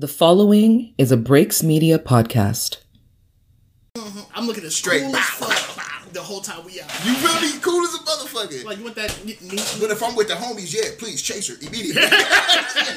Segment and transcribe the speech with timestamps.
[0.00, 2.78] The following is a Breaks Media podcast.
[3.96, 4.20] Mm-hmm.
[4.34, 6.88] I'm looking at Straight cool bow, as fuck the whole time we out.
[7.04, 7.60] You really?
[7.60, 8.64] Cool as a motherfucker.
[8.64, 11.48] Like you want that neat, neat but if I'm with the homies, yeah, please chase
[11.48, 12.00] her immediately.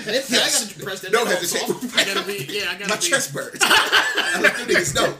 [0.07, 0.31] Yes.
[0.31, 1.11] I gotta press that.
[1.11, 1.93] Don't hesitate.
[1.93, 2.45] I gotta be.
[2.47, 3.01] Yeah, I gotta My be.
[3.01, 3.57] chest burns.
[3.61, 5.13] I let them niggas know.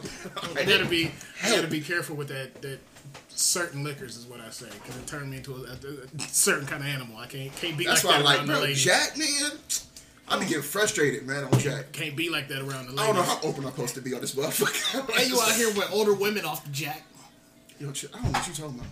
[0.58, 1.10] I gotta be.
[1.42, 2.62] I gotta be careful with that.
[2.62, 2.78] That
[3.28, 6.66] certain liquors is what I say because it turned me into a, a- a certain
[6.66, 7.18] kind of animal.
[7.18, 8.72] I can't can't be That's like why I that like, bro.
[8.72, 9.50] Jack, man.
[10.28, 11.92] I be getting frustrated, man, on Jack.
[11.92, 13.02] Can't be like that around the lady.
[13.02, 15.10] I don't know how open I'm supposed to be on this motherfucker.
[15.14, 17.02] Hey, you out here with older women off the jack.
[17.78, 18.88] Yo, chill- I don't know what you talking about.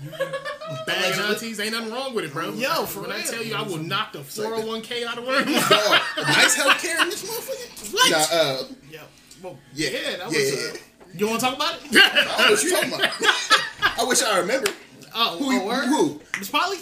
[0.86, 2.52] Bad aunties, ain't nothing wrong with it, bro.
[2.52, 5.44] Yo, for when I tell you, I will knock the 401k out of her.
[6.22, 7.92] nice health care in this motherfucker.
[7.92, 8.10] What?
[8.10, 9.00] Nah, uh, yeah,
[9.42, 10.36] well, yeah, yeah, that was.
[10.36, 10.70] yeah.
[10.72, 10.76] Uh,
[11.14, 11.80] you want to talk about it?
[11.92, 13.12] I don't know what you talking about.
[14.00, 14.70] I wish I remember.
[15.14, 15.84] Oh, Who oh, you- word?
[15.86, 16.20] who?
[16.38, 16.78] Miss Polly?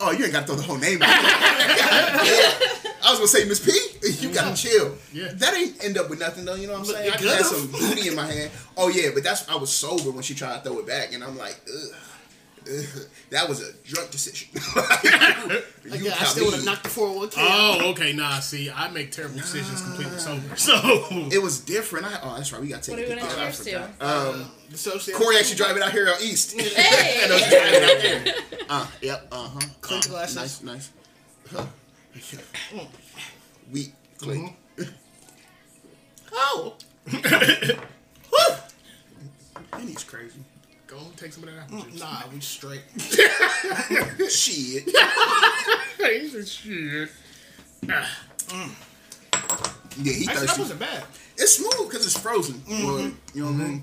[0.00, 1.08] Oh, you ain't got to throw the whole name out.
[3.02, 3.72] I was gonna say Miss P.
[4.26, 4.94] You gotta chill.
[5.12, 5.28] Yeah.
[5.34, 6.54] That ain't end up with nothing though.
[6.54, 7.12] You know what I'm saying?
[7.12, 8.50] I had some booty in my hand.
[8.76, 11.24] Oh yeah, but that's I was sober when she tried to throw it back, and
[11.24, 11.94] I'm like, ugh.
[12.66, 12.84] Ugh.
[13.30, 14.48] That was a drunk decision.
[14.54, 14.60] you
[15.84, 16.66] Yeah, I got still would have me.
[16.66, 17.34] knocked the 401k.
[17.36, 18.12] Oh, okay.
[18.12, 20.42] Nah, see, I make terrible decisions completely sober.
[20.56, 20.74] So
[21.30, 22.06] It was different.
[22.06, 22.60] I, oh, that's right.
[22.60, 23.14] We got to What take are it.
[23.16, 23.70] we gonna Oh, I cheers to?
[23.88, 24.34] forgot.
[24.34, 26.58] Um, The Corey actually driving out here out east.
[26.60, 27.20] Hey!
[27.22, 28.34] And I was driving out there.
[28.68, 29.28] Uh, yep.
[29.30, 29.60] Uh huh.
[29.80, 30.36] Clink glasses.
[30.36, 30.90] Nice, nice.
[31.52, 31.66] Huh.
[33.70, 34.56] Wheat, clink.
[36.32, 36.74] Oh!
[39.72, 40.40] And he's crazy.
[40.90, 42.00] Go and take some of that apple juice.
[42.00, 42.82] Nah, we straight.
[44.30, 44.90] Shit.
[46.00, 47.10] Hey, shit.
[47.82, 48.72] Mm.
[49.98, 50.60] Yeah, he Actually, that thirsty.
[50.62, 51.04] wasn't bad.
[51.36, 52.62] It's smooth because it's frozen.
[52.66, 53.58] Well, you know what I mm-hmm.
[53.58, 53.82] mean?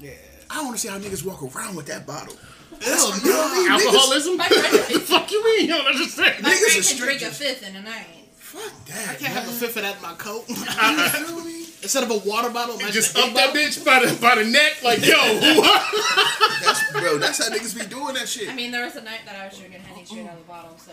[0.00, 0.12] Yeah.
[0.48, 2.32] I want to see how niggas walk around with that bottle.
[2.32, 3.68] Ew, That's, you know what I mean?
[3.68, 4.36] Niggas, Alcoholism?
[4.38, 5.60] My friend, fuck you mean?
[5.66, 6.42] You don't understand.
[6.42, 8.06] my Niggas friend are can drink a fifth in a night.
[8.36, 9.10] fuck that.
[9.10, 10.48] I can't have a fifth of that in my coat.
[10.48, 11.61] You feel me?
[11.82, 14.36] Instead of a water bottle, imagine Just a up big that bitch by the by
[14.36, 15.16] the neck, like yo.
[16.62, 18.48] That's, bro, that's how niggas be doing that shit.
[18.48, 20.44] I mean, there was a night that I was drinking Henny straight out of the
[20.44, 20.92] bottle, so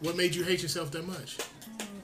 [0.00, 1.38] what made you hate yourself that much?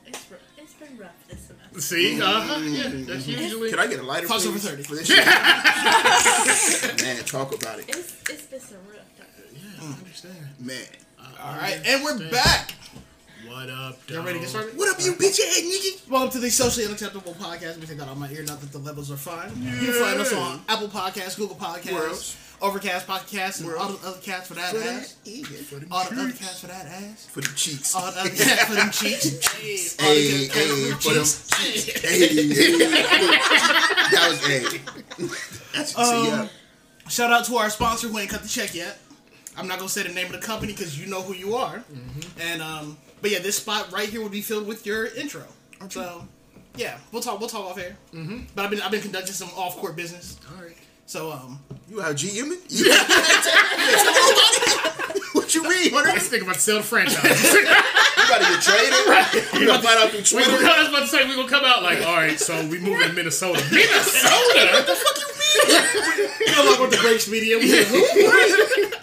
[0.06, 1.80] it's, r- it's been rough this semester.
[1.82, 3.68] See, uh huh, yeah, that's usually.
[3.70, 4.66] Can I get a lighter, Plus please?
[4.66, 4.82] over 30.
[4.84, 5.18] For this shit?
[7.04, 7.84] Man, talk about it.
[7.88, 9.52] It's, it's been some rough times.
[9.52, 10.46] Yeah, I understand.
[10.58, 10.86] Man.
[11.42, 12.74] All right, and we're back.
[13.46, 14.26] What up, You dog?
[14.26, 14.76] ready to get started?
[14.76, 16.08] What up, you bitch ass nigga?
[16.10, 17.78] Welcome to the socially unacceptable podcast.
[17.78, 19.50] We take that on my ear, not that the levels are fine.
[19.60, 22.36] You can find us on Apple Podcasts, Google Podcasts, Worlds.
[22.60, 25.14] Overcast Podcasts, and all the other cats for that For ass.
[25.24, 25.46] that, yeah.
[25.90, 27.26] All the other cats for that ass.
[27.26, 27.94] For the cheeks.
[27.96, 29.96] All the other cats for them cheeks.
[29.98, 31.24] All Hey, the good hey, for them.
[31.24, 32.00] cheeks.
[32.00, 32.78] Hey, hey.
[34.12, 35.76] That was A.
[35.76, 36.48] That's Um, yeah.
[37.08, 38.98] Shout out to our sponsor who ain't cut the check yet.
[39.56, 41.78] I'm not gonna say the name of the company because you know who you are.
[41.78, 42.40] Mm-hmm.
[42.40, 45.44] And um, but yeah, this spot right here would be filled with your intro.
[45.88, 46.26] So
[46.76, 47.38] yeah, we'll talk.
[47.40, 47.96] We'll talk off air.
[48.12, 48.40] Mm-hmm.
[48.54, 50.38] But I've been I've been conducting some off court business.
[50.54, 50.76] All right.
[51.06, 52.58] So um, You out GMing?
[52.70, 52.92] You
[55.34, 55.94] What you mean?
[55.94, 57.54] I was thinking about to sell the franchise.
[58.12, 58.94] You about to get traded?
[59.60, 60.50] You gonna find out through we Twitter?
[60.62, 62.78] gonna, I was about to say we gonna come out like, all right, so we
[62.78, 63.60] moving to Minnesota.
[63.72, 64.68] Minnesota?
[64.72, 67.56] What the fuck you know, like with the Breaks Media.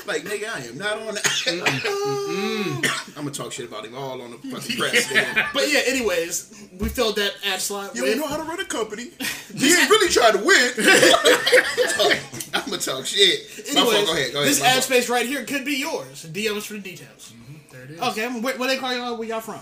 [0.05, 1.23] Like, nigga, I am not on that.
[1.23, 2.85] Mm-hmm.
[3.19, 5.07] I'm gonna talk shit about him all on the fucking press.
[5.07, 5.47] nigga.
[5.53, 7.95] But yeah, anyways, we filled that ad slot.
[7.95, 9.09] You with- know how to run a company.
[9.51, 10.71] You ain't really trying to win.
[12.53, 13.73] I'm gonna talk shit.
[13.73, 13.93] My fault.
[13.95, 14.31] Anyways, Go ahead.
[14.33, 14.47] Go ahead.
[14.51, 14.83] this My ad fault.
[14.85, 16.23] space right here could be yours.
[16.31, 17.33] DM us for the details.
[17.35, 17.99] Mm-hmm, there it is.
[17.99, 19.17] Okay, where, where they call y'all?
[19.17, 19.59] Where y'all from?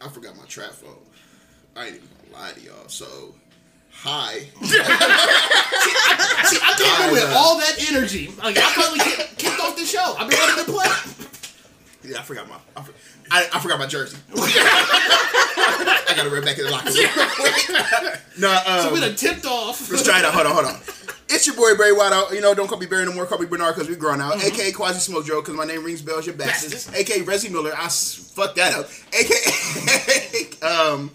[0.00, 0.96] I forgot my trap phone.
[1.76, 2.88] I ain't even gonna lie to y'all.
[2.88, 3.34] So,
[3.92, 4.38] hi.
[4.62, 8.32] See, I came in I, with all that energy.
[8.38, 10.14] Like, I probably kicked, kicked off the show.
[10.18, 10.86] I've been ready to play.
[12.10, 12.56] Yeah, I forgot my.
[12.76, 12.94] I, for-
[13.30, 14.16] I, I forgot my jersey.
[14.34, 18.14] I gotta run back in the locker room.
[18.38, 19.90] no, um, So we done tipped off.
[19.90, 20.32] Let's try it out.
[20.32, 20.80] Hold on, hold on.
[21.30, 22.30] It's your boy Barry White.
[22.32, 23.26] You know, don't call me Barry no more.
[23.26, 24.42] Call me Bernard because we're grown out.
[24.42, 26.24] AKA Quasi Smoke Joe because my name rings bells.
[26.24, 26.90] Your bastards.
[26.94, 27.72] AKA Resi Miller.
[27.76, 28.88] I s- fucked that up.
[29.12, 31.10] AKA um.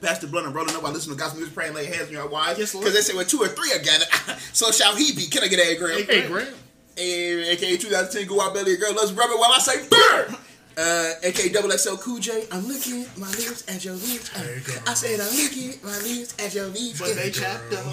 [0.00, 2.28] Pastor Blunt and rolling up while listening to gospel music, praying, lay hands on your
[2.28, 2.58] wives.
[2.58, 4.08] Yes, Because they say when two or three are gathered,
[4.52, 5.26] so shall he be.
[5.26, 6.04] Can I get a Graham?
[6.04, 6.54] Hey, Graham.
[6.96, 8.92] AKA 2010 Go Out Belly Girl.
[8.94, 10.36] Let's rub it while I say burn.
[10.80, 12.44] Uh, AKA Double XL Cool J.
[12.52, 14.30] I'm looking my lips at your lips.
[14.32, 14.80] Uh, girl.
[14.86, 17.00] I said I'm looking my lips at your lips.
[17.00, 17.84] But they chapped up.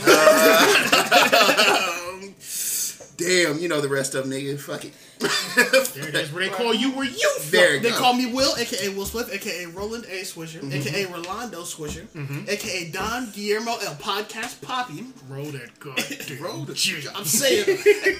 [3.17, 4.59] Damn, you know the rest of them, nigga.
[4.59, 4.93] Fuck it.
[5.19, 6.31] There it is.
[6.33, 7.51] Where they call you where you from.
[7.51, 7.97] There They go.
[7.97, 10.21] call me Will, aka Will Smith, aka Roland A.
[10.23, 10.73] Swisher, Mm-hmm.
[10.73, 12.05] aka Rolando Swisher,
[12.49, 15.05] aka Don Guillermo El Podcast Poppy.
[15.29, 15.97] Roll that good.
[16.41, 17.11] Roll the-.
[17.15, 17.65] I'm saying,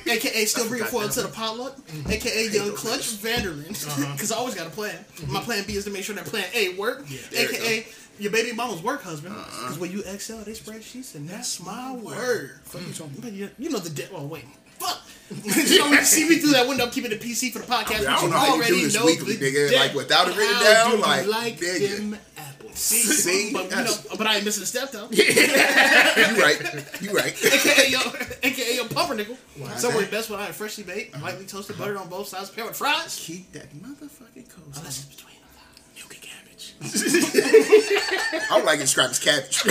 [0.07, 1.77] aka Still Bring Foil to the Potluck,
[2.09, 4.13] aka Young Clutch Vanderland, Uh-huh.
[4.13, 4.95] because I always got a plan.
[5.27, 7.86] My plan B is to make sure that plan A work, you aka
[8.18, 9.36] your baby mama's work husband.
[9.36, 12.59] Because when you excel, they spread sheets, and that's my word.
[12.63, 13.33] Fuck you talking about?
[13.33, 14.45] You, you know the de- well, wait,
[14.88, 15.02] fuck.
[15.44, 18.06] you know, you see me through that window, I'm keeping the PC for the podcast.
[18.06, 19.70] I but don't you know how you already do this know weekly, nigga.
[19.70, 21.98] de- Like, without it written down, do like, like nigga.
[21.98, 22.78] them apples.
[22.78, 23.54] See, See?
[23.54, 25.08] but, you know, but I ain't missing a step though.
[25.12, 26.62] You right.
[27.02, 27.34] You right.
[27.34, 28.00] AKA yo,
[28.44, 29.38] AKA yo pumpernickel.
[29.78, 30.12] Somewhere that?
[30.12, 31.26] best when I had freshly baked, uh-huh.
[31.26, 32.94] lightly toasted, buttered on both sides, paired with uh-huh.
[33.00, 33.18] fries.
[33.20, 34.78] Keep that motherfucking coast.
[34.78, 35.50] Unless it's between them.
[35.96, 36.76] Milky cabbage.
[38.52, 39.64] I don't like it scrapped as cabbage.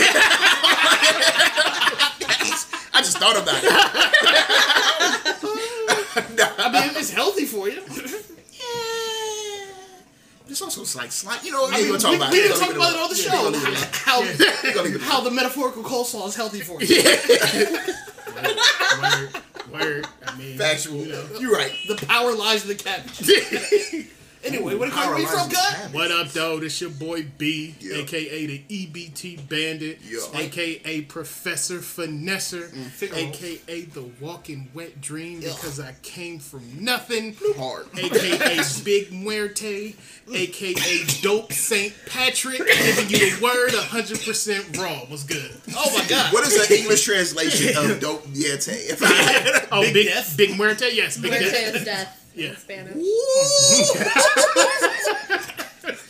[2.94, 3.70] I just thought about it.
[6.58, 7.82] I mean, it's healthy for you.
[8.52, 9.66] Yeah,
[10.48, 11.40] It's also like slime.
[11.42, 12.42] You know, I mean, we we, gonna about we it.
[12.42, 13.50] didn't We talk about it on the Yeah, show.
[13.50, 13.94] we gonna leave.
[13.96, 17.02] How, We gonna leave it how the metaphorical coleslaw is healthy for you.
[19.02, 19.28] Word,
[19.72, 20.06] word.
[20.26, 20.96] I mean, Factual.
[20.98, 21.24] You know.
[21.40, 21.72] You're right.
[21.88, 23.20] The power lies in the cabbage.
[24.44, 25.88] anyway, where the Power you from, lines gut?
[25.92, 26.58] What up, though?
[26.60, 27.96] This your boy B, Yeah.
[27.98, 30.20] aka the EBT Bandit, Yeah.
[30.40, 33.18] aka Professor Finesser, mm, Figaro.
[33.20, 35.50] aka the Walking Wet Dream Yeah.
[35.54, 37.86] because I came from nothing, Hard.
[37.96, 39.94] aka Big Muerte,
[40.32, 45.00] aka Dope Saint Patrick, giving you the word 100% raw.
[45.08, 45.50] What's good?
[45.76, 46.32] Oh my god.
[46.32, 48.68] What is the English translation of dope yete?
[48.90, 50.36] If I Oh, Big Big Death?
[50.36, 51.74] Big Muerte, yes, Big Muerte Death.
[51.76, 52.50] is death Yeah.
[52.50, 52.94] in Spanish.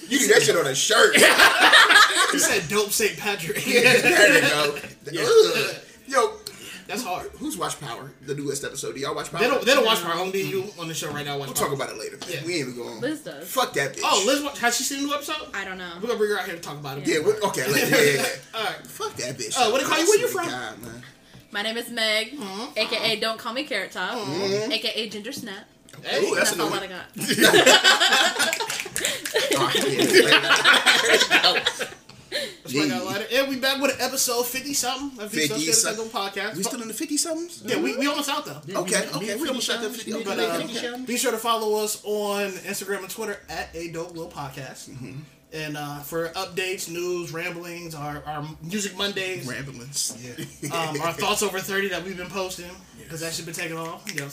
[0.08, 1.16] you need that shit on a shirt.
[2.32, 3.16] You said dope St.
[3.16, 3.62] Patrick.
[3.64, 4.76] there you go.
[5.20, 5.76] Ugh.
[6.08, 6.32] Yo,
[6.88, 7.30] That's hard.
[7.38, 8.10] who's watched Power?
[8.26, 8.94] The newest episode.
[8.96, 9.40] Do y'all watch Power?
[9.40, 9.64] They don't.
[9.64, 10.14] They don't watch Power.
[10.20, 11.38] Only you on the show right now.
[11.38, 11.66] Watch We'll Power.
[11.68, 12.18] talk about it later.
[12.28, 12.44] Yeah.
[12.44, 13.00] We ain't even going.
[13.00, 13.46] Liz does.
[13.48, 14.00] Fuck that bitch.
[14.02, 15.46] Oh, Liz, watch- has she seen the new episode?
[15.54, 15.92] I don't know.
[16.00, 17.06] We're gonna bring her out here to talk about it.
[17.06, 17.88] Yeah, we okay, later.
[17.90, 18.26] Yeah, yeah, yeah.
[18.58, 18.84] All right.
[18.86, 19.56] Fuck that bitch.
[19.56, 20.06] Uh, what they call you?
[20.08, 20.48] Where you I from?
[20.48, 21.02] God, man.
[21.52, 22.70] My name is Meg, Uh-huh.
[22.76, 25.66] aka Don't Call Me Carrot Top, aka Ginger Snap.
[26.04, 26.92] Hey, Ooh, that's That's a all new that one.
[26.92, 27.06] I got.
[29.56, 31.60] Oh, yeah.
[32.62, 33.26] that's why I got a lighter.
[33.32, 35.22] And we back with episode fifty something.
[35.22, 36.10] of 50 50 something.
[36.10, 36.56] something podcast.
[36.56, 37.62] We still in the 50 somethings?
[37.64, 38.60] yeah, we, we almost out though.
[38.82, 39.36] Okay, okay.
[39.36, 40.14] We almost shot that 50.
[40.14, 40.88] Okay, But okay.
[40.88, 44.90] uh, be sure to follow us on Instagram and Twitter at a dope little podcast.
[45.52, 50.16] And uh, for updates, news, ramblings, our, our music Mondays, Ramblings.
[50.72, 54.02] um, our thoughts over thirty that we've been posting because that should be taken off.
[54.12, 54.28] You know,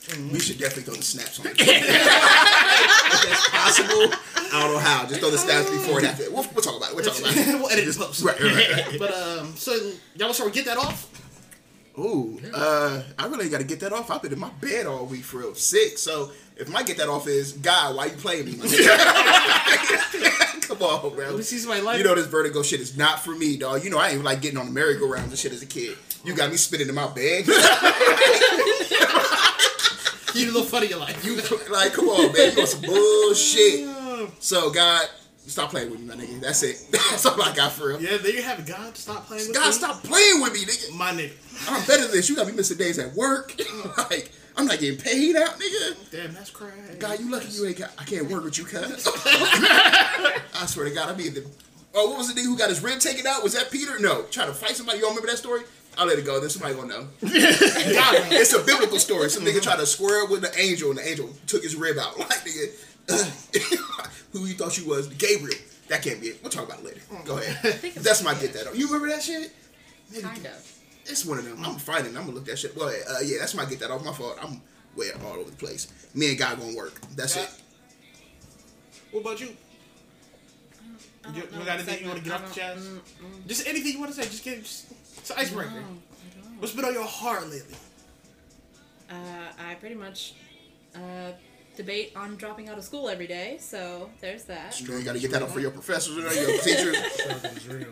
[0.00, 5.06] so- We should definitely throw the snaps on if that's possible, I don't know how.
[5.06, 6.24] Just throw the snaps before and after.
[6.30, 6.96] We'll, we'll talk about it.
[6.96, 7.46] We'll talk about it.
[7.58, 8.22] we'll edit this post.
[8.24, 8.98] Right, right, right.
[8.98, 9.82] But um, so y'all
[10.20, 11.06] want to start with get that off?
[11.98, 14.08] Ooh, uh, I really got to get that off.
[14.10, 15.98] I've been in my bed all week for real, sick.
[15.98, 18.52] So if my get that off is God, why you playing me?
[20.62, 21.26] Come on, bro.
[21.26, 23.82] Let me see somebody like You know this vertigo shit is not for me, dog.
[23.82, 25.96] You know I ain't like getting on the merry-go-rounds and shit as a kid.
[26.24, 27.46] You got me spinning in my bed.
[30.38, 31.24] You a little funny in your life.
[31.24, 31.36] You
[31.72, 32.52] like, come on, man.
[32.52, 33.88] You want some bullshit?
[34.40, 35.08] So God,
[35.46, 36.40] stop playing with me, my nigga.
[36.40, 36.86] That's it.
[36.90, 38.00] That's all I got for real.
[38.00, 38.66] yeah, there you have it.
[38.66, 39.54] God, stop playing with me.
[39.54, 39.72] God, me.
[39.72, 40.96] stop playing with me, nigga.
[40.96, 41.32] My nigga.
[41.68, 42.28] I'm better than this.
[42.28, 43.54] You got me missing days at work.
[43.98, 46.10] like, I'm not getting paid out, nigga.
[46.10, 46.74] Damn, that's crazy.
[46.98, 47.90] God, you lucky you ain't got.
[47.98, 49.06] I can't work with you, cuz.
[49.06, 51.44] I swear to God, I mean the.
[51.94, 53.42] Oh, what was the nigga who got his rib taken out?
[53.42, 53.98] Was that Peter?
[53.98, 54.98] No, trying to fight somebody.
[54.98, 55.62] Y'all remember that story?
[55.98, 56.38] I'll let it go.
[56.40, 57.02] Then somebody gonna know.
[57.20, 58.32] God.
[58.32, 59.28] It's a biblical story.
[59.30, 61.98] Some nigga tried to square up with the angel, and the angel took his rib
[61.98, 62.16] out.
[62.18, 62.70] Like nigga,
[64.32, 65.08] who you thought you was?
[65.08, 65.58] Gabriel.
[65.88, 66.42] That can't be it.
[66.42, 67.00] We'll talk about it later.
[67.24, 67.80] Go ahead.
[67.96, 68.66] That's my get that.
[68.68, 68.78] Off.
[68.78, 69.50] You remember that shit?
[70.22, 70.74] Kind of.
[71.06, 71.64] It's one of them.
[71.64, 72.14] I'm fighting.
[72.16, 72.76] I'm gonna look that shit.
[72.76, 74.36] Well, uh, yeah, that's my get that off my fault.
[74.42, 74.60] I'm
[74.96, 75.88] way all over the place.
[76.14, 77.00] Me and God gonna work.
[77.16, 77.48] That's it.
[79.10, 79.48] What about you?
[81.34, 82.86] You, you got anything you want to get off the chest?
[82.86, 84.28] don't- mm, Just anything you want to say.
[84.28, 84.86] Just get just,
[85.30, 85.80] it's an icebreaker.
[85.80, 85.86] no,
[86.58, 87.74] What's been on your heart lately?
[89.10, 89.14] Uh,
[89.68, 90.34] I pretty much
[90.94, 91.32] uh,
[91.76, 94.80] debate on dropping out of school every day, so there's that.
[94.80, 97.12] You ain't gotta get that up for your professors and your teachers.
[97.12, 97.86] Struggle is real.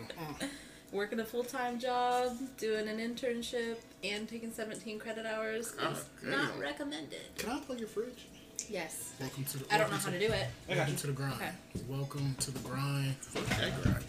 [0.93, 6.05] Working a full time job, doing an internship, and taking 17 credit hours God is
[6.23, 6.31] damn.
[6.31, 7.21] not recommended.
[7.37, 8.28] Can I plug your fridge?
[8.69, 9.12] Yes.
[9.21, 9.75] Welcome to the.
[9.75, 10.47] I don't know welcome how to do it.
[10.69, 11.35] Welcome to the grind.
[11.35, 11.50] Okay.
[11.88, 13.16] Welcome to the grind.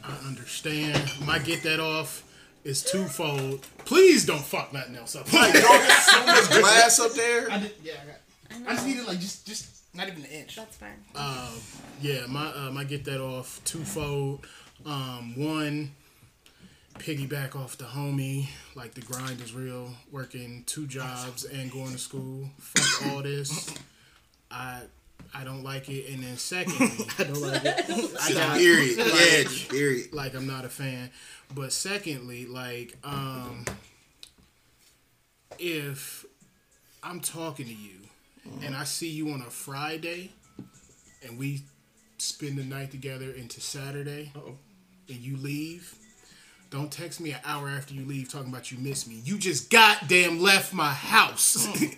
[0.04, 1.12] I understand.
[1.26, 2.24] Might get that off
[2.64, 3.62] is twofold.
[3.86, 5.32] Please don't fuck nothing else up.
[5.32, 7.52] Like, dog, there's so much glass up there.
[7.52, 7.74] I did.
[7.84, 8.16] Yeah, I got.
[8.50, 8.70] I know.
[8.70, 10.56] I just needed like just just not even an inch.
[10.56, 11.04] That's fine.
[11.16, 11.52] Uh,
[12.02, 14.46] yeah, my uh, my get that off twofold.
[14.86, 15.92] Um, one,
[17.00, 18.48] piggyback off the homie.
[18.76, 19.90] Like the grind is real.
[20.12, 22.50] Working two jobs and going to school.
[22.60, 23.74] Fuck all this.
[24.52, 24.82] I
[25.34, 26.10] I don't like it.
[26.14, 27.86] And then secondly, I don't like it.
[28.22, 28.98] I got Period.
[28.98, 30.14] Yeah, period.
[30.14, 31.10] like I'm not a fan.
[31.54, 33.66] But secondly, like um
[35.60, 36.26] if
[37.04, 38.00] I'm talking to you
[38.64, 40.32] and I see you on a Friday
[41.26, 41.64] and we
[42.18, 45.96] spend the night together into Saturday, and you leave,
[46.70, 49.22] don't text me an hour after you leave talking about you miss me.
[49.24, 51.68] You just goddamn left my house.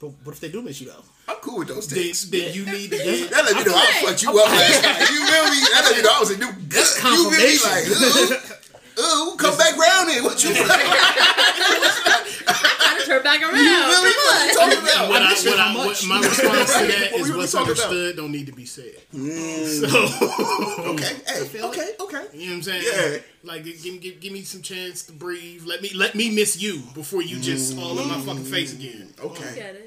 [0.00, 1.04] But what if they do miss you though?
[1.26, 2.28] I'm cool with those then, things.
[2.30, 3.30] then you need to get.
[3.30, 5.00] That let me know I fucked you up last night.
[5.10, 5.58] You feel me?
[5.72, 7.56] That let me know I was a new That's You feel me?
[7.64, 10.22] Like, ooh, ooh, come back round here.
[10.22, 10.84] What you, you feel me?
[12.44, 13.52] Gotta turn back around.
[13.56, 14.54] What Come you on.
[14.54, 15.08] talking about?
[15.08, 17.84] What I, what I, what my response to that What is we what's talking about?
[17.84, 18.94] understood don't need to be said.
[19.14, 19.64] Mm.
[19.80, 22.24] So Okay, hey, okay, okay.
[22.34, 22.84] You know what I'm saying?
[22.84, 23.18] Yeah.
[23.42, 25.64] Like give, give, give me some chance to breathe.
[25.64, 29.12] Let me let me miss you before you just all in my fucking face again.
[29.22, 29.54] Okay.
[29.54, 29.83] Get it?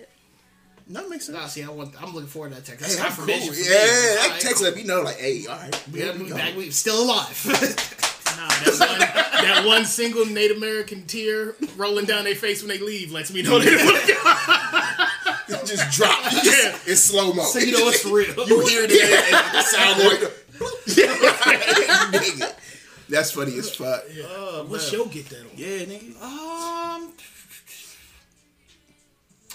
[0.90, 1.38] That makes sense.
[1.38, 1.94] Nah, see, I want.
[2.02, 2.82] I'm looking forward to that text.
[2.82, 3.28] That's Hey, I'm cool.
[3.28, 3.58] Yeah, me.
[3.58, 4.68] that Alright, text cool.
[4.68, 5.84] let me know, like, hey, all right.
[5.92, 6.36] We, here we we go.
[6.36, 6.56] back.
[6.56, 7.94] We still alive.
[8.38, 9.00] Nah, that one,
[9.46, 13.42] that one single Native American tear rolling down their face when they leave lets me
[13.42, 13.72] know they
[15.66, 16.32] just drop.
[16.32, 17.42] You just, It's slow mo.
[17.44, 18.48] so you know it's real.
[18.48, 20.18] You hear it and the sound going.
[22.12, 22.54] Nigga.
[23.10, 24.04] That's funny as fuck.
[24.06, 25.48] Uh, what show get that on?
[25.56, 26.22] Yeah, nigga.
[26.22, 27.14] Um.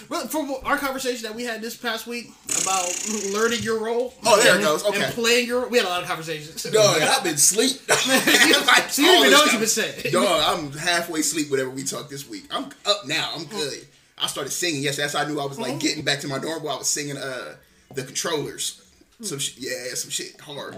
[0.08, 2.30] Well, from our conversation that we had this past week
[2.62, 2.88] about
[3.32, 4.14] learning your role.
[4.24, 4.84] Oh, there it goes.
[4.84, 5.02] Okay.
[5.04, 6.62] And playing your, we had a lot of conversations.
[6.64, 7.80] Dog, I've been asleep.
[7.88, 7.98] like,
[8.90, 10.12] So you don't even know what you've been saying.
[10.12, 11.50] Dog, I'm halfway asleep.
[11.50, 13.32] Whatever we talked this week, I'm up now.
[13.34, 13.86] I'm good.
[14.18, 14.82] I started singing.
[14.82, 16.68] Yes, that's how I knew I was like getting back to my normal.
[16.68, 17.54] I was singing uh
[17.94, 18.78] the controllers.
[19.20, 20.76] Some sh- yeah, some shit hard,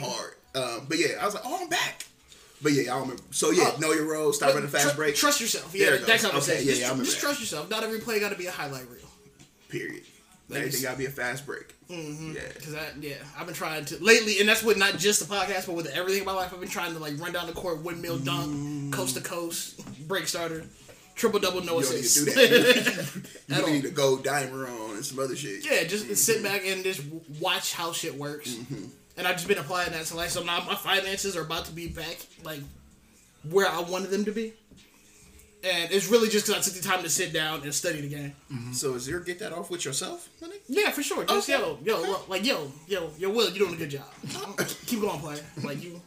[0.00, 0.34] hard.
[0.54, 2.06] Um, but yeah, I was like, oh, I'm back.
[2.62, 3.22] But yeah, I don't remember.
[3.30, 4.32] So yeah, know your role.
[4.32, 5.14] Start running fast Tr- break.
[5.14, 5.74] Trust yourself.
[5.74, 6.22] Yeah, it that goes.
[6.22, 6.60] conversation.
[6.60, 7.68] Okay, yeah, just, yeah, I remember just trust yourself.
[7.70, 9.08] Not every play got to be a highlight reel.
[9.68, 10.02] Period.
[10.48, 11.74] Everything gotta be a fast break.
[11.88, 12.40] Yeah.
[12.62, 15.66] Cause I, yeah, I've been trying to lately, and that's with not just the podcast,
[15.66, 16.54] but with everything in my life.
[16.54, 20.28] I've been trying to like run down the court, windmill dunk, coast to coast, break
[20.28, 20.64] starter,
[21.16, 23.30] triple double, no You don't need to do that.
[23.50, 23.70] At you all.
[23.72, 25.66] need to go dimer on and some other shit.
[25.68, 27.02] yeah, just sit back and just
[27.40, 28.54] watch how shit works.
[28.54, 28.84] Mm-hmm.
[29.16, 30.30] And I've just been applying that to life.
[30.30, 32.60] So now my finances are about to be back like
[33.50, 34.52] where I wanted them to be.
[35.64, 38.08] And it's really just because I took the time to sit down and study the
[38.08, 38.32] game.
[38.52, 38.72] Mm-hmm.
[38.72, 40.60] So is there get that off with yourself, my?
[40.68, 41.24] Yeah, for sure.
[41.24, 41.58] Just Okay.
[41.60, 44.04] yo, yo, look, like yo, yo, yo, Will, you're doing a good job.
[44.34, 44.54] Oh.
[44.86, 45.40] Keep going, player.
[45.64, 46.00] Like you,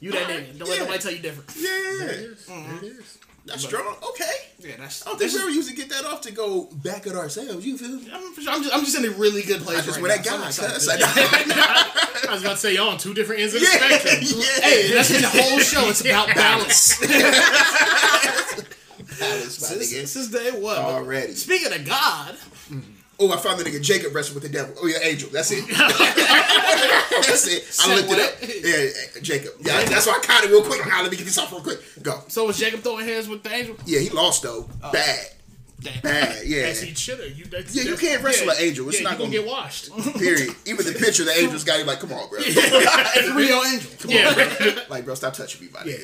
[0.00, 0.58] you that nigga.
[0.58, 0.84] Don't let Yeah.
[0.84, 1.50] nobody tell you different.
[1.56, 2.46] Yeah, There it is.
[2.46, 2.76] Mm-hmm.
[2.80, 3.18] There it is.
[3.46, 3.96] That's strong.
[4.10, 4.24] Okay.
[4.58, 5.06] Yeah, that's.
[5.06, 7.14] I don't think we is- ever used to get that off to go back at
[7.14, 7.64] ourselves.
[7.64, 8.10] You feel me?
[8.12, 9.78] I'm, for sure- I'm just, I'm just in a really good place.
[9.78, 10.50] I just right with that now, guy.
[10.50, 11.04] so I'm excited.
[11.06, 14.22] I- I was about to say y'all on two different ends of the Yeah, spectrum.
[14.40, 14.60] yeah.
[14.68, 15.88] Hey, that's in the whole show.
[15.88, 16.98] It's about balance.
[19.18, 20.16] Palace, my this, nigga.
[20.16, 20.76] is day one.
[20.76, 21.32] Already.
[21.34, 22.34] Speaking of God,
[22.68, 22.82] mm.
[23.18, 24.74] Oh, I found the nigga Jacob wrestled with the devil.
[24.82, 25.30] Oh yeah, angel.
[25.32, 25.66] That's it.
[25.68, 27.64] that's it.
[27.80, 28.34] I looked it up.
[28.42, 29.52] Yeah, Jacob.
[29.60, 30.86] Yeah, that's why I caught it real quick.
[30.86, 31.80] Now let me get this off real quick.
[32.02, 32.22] Go.
[32.28, 33.76] so was Jacob throwing hands with the angel?
[33.86, 34.68] Yeah, he lost though.
[34.82, 34.92] Oh.
[34.92, 35.26] Bad.
[35.80, 36.00] Damn.
[36.02, 36.36] Bad.
[36.46, 36.72] Yeah.
[36.72, 37.36] He should.
[37.36, 38.88] You, that's, Yeah, you can't wrestle an angel.
[38.88, 39.90] It's yeah, not gonna gonna- get washed.
[40.18, 40.54] Period.
[40.64, 42.38] Even the picture the angels got, he like, come on, bro.
[42.40, 43.90] It's real angel.
[43.98, 44.34] Come yeah, on,
[44.74, 44.82] bro.
[44.90, 45.96] like, bro, stop touching me, my yeah.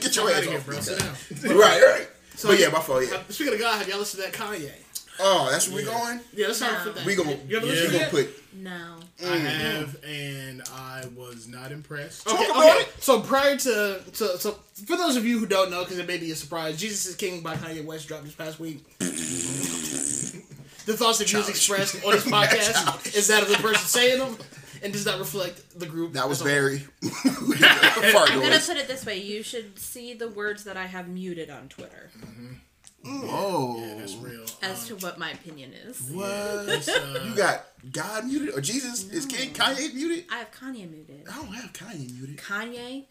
[0.00, 0.80] Get your hands out of here, bro.
[0.80, 1.56] Sit down.
[1.58, 2.08] Right, right.
[2.36, 3.04] So, but yeah, my fault.
[3.10, 3.22] Yeah.
[3.28, 4.72] Speaking of God, have y'all listened to that Kanye?
[5.22, 6.20] Oh, that's where we going.
[6.34, 6.84] Yeah, let's start No.
[6.86, 7.06] with that.
[7.06, 7.72] We gonna You ever Yeah.
[7.72, 9.00] we listen to gonna put No.
[9.20, 9.40] I mm.
[9.40, 12.26] have, and I was not impressed.
[12.26, 12.68] Okay, Talk okay.
[12.68, 12.88] about it.
[13.00, 16.18] So prior to, to so for those of you who don't know, because it may
[16.18, 18.84] be a surprise, Jesus is King by Kanye West dropped this past week.
[18.98, 24.36] the thoughts that views expressed on this podcast is that of the person saying them,
[24.82, 26.14] and does not reflect the group.
[26.14, 26.52] that was as a whole.
[26.52, 26.86] very
[27.24, 31.50] I'm gonna put it this way: you should see the words that I have muted
[31.50, 32.54] on Twitter mm-hmm.
[33.06, 34.44] Oh, That's real.
[34.62, 36.00] as to what my opinion is.
[36.10, 36.26] what?
[36.88, 40.24] Uh, You got God muted or Jesus is King Kanye muted?
[40.30, 41.24] I have Kanye muted.
[41.30, 42.36] I don't have Kanye muted.
[42.38, 43.04] Kanye,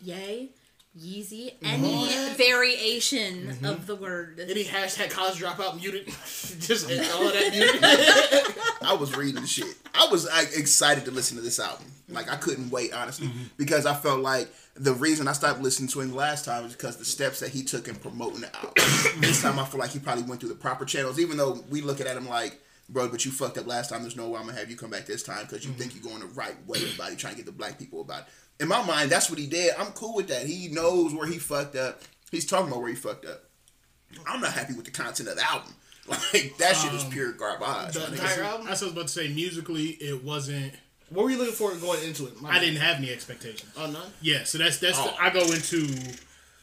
[0.00, 0.50] Yay,
[0.98, 2.06] Yeezy, any
[2.36, 3.64] variation Mm-hmm.
[3.66, 4.38] of the word.
[4.40, 6.06] Any hashtag college dropout muted,
[6.60, 8.54] just all of that muted.
[8.82, 9.74] I was reading the shit.
[9.94, 11.86] I was like excited to listen to this album.
[12.08, 16.00] Like I couldn't wait, honestly, because I felt like the reason I stopped listening to
[16.00, 18.72] him last time is because the steps that he took in promoting the album.
[19.20, 21.80] this time I feel like he probably went through the proper channels, even though we
[21.80, 24.02] looking at him like, bro, but you fucked up last time.
[24.02, 25.80] There's no way I'm gonna have you come back this time because you mm-hmm.
[25.80, 28.22] think you're going the right way about it, trying to get the black people about
[28.22, 28.26] it.
[28.60, 29.74] In my mind, that's what he did.
[29.78, 30.46] I'm cool with that.
[30.46, 32.00] He knows where he fucked up.
[32.30, 33.44] He's talking about where he fucked up.
[34.26, 35.74] I'm not happy with the content of the album.
[36.08, 37.94] Like that shit is um, pure garbage.
[37.94, 38.12] the my nigga.
[38.12, 38.68] entire album.
[38.68, 40.72] I was about to say musically, it wasn't.
[41.10, 42.40] What were you looking for going into it?
[42.40, 42.60] My I bad.
[42.60, 43.72] didn't have any expectations.
[43.76, 44.10] Oh none.
[44.20, 45.06] Yeah, so that's that's Oh.
[45.16, 45.86] the, I go into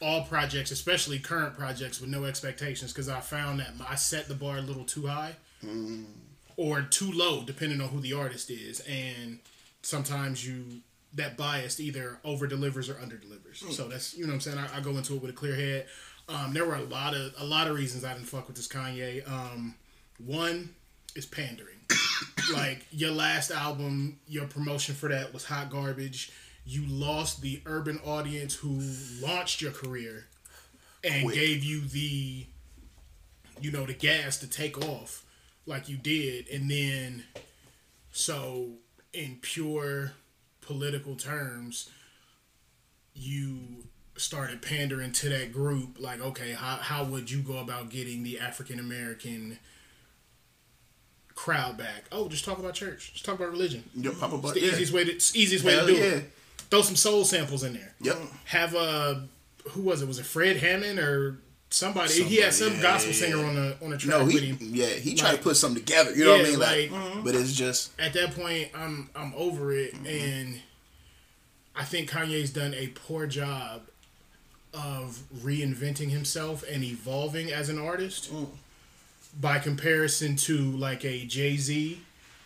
[0.02, 4.34] all projects, especially current projects, with no expectations because I found that I set the
[4.34, 5.34] bar a little too high
[6.56, 9.38] or too low, depending on who the artist is, and
[9.82, 10.64] sometimes you
[11.14, 13.64] that bias either over delivers or under delivers.
[13.70, 14.58] So that's you know what I'm saying.
[14.58, 15.86] I, I go into it with a clear head.
[16.28, 18.68] Um, there were a lot of a lot of reasons I didn't fuck with this
[18.68, 19.26] Kanye.
[19.30, 19.74] Um,
[20.18, 20.74] one
[21.14, 21.73] is pandering.
[22.52, 26.30] Like your last album, your promotion for that was hot garbage.
[26.66, 28.80] you lost the urban audience who
[29.20, 30.26] launched your career
[31.02, 31.34] and Quick.
[31.34, 32.46] gave you the
[33.60, 35.24] you know the gas to take off
[35.66, 37.24] like you did and then
[38.10, 38.70] so
[39.12, 40.12] in pure
[40.60, 41.90] political terms
[43.14, 43.58] you
[44.16, 48.38] started pandering to that group like okay how, how would you go about getting the
[48.38, 49.58] african american
[51.34, 52.04] crowd back.
[52.12, 53.12] Oh just talk about church.
[53.12, 53.84] Just talk about religion.
[53.94, 54.72] Yep, Papa it's the Yeah.
[54.72, 56.04] easiest way to easiest way to do yeah.
[56.04, 56.30] it
[56.70, 57.94] throw some soul samples in there.
[58.00, 58.18] Yep.
[58.46, 59.28] have a
[59.70, 60.08] who was it?
[60.08, 61.38] Was it fred hammond or
[61.70, 64.46] somebody, he had some yeah, gospel singer on the on the track No, with he
[64.46, 64.58] him.
[64.60, 66.14] yeah he tried Like- to put something together.
[66.14, 66.58] You know what I mean?
[66.58, 70.06] Like, like- but it's just at that point I'm I'm over it mm-hmm.
[70.06, 70.60] and
[71.76, 73.82] I think Kanye's done a poor job
[74.72, 78.46] of reinventing himself and evolving as an artist mm.
[79.40, 82.00] By comparison to like a Jay-Z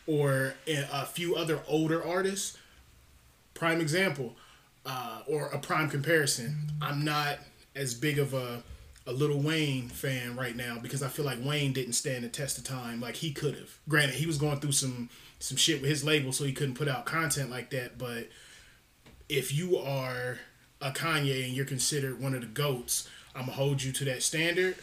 [0.07, 2.57] or a, a few other older artists.
[3.55, 4.37] Prime example
[4.87, 6.57] uh, or a prime comparison.
[6.81, 7.39] I'm not
[7.75, 8.63] as big of a
[9.07, 12.59] a Lil Wayne fan right now because I feel like Wayne didn't stand the test
[12.59, 13.79] of time like he could have.
[13.89, 16.89] Granted, he was going through some some shit with his label, so he couldn't put
[16.89, 17.97] out content like that.
[17.97, 18.29] But
[19.29, 20.39] if you are
[20.83, 24.23] a Kanye and you're considered one of the goats, I'm gonna hold you to that
[24.23, 24.77] standard,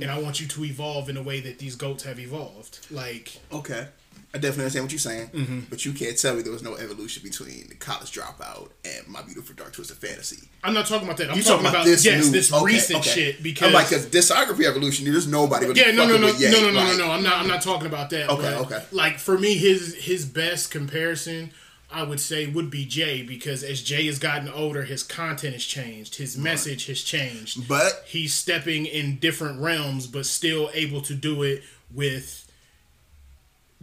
[0.00, 2.86] and I want you to evolve in a way that these goats have evolved.
[2.90, 3.88] Like okay.
[4.32, 5.60] I definitely understand what you're saying, Mm-hmm.
[5.70, 9.22] but you can't tell me there was no evolution between the college dropout and my
[9.22, 10.48] beautiful dark twisted fantasy.
[10.62, 11.30] I'm not talking about that.
[11.30, 13.10] I'm You talking, about, yes, new- this okay, recent okay.
[13.10, 15.66] shit because I'm like, cause discography evolution, there's nobody.
[15.66, 17.10] Really Yeah, no, no, no, with Ye, no, no, no, no, no.
[17.10, 17.38] I'm not.
[17.38, 18.30] I'm not talking about that.
[18.30, 18.84] Okay, okay.
[18.92, 21.50] Like for me, his his best comparison,
[21.92, 25.64] I would say, would be Jay because as Jay has gotten older, his content has
[25.64, 27.66] changed, his message has changed.
[27.68, 32.50] But He's stepping in different realms, but still able to do it with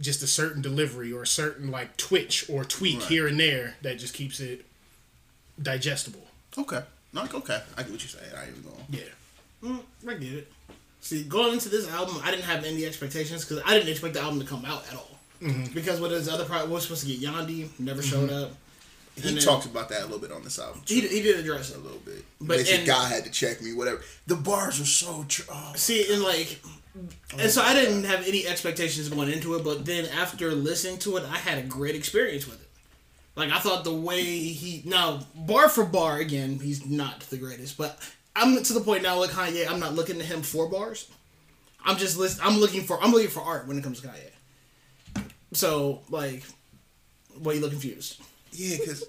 [0.00, 3.08] just a certain delivery or a certain like twitch or tweak Right.
[3.08, 4.64] here and there that just keeps it
[5.60, 6.26] digestible.
[6.56, 8.32] okay, no, like, okay, I get what you're saying.
[8.36, 8.84] I ain't even going.
[8.90, 9.00] Yeah.
[9.62, 10.52] Mm, I get it.
[11.00, 14.20] See, going into this album, I didn't have any expectations because I didn't expect the
[14.20, 15.17] album to come out at all.
[15.42, 15.72] Mm-hmm.
[15.74, 18.50] Because with his other project, was supposed to get Yandhi, never showed up.
[19.14, 20.82] He And then- talks about that a little bit on this album.
[20.86, 21.76] He, Too, he did address it.
[21.76, 22.24] a little bit.
[22.40, 23.72] But Basically, and- God had to check me.
[23.72, 24.00] Whatever.
[24.26, 25.24] The bars are so.
[25.28, 26.60] Tr- oh, See, and like,
[27.38, 31.16] and so I didn't have any expectations going into it, but then after listening to
[31.16, 32.68] it, I had a great experience with it.
[33.36, 37.78] Like I thought the way he now bar for bar again, he's not the greatest,
[37.78, 37.96] but
[38.34, 39.68] I'm to the point now with Kanye.
[39.70, 41.08] I'm not looking to him for bars.
[41.84, 42.40] I'm just list.
[42.44, 43.00] I'm looking for.
[43.02, 44.30] I'm looking for art when it comes to Kanye.
[45.52, 46.44] So like,
[47.38, 48.20] why you look confused?
[48.52, 49.04] yeah, because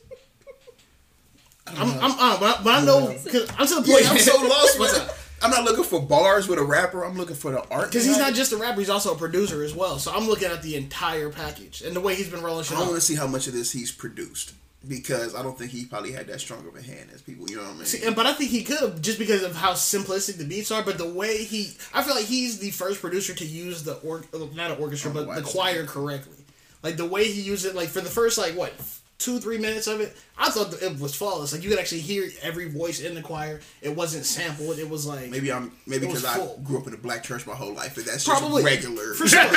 [1.68, 1.92] I'm.
[1.92, 2.12] I'm.
[2.20, 4.04] I'm but, I, but I know because I'm to the point.
[4.04, 4.80] yeah, I'm so lost.
[4.80, 5.16] What's up?
[5.42, 7.04] I'm not looking for bars with a rapper.
[7.04, 7.88] I'm looking for the art.
[7.88, 9.98] Because he's not just a rapper; he's also a producer as well.
[10.00, 12.78] So I'm looking at the entire package and the way he's been rolling shit.
[12.78, 14.54] I want to see how much of this he's produced
[14.88, 17.50] because I don't think he probably had that strong of a hand as people.
[17.50, 17.86] You know what I mean?
[17.86, 20.84] See, and- but I think he could just because of how simplistic the beats are.
[20.84, 24.24] But the way he, I feel like he's the first producer to use the or
[24.54, 26.38] not an orchestra, Oh, but the choir correctly.
[26.82, 28.74] Like the way he used it, like for the first like what
[29.20, 31.52] two three minutes of it, I thought it was flawless.
[31.54, 33.60] Like you could actually hear every voice in the choir.
[33.82, 34.80] It wasn't sampled.
[34.80, 37.54] It was like Maybe I'm maybe because I grew up in a black church my
[37.54, 39.14] whole life, and that's probably just regular.
[39.14, 39.44] for sure.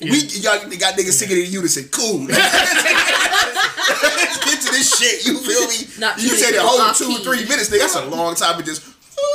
[0.00, 1.88] We y'all got niggas singing in unison.
[1.90, 2.26] Cool.
[2.26, 2.36] Let's
[4.44, 5.26] get to this shit.
[5.26, 5.88] You feel me?
[5.98, 7.24] Not you too said many the whole two key.
[7.24, 7.70] three minutes.
[7.70, 8.82] Nigga, that's a long time to just.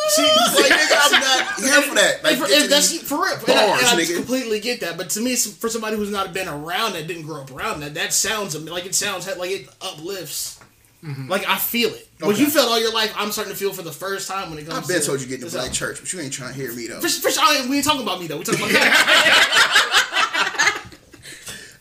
[0.09, 2.23] See, Like nigga, I'm not here for that.
[2.23, 3.33] Like for, get to that's these for real.
[3.33, 4.15] And I, bars, and I nigga.
[4.17, 4.97] completely get that.
[4.97, 7.93] But to me, for somebody who's not been around that, didn't grow up around that,
[7.95, 10.59] that sounds like it sounds like it uplifts.
[11.03, 11.29] Mm-hmm.
[11.29, 12.07] Like I feel it.
[12.19, 14.59] What you felt all your life, I'm starting to feel for the first time when
[14.59, 14.73] it comes.
[14.73, 14.87] I comes.
[14.87, 15.73] bet to told you get to black album.
[15.73, 16.99] church, but you ain't trying to hear me though.
[17.01, 18.37] For, for, I, we ain't talking about me though.
[18.37, 20.77] We talking about that.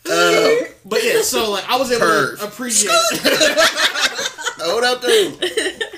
[0.03, 2.39] Uh, but yeah, so like I was able Curve.
[2.39, 2.91] to appreciate
[4.59, 5.37] Hold up, dude.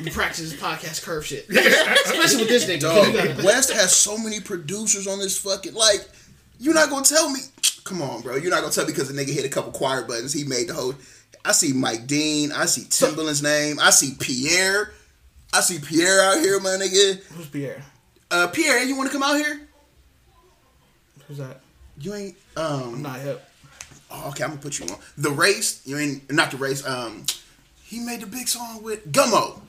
[0.05, 2.81] You practice this podcast curve shit, especially with this nigga.
[2.81, 6.07] Dog, West has so many producers on this fucking like.
[6.59, 7.39] You're not gonna tell me.
[7.83, 8.35] Come on, bro.
[8.35, 10.33] You're not gonna tell me because the nigga hit a couple choir buttons.
[10.33, 10.93] He made the whole.
[11.45, 12.51] I see Mike Dean.
[12.51, 13.77] I see Timbaland's name.
[13.79, 14.93] I see Pierre.
[15.53, 17.21] I see Pierre out here, my nigga.
[17.33, 17.83] Who's Pierre?
[18.31, 19.67] Uh, Pierre, you want to come out here?
[21.27, 21.61] Who's that?
[21.99, 22.35] You ain't.
[22.55, 22.95] Um.
[22.95, 23.43] I'm not hip.
[24.09, 25.81] oh, okay, I'm gonna put you on the race.
[25.85, 26.85] You ain't not the race.
[26.85, 27.25] Um.
[27.83, 29.59] He made the big song with Gummo.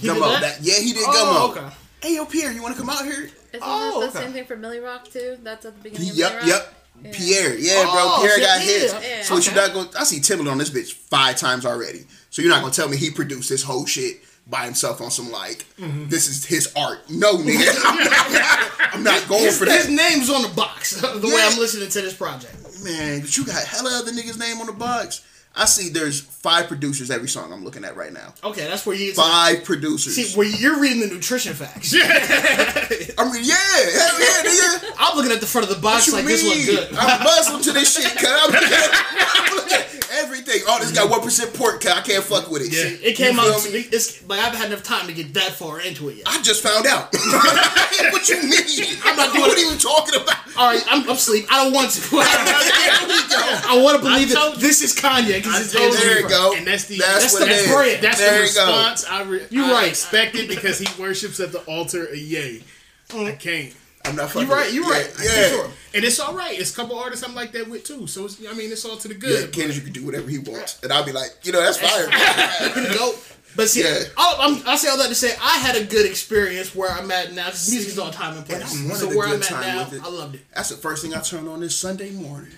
[0.00, 0.40] Did Gummo.
[0.40, 0.58] that?
[0.62, 1.62] yeah, he did Oh, Gummo.
[1.64, 1.74] okay.
[2.02, 3.24] Hey, yo, Pierre, you want to come out here?
[3.24, 4.26] Isn't Oh, that the okay.
[4.26, 5.36] same thing for Milly Rock too?
[5.42, 6.46] That's at the beginning of Yep, Milly Rock.
[6.48, 6.74] yep.
[7.04, 7.10] Yeah.
[7.12, 8.26] Pierre, yeah, Oh, bro.
[8.28, 8.64] Pierre got yeah.
[8.66, 8.92] hits.
[8.92, 9.22] Yeah.
[9.22, 9.60] So what you Okay.
[9.60, 9.88] not going?
[9.98, 12.06] I see Timbaland on this bitch five times already.
[12.30, 15.30] So you're not gonna tell me he produced this whole shit by himself on some
[15.30, 16.08] like mm-hmm.
[16.08, 17.08] this is his art?
[17.10, 17.68] No, nigga.
[17.84, 19.76] I'm not, I'm not going His, for that.
[19.86, 21.00] his name's on the box.
[21.00, 22.54] The way I'm listening to this project.
[22.82, 23.20] man.
[23.20, 25.22] But you got hella other niggas name on the box.
[25.58, 28.32] I see there's five producers every song I'm looking at right now.
[28.44, 30.14] Okay, that's where you Five producers.
[30.14, 31.92] see where you're reading the nutrition facts.
[31.94, 32.06] I mean,
[33.42, 34.94] yeah, hell yeah, nigga.
[34.98, 36.36] I'm looking at the front of the box like mean?
[36.36, 36.96] this look good.
[36.98, 39.97] I'm Muslim to this shit, cuz I'm I'm looking at
[40.28, 40.60] everything.
[40.68, 41.12] Oh, this got mm-hmm.
[41.12, 42.72] one percent pork, cuz I can't fuck with it.
[42.72, 43.08] Yeah.
[43.08, 43.60] It came You out.
[43.60, 43.86] feel me?
[43.90, 46.28] It's like I haven't had enough time to get that far into it yet.
[46.28, 47.08] I just found out.
[48.12, 48.96] what you mean?
[49.04, 50.36] I'm not doing What are you talking about?
[50.56, 51.46] All right, I'm, I'm asleep.
[51.50, 52.00] I don't want to.
[52.08, 53.38] There we go.
[53.40, 56.28] I want to believe I that this is Kanye I because it's told There you
[56.28, 56.54] go.
[56.56, 57.72] And that's the- that's, that's the it is.
[57.72, 58.00] bread.
[58.02, 59.88] That's there the you response I, re- You I right.
[59.88, 62.62] expected because he worships at the altar of Yay.
[63.10, 63.26] Mm.
[63.26, 63.74] I can't.
[64.08, 64.48] I'm not fucking.
[64.48, 64.72] You right.
[64.72, 64.90] You it.
[64.90, 65.14] right.
[65.22, 65.42] Yeah.
[65.42, 65.70] For sure.
[65.94, 66.58] And it's all right.
[66.58, 68.06] It's a couple artists I'm like that with too.
[68.06, 69.44] So it's, I mean, it's all to the good.
[69.44, 69.50] Yeah.
[69.50, 72.94] Kendrick can do whatever he wants, and I'll be like, you know, that's fire.
[72.94, 73.14] Go.
[73.56, 73.98] But see, Yeah.
[74.16, 77.32] I'm, I say all that to say I had a good experience where I'm at
[77.32, 77.46] now.
[77.46, 78.62] 'cause music's all time and place.
[78.62, 79.88] I wanted So where I'm at now.
[80.04, 80.42] I loved it.
[80.54, 82.52] That's the first thing I turned on this Sunday morning.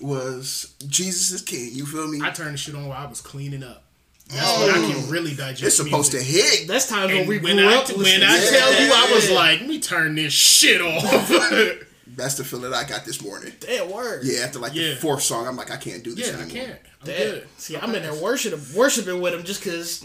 [0.00, 1.70] Was Jesus is King?
[1.72, 2.20] You feel me?
[2.22, 3.84] I turned the shit on while I was cleaning up.
[4.28, 4.66] That's oh.
[4.66, 5.62] when I can really digest.
[5.62, 6.66] It's supposed to hit.
[6.66, 8.80] That's times when we when grew I, up when listening I to tell that.
[8.80, 11.28] you, I was like, let me turn this shit off.
[12.16, 13.52] That's the feeling I got this morning.
[13.60, 14.22] Damn word.
[14.24, 14.90] Yeah, after like Yeah.
[14.90, 16.64] the fourth song, I'm like, I can't do this yeah, I anymore.
[16.66, 16.80] can't.
[17.02, 17.16] I'm Damn.
[17.18, 17.48] good.
[17.58, 20.04] See, I'm in there worshiping, worshiping with him just because.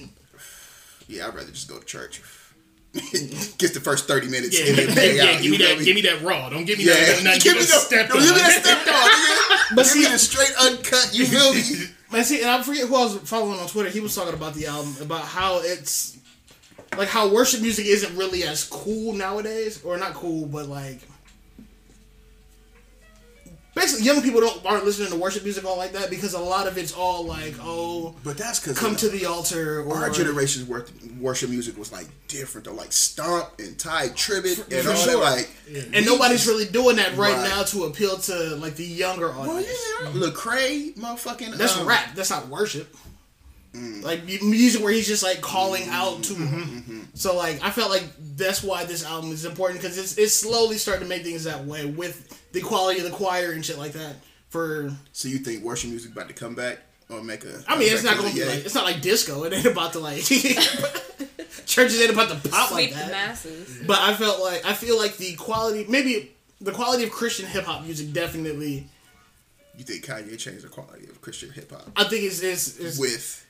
[1.08, 2.22] Yeah, I'd rather just go to church.
[2.94, 5.42] Get the first thirty minutes Yeah, and give, then bang yeah, out.
[5.42, 5.86] give me feel that.
[5.86, 6.50] Give me that raw.
[6.50, 7.24] Don't give me Yeah, that.
[7.24, 8.18] Nothing give me you the done stepped on.
[8.20, 9.76] give me that stepped on.
[9.78, 11.10] But give me see- the straight uncut.
[11.14, 11.62] You feel me?
[12.12, 13.90] Man, see, and I forget who I was following on Twitter.
[13.90, 16.18] He was talking about the album, about how it's
[16.98, 21.00] like how worship music isn't really as cool nowadays, or not cool, but like
[23.74, 26.68] basically young people don't aren't listening to worship music all like that because a lot
[26.68, 30.68] of it's all like oh But that's because come to the altar or our generation's
[30.68, 34.96] worth worship music was like different though, like stomp and Tye Tribbett and for all
[34.96, 35.20] sure.
[35.20, 35.20] that.
[35.20, 35.50] Like,
[35.94, 37.50] and nobody's really doing that right, Right.
[37.50, 39.78] now to appeal to like the younger well, audience.
[40.04, 41.56] yeah, Lecrae, motherfucking.
[41.58, 42.16] That's um, rap.
[42.16, 42.96] That's not worship.
[43.74, 44.04] Mm.
[44.04, 47.08] Like music where he's just like calling out to Mm-hmm, him.
[47.14, 48.04] So like I felt like
[48.36, 51.64] that's why this album is important because it's it's slowly starting to make things that
[51.66, 54.16] way with the quality of the choir and shit like that.
[54.50, 56.80] For So you think worship music about to come back
[57.10, 57.64] or make a?
[57.68, 59.44] I mean, it's not gonna be like it's not like disco.
[59.46, 60.22] It ain't about to like
[61.66, 63.12] churches ain't about to pop like Sweep the that.
[63.12, 63.82] masses.
[63.86, 67.64] But I felt like I feel like the quality maybe the quality of Christian hip
[67.66, 68.88] hop music definitely
[69.78, 73.00] You think Kanye changed the quality of Christian hip hop I think it's, is, is
[73.00, 73.48] with?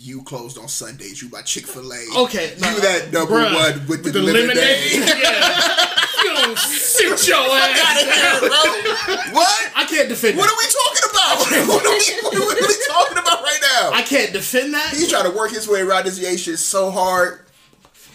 [0.00, 1.22] You closed on Sundays.
[1.22, 2.22] You by Chick Fil A.
[2.24, 4.56] Okay, you no, that number Bruh, one with, the, the lemonade.
[4.56, 4.92] lemonade.
[5.22, 5.94] yeah.
[6.22, 9.72] You don't sit your ass what?
[9.76, 10.52] I can't defend What that.
[10.52, 11.38] are we talking about?
[11.68, 13.90] what, are we, what are we talking about right now?
[13.92, 14.90] I can't defend that.
[14.90, 17.40] He's trying to work his way around this shit so hard.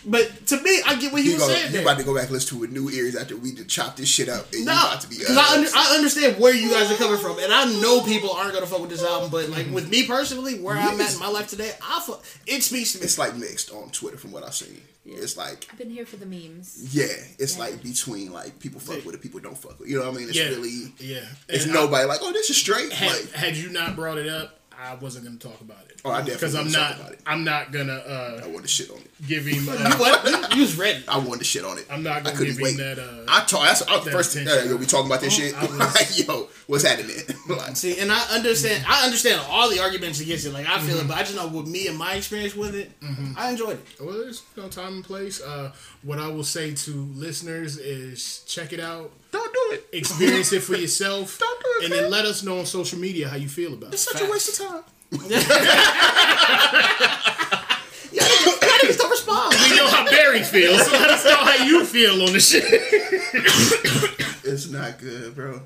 [0.06, 1.66] But to me, I get what he You was gonna, saying.
[1.68, 1.82] you there.
[1.84, 3.96] about to go back and listen to it with new ears after we just chop
[3.96, 4.46] this shit up.
[4.52, 6.96] And you No, about to be because I, under, I understand where you guys are
[6.96, 9.30] coming from, and I know people aren't gonna fuck with this album.
[9.30, 12.64] But like with me personally, where I'm at in my life today, I fuck, it
[12.64, 13.04] speaks to me.
[13.06, 14.82] It's like mixed on Twitter from what I've seen.
[15.06, 16.96] It's like I've been here for the memes.
[16.96, 17.06] yeah,
[17.40, 17.60] it's Yeah.
[17.64, 19.88] like between like people fuck with it, people don't fuck with.
[19.88, 19.92] it.
[19.92, 20.30] You know what I mean?
[20.30, 20.50] It's Yeah.
[20.50, 21.22] really Yeah.
[21.50, 22.92] it's And nobody like oh this is straight.
[22.94, 26.02] Had, like had you not brought it up, I wasn't gonna talk about it.
[26.04, 27.00] Oh, I definitely because I'm wouldn't talk not.
[27.00, 27.20] about it.
[27.28, 29.12] I'm not gonna uh, I want to shit on it.
[29.28, 29.64] give him.
[29.66, 30.26] you Uh, what?
[30.52, 31.04] You, you was ready.
[31.08, 31.86] I wanted to shit on it.
[31.92, 32.72] I'm not I gonna I couldn't give wait.
[32.72, 33.00] him that.
[33.00, 33.64] Uh, I talk.
[33.64, 34.36] That's I, that first.
[34.36, 34.58] attention.
[34.68, 35.54] Uh, yo, we talking about this shit.
[35.56, 37.16] I was- like, yo, what's happening?
[37.50, 38.84] like, See, and I understand.
[38.88, 40.52] I understand all the arguments against it.
[40.54, 40.88] Like I Mm-hmm.
[40.88, 42.90] feel it, but I just know with me and my experience with it,
[43.38, 44.02] I enjoyed it.
[44.04, 45.42] well, there's no time and place.
[45.42, 49.88] Uh, what I will say to listeners is check it out, don't do it.
[49.94, 52.02] experience it for yourself, Don't do it, and man.
[52.04, 54.12] then let us know on social media how you feel about It's it.
[54.12, 54.84] It's such a waste of time.
[58.14, 59.56] Yeah, I didn't still respond.
[59.70, 62.66] We know how Barry feels, so let us know how you feel on the shit.
[64.44, 65.62] It's not good, bro.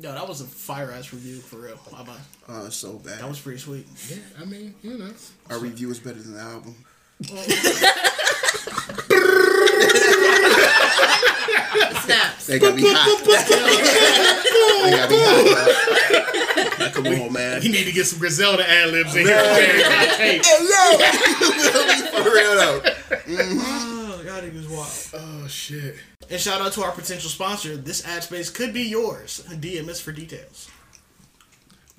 [0.00, 1.76] Yo, that was a fire ass review for real.
[1.90, 2.16] Bye bye.
[2.48, 3.18] Oh, it's so bad.
[3.18, 3.88] That was pretty sweet.
[4.08, 5.10] Yeah, I mean, you know.
[5.50, 6.76] Our review is better than the album.
[12.04, 12.46] Snaps.
[12.46, 13.24] They gotta be hot.
[13.24, 15.16] they gotta be
[16.78, 16.92] hot.
[16.94, 17.62] come on, man.
[17.62, 19.36] You need to get some Griselda ad libs in here.
[19.36, 19.82] Hey,
[20.16, 20.42] Hey, yo,
[22.22, 22.80] for real though.
[23.62, 25.08] Oh god, he was wild.
[25.14, 25.96] oh shit.
[26.30, 27.76] And shout out to our potential sponsor.
[27.76, 29.42] This ad space could be yours.
[29.48, 30.68] DM us for details.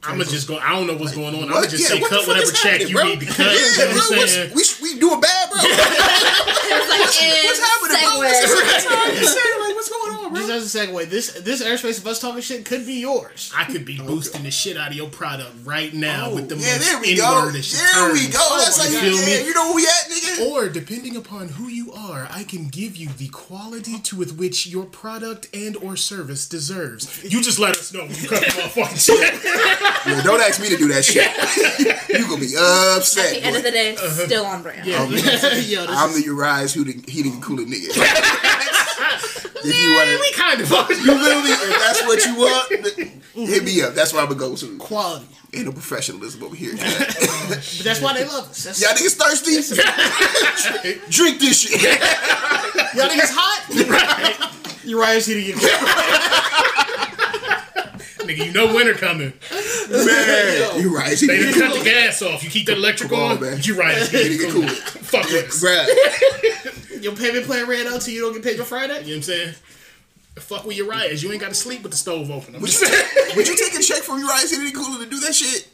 [0.04, 0.58] I'm gonna just go.
[0.58, 1.44] I don't know what's going on.
[1.44, 1.56] I'm What?
[1.56, 3.04] gonna just Yeah, say what cut whatever is check you bro?
[3.06, 3.38] need to cut.
[3.46, 4.52] Yeah, you know bro, what I'm what's- saying?
[4.56, 5.60] we we a bad, bro.
[5.62, 5.70] It
[6.90, 7.06] like,
[7.46, 9.68] What's happening, bro?
[9.82, 9.92] segue.
[9.92, 10.48] What's, what's, like, what's going on, bro?
[10.48, 11.10] Just as a segue.
[11.10, 13.52] This this airspace of us talking shit could be yours.
[13.56, 16.56] I could be boosting the shit out of your product right now oh, with the
[16.56, 17.38] Oh, yeah, most there we go.
[17.40, 18.34] N-wordish There we terms.
[18.38, 18.58] go.
[18.60, 19.32] That's oh, You how you feel me?
[19.34, 20.52] yeah, You know where we at, nigga?
[20.52, 24.68] Or depending upon who you are, I can give you the quality to with which
[24.68, 27.24] your product and or service deserves.
[27.24, 29.44] You just let us know when you cut the motherfucking shit.
[29.44, 31.30] Yeah, don't ask me to do that shit.
[32.10, 33.34] you gonna be upset.
[33.36, 34.86] At the end of the day, it's still on brand.
[34.86, 38.68] Yo, this I'm is, the Uriah's who the heating and cooling nigga.
[39.64, 41.52] If you want we kind of you feel me?
[41.52, 42.72] If that's what you want,
[43.50, 43.94] hit me up.
[43.94, 44.78] That's where I'm gonna go to.
[44.78, 45.26] quality.
[45.54, 46.74] Ain't no professionalism over here.
[46.78, 48.64] But that's why they love us.
[48.64, 51.00] That's, Y'all niggas thirsty?
[51.10, 51.82] Drink this shit.
[51.82, 54.52] y'all niggas hot.
[54.86, 55.58] Uriah's here to get
[58.22, 59.34] Nigga, you know winter coming.
[59.90, 61.18] Man, you right.
[61.18, 62.44] They done cut the gas off.
[62.44, 63.60] You keep the electric Come on, on, man.
[63.62, 63.98] you right.
[64.08, 64.70] Heating and cooling.
[64.70, 65.62] Fuck with us.
[65.64, 66.88] Bruh.
[67.02, 68.94] Your payment plan ran out till you don't get paid till Friday.
[68.94, 69.56] You know what I'm saying?
[70.38, 71.22] Fuck with your rights.
[71.22, 72.56] You ain't got to sleep with the stove open.
[72.56, 75.10] I'm Would you, take, would you take a check from Uriah's heating and cooling to
[75.10, 75.68] do that shit?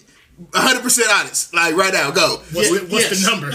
[0.52, 1.54] 100% honest.
[1.54, 2.38] Like, right now, go.
[2.54, 3.26] What's, Yeah, the, what's yes.
[3.26, 3.48] the number?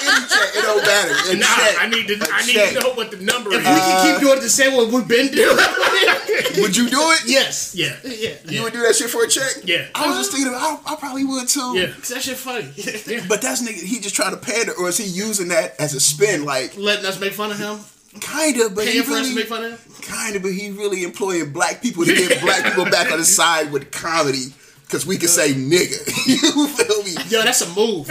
[0.00, 1.32] Any check, it don't matter.
[1.32, 1.76] A nah, check.
[1.80, 2.14] I need to.
[2.14, 2.74] A I need check.
[2.74, 3.66] to know what the number If is.
[3.66, 5.56] we can keep doing the same way we've been doing.
[6.62, 7.22] Would you do it?
[7.26, 7.74] yes.
[7.74, 8.34] yeah, Yeah.
[8.46, 9.62] You would do that shit for a check?
[9.64, 9.86] Yeah.
[9.94, 11.76] I was just thinking, I, I probably would too.
[11.78, 11.86] yeah.
[11.92, 12.70] Cause that shit funny.
[12.76, 13.24] yeah.
[13.28, 16.00] But that's nigga, he just trying to pander, or is he using that as a
[16.00, 16.44] spin?
[16.44, 17.78] Like, Letting us make fun of him.
[18.20, 20.02] kinda, but he Paying for us to really, make fun of him.
[20.02, 23.70] kinda, but he really employing black people to get black people back on his side
[23.72, 24.52] with comedy.
[24.88, 26.00] Cause we can say nigga.
[26.26, 27.12] you feel me?
[27.28, 28.06] Yo, that's a move.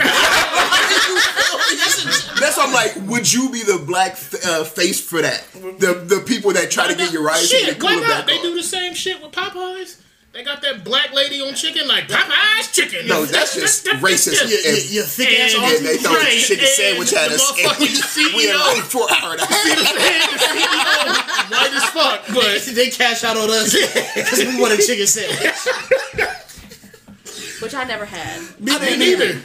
[2.38, 4.12] That's why I'm like, would you be the black
[4.46, 5.42] uh, face for that?
[5.54, 8.26] The the people that try to get your rights and Shit, get why cooler not?
[8.26, 8.42] They on.
[8.42, 9.96] do the same shit with Popeyes.
[10.32, 13.08] They got that black lady on chicken like Popeyes chicken.
[13.08, 14.48] No, that's just racism.
[14.48, 17.42] You, you, And- you thick ass And- and they throw the chicken sandwich at us,
[17.50, 18.74] and we, motherfucking we in CEO.
[18.74, 19.50] late for an hour and a half.
[21.50, 23.72] white as fuck, but they cash out on us
[24.14, 25.56] because we want a chicken sandwich.
[27.60, 28.40] Which I never had.
[28.64, 29.40] I didn't either.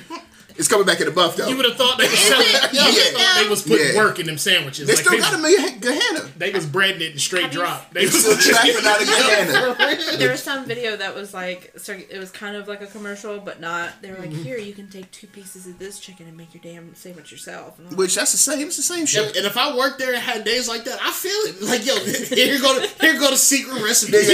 [0.58, 1.48] It's coming back in the buff though.
[1.48, 2.46] You would have thought they was selling.
[2.48, 3.98] You would have thought they was putting Yeah.
[3.98, 4.88] work in them sandwiches.
[4.88, 6.30] They like still they, got a million Gehenna.
[6.38, 7.92] they was breading it in straight Have you- drop.
[7.94, 10.18] They was Still trapping out of Gehenna.
[10.18, 13.40] There was some video that was like, so it was kind of like a commercial,
[13.40, 14.02] but not.
[14.02, 14.44] They were like, mm-hmm.
[14.44, 17.78] here, you can take two pieces of this chicken and make your damn sandwich yourself.
[17.80, 18.68] And I'm like, Which that's the same.
[18.68, 19.36] It's the same And shit.
[19.36, 21.62] and if I worked there and had days like that, I feel it.
[21.62, 21.96] Like, yo,
[22.36, 24.12] here go the here go the secret recipe.
[24.14, 24.28] Take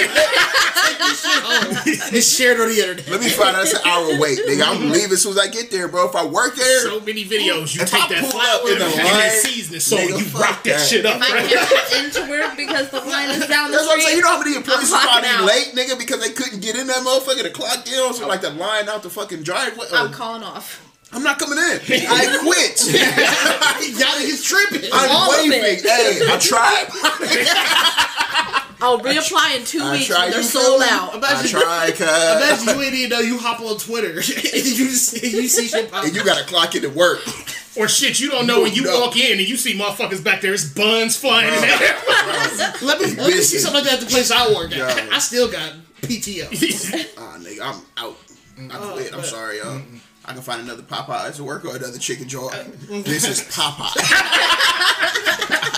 [0.99, 1.75] this shit home.
[2.13, 3.07] It's shared on the internet.
[3.09, 4.39] let me find out it's an hour wait.
[4.39, 6.08] Nigga, I'm leaving as soon as I get there, bro.
[6.09, 7.73] If I work there, so many videos.
[7.77, 10.19] You take I that pull up flour in the and line, that seasoning salt, nigga,
[10.19, 10.87] you rock that, that.
[10.87, 11.45] shit up, if I right?
[11.47, 14.03] can't get into work because the line is down the That's what I'm street.
[14.03, 14.17] saying.
[14.17, 16.87] You know how many employees I'm are probably late, nigga, because they couldn't get in
[16.87, 19.85] that motherfucker to clock in, so like the line out the fucking driveway.
[19.93, 20.85] Uh, I'm calling off.
[21.11, 21.79] I'm not coming in.
[22.09, 22.77] I quit.
[23.97, 24.89] Y'all niggas tripping.
[24.93, 25.61] I'm All waving.
[25.61, 28.05] Hey, I tried.
[28.81, 31.13] I'll reapply in two I weeks tried when they're to sold feel out.
[31.13, 32.01] I Imagine, tried, cuz.
[32.07, 35.91] imagine you ain't even know you hop on Twitter and you see, you see shit
[35.91, 36.05] pop.
[36.05, 37.19] And you gotta clock in to work.
[37.77, 38.99] Or shit, you don't know when you No.
[39.01, 41.97] walk in and you see motherfuckers back there, it's buns flying in there.
[42.81, 44.77] Let me, let me see something like that at the place I work at.
[44.77, 45.09] Yo.
[45.15, 46.47] I still got PTO.
[47.17, 48.17] Ah, nigga, I'm out.
[48.71, 49.13] I quit.
[49.13, 49.81] I'm sorry, y'all.
[50.29, 52.53] I can find another Popeyes to work or another chicken joint.
[52.53, 52.63] Uh,
[53.01, 53.95] this is Popeye.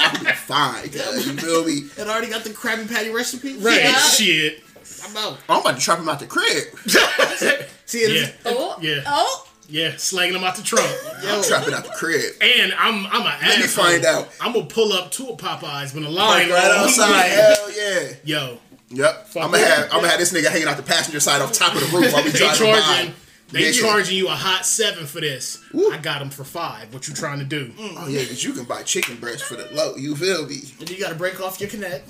[0.04, 1.26] I'm fine, cuz.
[1.28, 1.84] You feel me?
[1.98, 3.58] And I already got the Krabby Patty recipe.
[3.58, 4.62] right, Yeah, shit.
[5.08, 5.38] I'm out.
[5.48, 6.64] I'm about to trap him out the crib.
[7.86, 9.04] See, and Yeah, if- Oh, Yeah.
[9.08, 9.48] oh.
[9.70, 10.86] yeah, slanging them out the trunk.
[11.26, 12.34] I'm trapping out the crib.
[12.42, 14.30] And I'm I'm an Let me find out.
[14.42, 16.86] I'm gonna pull up to a Popeyes when the Like line right long.
[16.88, 17.28] outside.
[17.30, 18.08] Hell yeah.
[18.26, 18.58] Yo,
[18.90, 19.28] Yep.
[19.30, 21.54] Fuck I'm gonna have I'm gonna have this nigga hanging out the passenger side off
[21.54, 23.14] top of the roof while we they driving charging by.
[23.52, 23.82] They Nigga.
[23.82, 25.62] charging you a hot seven for this.
[25.92, 26.94] I got them for five.
[26.94, 27.74] What you trying to do?
[27.80, 29.96] Oh yeah, because you can buy chicken breast for the low.
[29.96, 30.60] You feel me?
[30.80, 32.08] and you gotta break off your connect.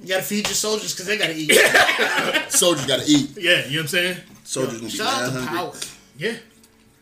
[0.00, 1.52] You gotta feed your soldiers because they gotta eat.
[2.50, 3.30] Soldiers gotta eat.
[3.38, 4.16] Yeah, you know what I'm saying?
[4.44, 5.46] Soldiers gonna be Shout out to.
[5.46, 5.72] Power.
[6.18, 6.36] Yeah,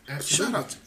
[0.09, 0.53] absolutely.
[0.53, 0.69] Shout out.
[0.69, 0.77] to-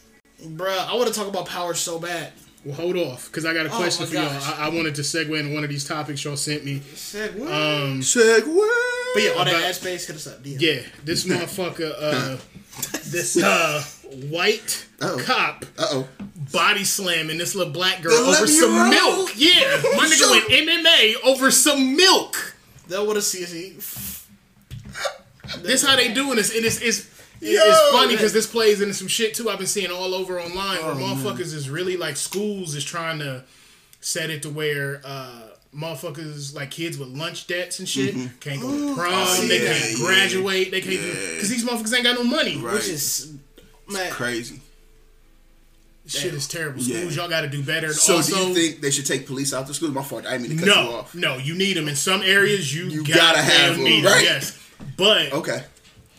[0.48, 2.32] Bruh, I want to talk about Power so bad.
[2.64, 4.54] Well, hold off, because I got a Oh, question my for y'all.
[4.58, 6.80] I, I wanted to segue into one of these topics y'all sent me.
[6.94, 7.48] Said what?
[7.48, 8.44] Um, segue.
[9.14, 10.42] but yeah, all that ad space, hit us up.
[10.42, 10.60] DM.
[10.60, 12.36] yeah, this motherfucker, uh,
[13.10, 13.82] this uh,
[14.28, 15.18] white Uh-oh.
[15.24, 16.08] cop Uh oh.
[16.52, 19.16] body slamming this little black girl The over some 11-year-old?
[19.18, 19.32] milk.
[19.36, 22.54] Yeah, my nigga went MMA over some milk.
[22.88, 23.82] They'll want to see us eat.
[25.62, 27.10] This how they doing this, and it's it's.
[27.38, 29.50] Yo, it's funny because this plays into some shit too.
[29.50, 33.44] I've been seeing all over online where motherfuckers is really like schools is trying to
[34.00, 35.42] set it to where uh
[35.76, 38.38] motherfuckers like kids with lunch debts and shit mm-hmm.
[38.38, 40.06] can't go to prom, oh, they yeah, can't yeah.
[40.06, 42.56] graduate, they can't do because these motherfuckers ain't got no money.
[42.56, 42.74] Right.
[42.74, 43.34] Which is,
[43.88, 44.60] man, Crazy.
[46.06, 46.80] Shit is terrible.
[46.80, 46.98] Yeah.
[46.98, 47.92] Schools, y'all got to do better.
[47.92, 49.92] So also, do you think they should take police out the schools?
[49.92, 50.24] My fault.
[50.24, 51.14] I didn't mean to cut you no, off.
[51.16, 52.72] no, you need them in some areas.
[52.72, 54.22] You, You gotta, gotta have have them, need right?
[54.22, 54.56] Yes,
[54.96, 55.64] but Okay.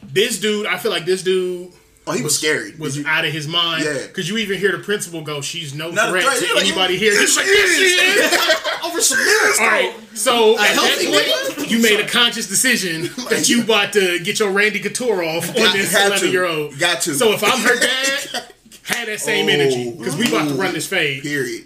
[0.03, 1.71] this dude, I feel like this dude
[2.07, 2.73] Oh, he was, scary.
[2.77, 3.83] was you- out of his mind.
[3.83, 4.07] Yeah.
[4.07, 6.37] because you even hear the principal go, "She's no Not threat, threat.
[6.39, 10.57] to like, anybody here." He's like, "Yes, she is." Over some lyrics, All right, so
[10.57, 14.79] at that point, you made a conscious decision that you about to get your Randy
[14.79, 16.79] Couture off on this eleven year old.
[16.79, 17.13] Got to.
[17.15, 18.43] So if I'm her dad,
[18.85, 19.51] have that same Oh.
[19.51, 21.21] energy because we about to run this fade.
[21.23, 21.65] Period.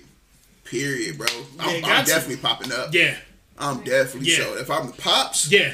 [0.66, 1.28] Period, bro.
[1.60, 2.94] I'm, Yeah, I'm definitely popping up.
[2.94, 3.16] Yeah,
[3.60, 4.38] I'm definitely Yeah.
[4.38, 4.60] showing.
[4.60, 5.74] If I'm the pops, yeah.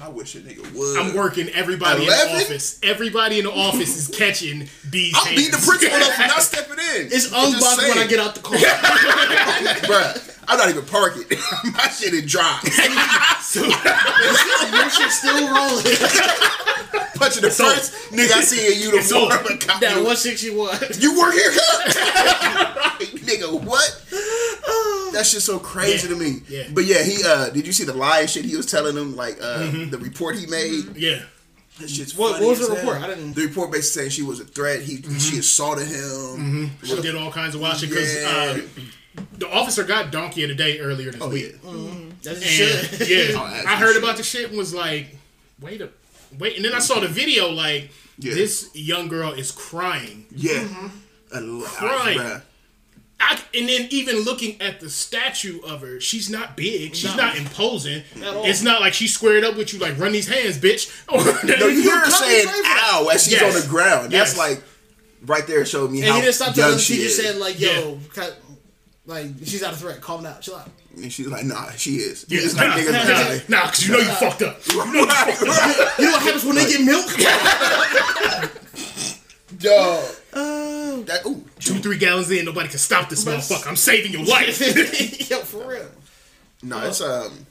[0.00, 0.98] I wish a nigga would.
[0.98, 2.78] I'm working everybody in the office.
[2.82, 5.14] Everybody in the office is catching these.
[5.16, 7.06] I'm beating the principal up for not stepping in.
[7.06, 8.56] It's unblocked when I get out the car.
[9.86, 11.24] Bruh, I'm not even parking.
[11.72, 12.58] My shit is dry.
[13.42, 15.96] So, your shit still rolling.
[17.16, 19.02] Punching the So- first nigga I see in uniform.
[19.02, 19.80] so- a cop.
[19.80, 20.78] That 161.
[20.98, 21.50] You work here,
[23.26, 24.02] nigga, what?
[25.12, 26.14] That shit's so crazy Yeah.
[26.14, 26.42] to me.
[26.48, 26.62] Yeah.
[26.74, 29.38] But yeah, he uh did you see the lie shit he was telling them, like
[29.40, 30.94] uh the report he made?
[30.94, 31.22] Yeah,
[31.80, 32.98] That shit's What- what was the report?
[32.98, 34.82] I didn't- The report basically saying she was a threat.
[34.82, 36.70] He she assaulted him.
[36.84, 38.28] she did all kinds of wild shit because Yeah.
[38.28, 38.60] uh,
[39.38, 41.52] the officer got donkey of the day earlier this Oh week.
[41.62, 41.70] yeah.
[41.70, 42.10] Mm-hmm.
[42.22, 43.08] That's And shit.
[43.08, 44.02] yeah, Oh, that's I heard shit.
[44.02, 45.08] about the shit and was like,
[45.60, 45.90] wait a
[46.38, 48.34] wait, and then I saw the video like Yeah.
[48.34, 50.26] this young girl is crying.
[50.34, 50.60] Yeah.
[50.60, 50.86] Mm-hmm.
[51.32, 52.18] A lot, Crying.
[52.18, 52.42] bruh.
[53.18, 56.94] I, and then even looking at the statue of her, she's not big.
[56.94, 57.24] She's No.
[57.24, 58.02] not imposing.
[58.22, 58.44] all.
[58.44, 60.92] It's not like she's squared up with you like run these hands, bitch.
[61.58, 63.54] No, you hear her saying ow as she's Yes.
[63.56, 64.12] on the ground.
[64.12, 64.38] That's Yes.
[64.38, 64.62] like
[65.24, 67.16] right there showed me And how he didn't stop young telling the she teacher is.
[67.16, 68.30] said like, yo, Yeah.
[69.06, 70.00] Cut, like she's out of threat.
[70.00, 70.40] Calm down.
[70.40, 70.68] Chill out.
[70.96, 72.24] And she's like, nah, she is.
[72.28, 74.60] Yeah, It's like nah, niggas nah, like, nah, cause you know you fucked up.
[74.68, 75.98] You know you fucked up.
[75.98, 77.06] You know what happens when they get milk?
[79.58, 80.04] dog.
[80.32, 83.66] Uh, That ooh, Two, three gallons in, nobody can stop this motherfucker.
[83.68, 84.60] I'm saving your life.
[85.30, 85.88] yo, for real.
[86.62, 87.46] no, it's um,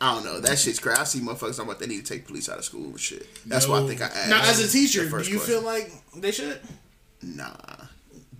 [0.00, 0.40] I don't know.
[0.40, 1.00] That shit's crazy.
[1.00, 3.26] I see motherfuckers talking about they need to take police out of school and shit.
[3.46, 4.28] That's why I think I asked.
[4.28, 5.38] Now, as a teacher, do you question.
[5.38, 6.60] feel like they should?
[7.22, 7.52] Nah.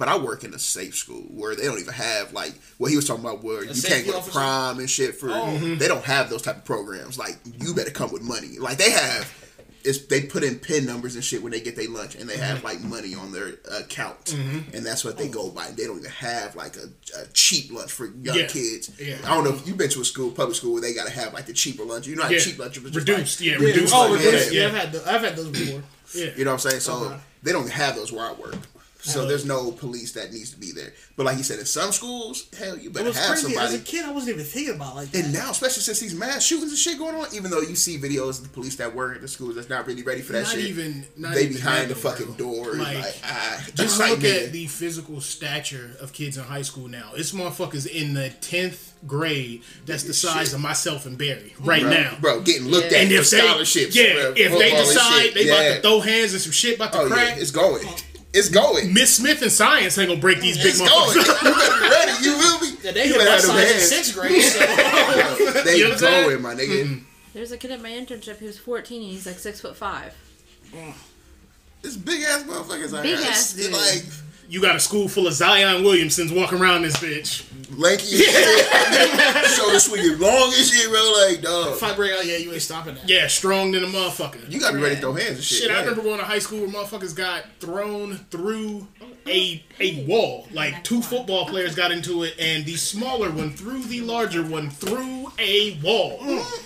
[0.02, 2.96] But I work in a safe school where they don't even have like what he
[2.96, 4.32] was talking about where you can't safety go to officer?
[4.36, 5.44] prom and shit for Oh.
[5.44, 5.76] Mm-hmm.
[5.78, 7.20] they don't have those type of programs.
[7.20, 8.58] Like you better come with money.
[8.58, 9.32] Like they have
[9.84, 12.34] it's they put in pin numbers and shit when they get their lunch and they
[12.34, 12.42] Mm-hmm.
[12.42, 14.74] have like money on their account mm-hmm.
[14.76, 15.68] and that's what they go by.
[15.70, 16.88] They don't even have like a,
[17.20, 18.46] a cheap lunch for young Yeah.
[18.48, 18.90] kids.
[19.00, 19.18] Yeah.
[19.24, 21.32] I don't know if you've been to a school, public school, where they gotta have
[21.32, 22.08] like the cheaper lunch.
[22.08, 22.40] You know how Yeah.
[22.40, 23.66] cheap lunch was just Reduced, like- yeah, Yeah.
[23.66, 23.94] reduced.
[23.94, 24.52] Oh, like, reduced.
[24.52, 24.62] yeah.
[24.62, 25.82] Oh, yeah, I've had the, I've had those before.
[26.12, 26.30] Yeah.
[26.36, 26.80] You know what I'm saying?
[26.80, 27.16] So Okay.
[27.44, 28.56] they don't have those where I work.
[29.02, 30.92] So there's no police that needs to be there.
[31.16, 33.56] But like you said, in some schools, hell, you It better was have crazy.
[33.56, 35.24] As a kid, I wasn't even thinking about like that.
[35.24, 37.98] And now, especially since these mass shootings and shit going on, even though you see
[37.98, 40.42] videos of the police that work at the schools that's not really ready for that
[40.44, 42.36] Not shit, even- not they even behind the fucking bro.
[42.36, 44.44] door, Like, like, ah, Just like, look nigga.
[44.46, 47.10] at the physical stature of kids in high school now.
[47.16, 50.54] It's motherfuckers in the tenth grade that's the size Shit.
[50.54, 52.16] of myself and Barry right bro, now.
[52.20, 52.98] bro, getting looked Yeah.
[52.98, 56.00] at And for if they, scholarships, yeah, bro, if they decide they about to throw
[56.00, 57.84] hands and some shit about to oh crack, yeah, it's going,
[58.34, 60.90] it's going, Miss Smith and science ain't gonna break these big it's going.
[60.90, 61.42] you motherfuckers.
[61.54, 62.24] better be ready.
[62.24, 62.66] You will be.
[62.82, 64.42] Yeah, they you hit better my have them in sixth grade.
[64.42, 65.62] So.
[65.64, 66.84] They You know what I'm going, my nigga.
[66.84, 67.04] Mm-hmm.
[67.34, 70.14] There's a kid at my internship who's 14 and he's like six foot five.
[71.82, 73.28] It's big ass motherfuckers out Big here.
[73.28, 73.72] ass It's dude.
[73.72, 74.04] like
[74.52, 77.42] you got a school full of Zion Williamsons walking around this bitch.
[77.78, 79.50] lanky as shit.
[79.56, 81.26] Shoulder swinging long as shit, bro.
[81.26, 81.72] Like, dog.
[81.72, 83.08] if I break out, yeah, you ain't stopping that.
[83.08, 84.50] Yeah, strong than a motherfucker.
[84.50, 85.62] You gotta be ready to throw hands and shit.
[85.62, 85.80] Shit, I yeah.
[85.80, 88.86] remember going to high school where motherfuckers got thrown through
[89.26, 90.46] a a wall.
[90.52, 94.68] Like two football players got into it, and the smaller one threw the larger one
[94.68, 96.18] through a wall.
[96.18, 96.62] Mm.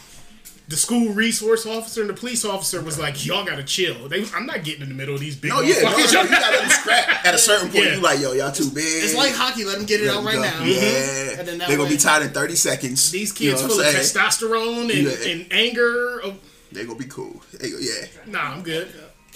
[0.69, 4.09] The school resource officer and the police officer was like, "Y'all gotta chill.
[4.09, 6.11] They, I'm not getting in the middle of these big No, yeah, no, no, you
[6.13, 7.25] gotta let them scrap.
[7.25, 7.95] At a certain point, Yeah.
[7.95, 8.85] you like, yo, y'all too big.
[9.05, 9.65] It's like hockey.
[9.65, 10.65] Let them get it out right now.
[10.65, 11.39] Yeah, mm-hmm.
[11.41, 13.09] And then that they're gonna be tired in thirty seconds.
[13.13, 15.31] These You know kids full I'm of testosterone and, Yeah.
[15.33, 16.21] and anger.
[16.25, 16.35] Oh,
[16.73, 17.41] They're gonna be cool.
[17.55, 18.07] They go, yeah.
[18.27, 18.89] nah, I'm good.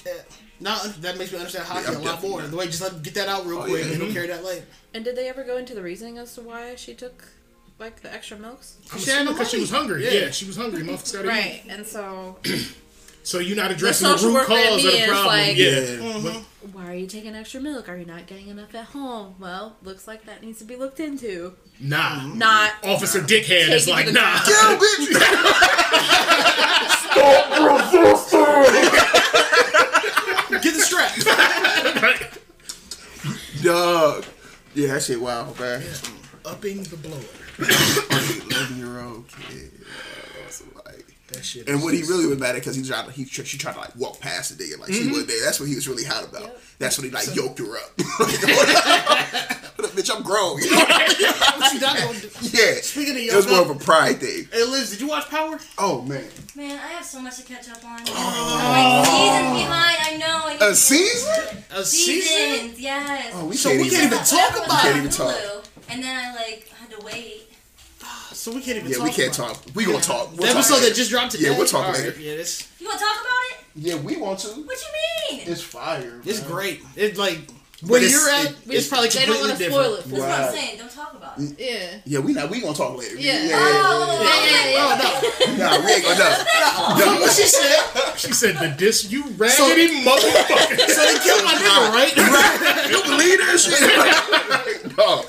[0.05, 0.13] Yeah.
[0.59, 2.41] Now that makes me understand hockey Yeah, a lot more.
[2.43, 2.51] not.
[2.51, 3.93] The way just let them get that out real Oh, quick yeah.
[3.93, 4.15] and they'll mm-hmm.
[4.15, 4.67] carry that later.
[4.95, 7.25] And did they ever go into the reasoning as to why she took
[7.81, 8.77] like the extra milks?
[8.93, 10.05] I'm She had no because she was hungry.
[10.05, 10.13] Yeah.
[10.27, 10.83] Yeah, she was hungry.
[10.83, 11.31] Motherfuckers gotta eat.
[11.31, 12.37] Right, and so
[13.23, 15.27] So you're not addressing the, social root cause of the problem.
[15.27, 15.81] like- yeah.
[15.81, 16.21] Yeah.
[16.23, 16.43] But-
[16.75, 17.89] why are you taking extra milk?
[17.89, 19.35] Are you not getting enough at home?
[19.39, 21.55] Well, looks like that needs to be looked into.
[21.81, 22.27] Nah.
[22.35, 24.43] Not Officer Dickhead is Take it to like, the nah.
[24.45, 26.21] Kill, bitch.
[30.63, 31.15] Get the strap.
[33.63, 34.25] Dog.
[34.75, 35.83] Yeah, that shit wild, man.
[36.45, 37.19] Upping the blower.
[37.61, 39.71] Eleven year old kid.
[40.49, 41.69] So like, That shit.
[41.69, 43.59] and is what he really was mad at because he tried to, he tr- she
[43.59, 45.11] tried to like walk past the nigga like she mm-hmm.
[45.11, 45.45] wasn't there.
[45.45, 46.43] That's what he was really hot about.
[46.43, 46.61] Yep.
[46.79, 49.57] That's what he like yoked her up.
[50.31, 50.57] grow.
[50.59, 50.85] You know?
[51.61, 52.29] What you not gonna do?
[52.41, 52.81] yeah.
[52.81, 54.49] Speaking of it young was more of a pride thing.
[54.51, 55.59] Hey Liz, did you watch Power?
[55.77, 56.25] Oh man,
[56.57, 58.01] Man, I have so much to catch up on.
[58.09, 58.59] Oh.
[58.63, 59.99] I'm like seasons behind.
[60.01, 60.41] I know.
[60.47, 61.65] I need a season?
[61.71, 62.61] A season?
[62.63, 63.33] Seasons, yes.
[63.35, 63.99] Oh, we So can't we even.
[63.99, 65.35] can't even But talk that was about Can't even talk.
[65.35, 67.50] Hulu, And then I like had to wait.
[68.41, 69.75] So we can't even Yeah, talk we can't about talk.
[69.75, 70.33] We gonna talk.
[70.33, 70.39] it.
[70.39, 70.89] We'll The talk episode later.
[70.89, 71.51] that just dropped today?
[71.51, 72.19] Yeah, we'll talk All right, later.
[72.21, 73.57] Yeah, this You want to talk about it?
[73.77, 74.49] Yeah, we want to.
[74.49, 75.47] What you mean?
[75.47, 76.23] It's fire.
[76.25, 76.51] it's man.
[76.51, 76.81] great.
[76.97, 77.39] It's like
[77.85, 79.73] where it's- you're at, it- it's probably They don't want to different.
[79.75, 80.79] spoil it for That's what I'm saying.
[80.79, 81.53] Don't talk about it.
[81.61, 82.01] Yeah.
[82.07, 82.49] Yeah, we not.
[82.49, 83.17] We gonna talk later.
[83.17, 83.45] Yeah.
[83.45, 84.89] yeah, Oh, oh, oh Yeah, yeah, yeah.
[84.89, 86.47] Oh, nah, we ain't gonna.
[86.99, 87.21] No, no.
[87.21, 87.77] What she said?
[88.17, 90.89] She said the dis you raggedy motherfucker.
[90.89, 92.17] So they killed my nigga, right?
[92.91, 93.61] You believe that
[94.81, 94.97] shit?
[94.97, 95.25] no.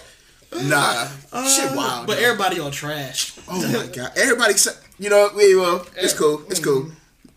[0.54, 1.08] Nah,
[1.47, 2.08] shit wild.
[2.08, 2.26] But man.
[2.26, 3.38] everybody on trash.
[3.47, 4.54] oh my god, everybody.
[4.99, 6.43] You know, we well, it's cool.
[6.49, 6.91] It's cool.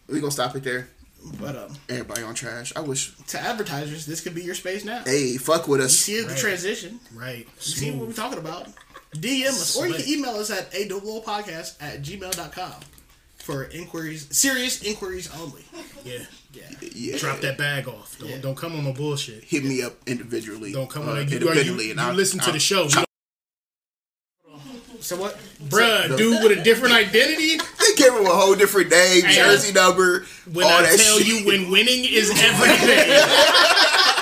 [0.08, 0.88] We gonna stop it there.
[1.40, 2.72] But um, Everybody on trash.
[2.76, 3.16] I wish.
[3.28, 5.02] to advertisers, this could be your space now.
[5.04, 6.06] Hey, fuck with us.
[6.08, 6.26] You us.
[6.26, 7.00] see the transition.
[7.14, 7.46] Right.
[7.56, 8.68] You see what we're talking about.
[9.16, 12.74] DM us, or you can email us at a podcast at gmail.com
[13.38, 15.62] for inquiries, serious inquiries only.
[16.04, 16.24] Yeah.
[16.54, 16.88] Yeah.
[16.94, 17.16] Yeah.
[17.18, 18.16] Drop that bag off.
[18.18, 18.38] Don't Yeah.
[18.38, 19.44] don't come on no bullshit.
[19.44, 20.72] Hit me up individually.
[20.72, 21.16] Don't come uh, on.
[21.16, 22.84] You, independently, you, and you I'll listen to I'll the show.
[22.84, 23.04] You chop-
[25.00, 25.38] So what?
[25.68, 27.56] Bruh, dude with a different identity.
[27.56, 31.26] They gave him a whole different name, jersey number, When all I that tell shit.
[31.26, 33.10] you when winning is everything.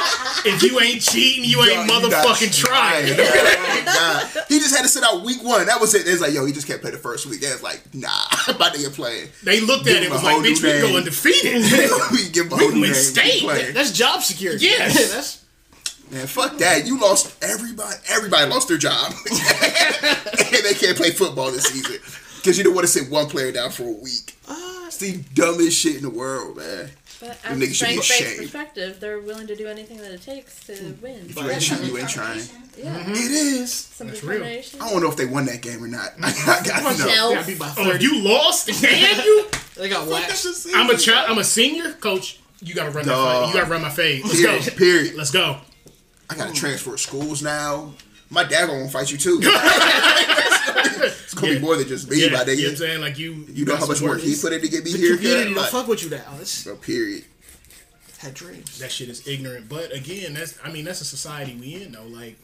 [0.44, 3.14] if you ain't cheating, you ain't Yo, you not motherfucking trying.
[3.18, 4.44] Oh, God.
[4.48, 5.66] He just had to sit out week one.
[5.66, 6.06] That was it.
[6.06, 7.40] It's like, yo, he just can't play the first week.
[7.40, 8.08] They was like, nah,
[8.58, 9.28] my nigga playing.
[9.44, 10.80] They looked Give at it him was like, whole bitch, we name.
[10.92, 11.54] go undefeated.
[12.12, 13.40] we give him a whole new win state.
[13.40, 13.74] Keep.
[13.74, 14.66] That's job security.
[14.66, 15.42] Yeah, that's
[16.10, 16.86] Man, fuck that.
[16.86, 17.96] You lost everybody.
[18.10, 21.96] Everybody lost their job, and they can't play football this season
[22.36, 24.36] because you don't want to sit one player down for a week.
[24.86, 26.90] It's the dumbest shit in the world, man.
[27.22, 30.66] But The as niggas a strength-based perspective, they're willing to do anything that it takes
[30.66, 31.00] to hmm.
[31.00, 31.28] win.
[31.28, 32.40] You ain't, try- you ain't trying.
[32.76, 32.98] Yeah.
[32.98, 33.12] Mm-hmm.
[33.12, 33.72] It is.
[33.72, 34.42] Some That's real.
[34.42, 36.14] I don't know if they won that game or not.
[36.22, 36.66] I mm-hmm.
[36.66, 37.34] got to know.
[37.34, 39.46] Gotta be by oh, you lost, can you?
[39.76, 40.66] They got waxed.
[40.74, 41.30] I'm a child.
[41.30, 42.40] I'm a senior coach.
[42.60, 43.12] You gotta run that.
[43.12, 43.44] Dog.
[43.44, 43.54] Fight.
[43.54, 44.24] You gotta run my fade.
[44.24, 44.58] Let's go.
[44.58, 44.76] Period.
[44.76, 45.14] Period.
[45.14, 45.58] Let's go.
[46.28, 47.92] I gotta transfer schools now.
[48.30, 49.40] My dad gonna fight you too.
[51.02, 51.58] it's gonna Yeah.
[51.58, 53.00] be more than just me, Yeah, my you know what I'm saying?
[53.00, 54.42] Like you, You know how much some work he words.
[54.42, 55.16] put in to get me The here?
[55.16, 55.54] community cuz?
[55.54, 56.36] don't Like, fuck with you now.
[56.40, 57.24] It's bro, period.
[58.18, 58.78] had dreams.
[58.78, 59.68] That shit is ignorant.
[59.68, 62.04] But again, that's I mean that's a society we in though.
[62.06, 62.36] Like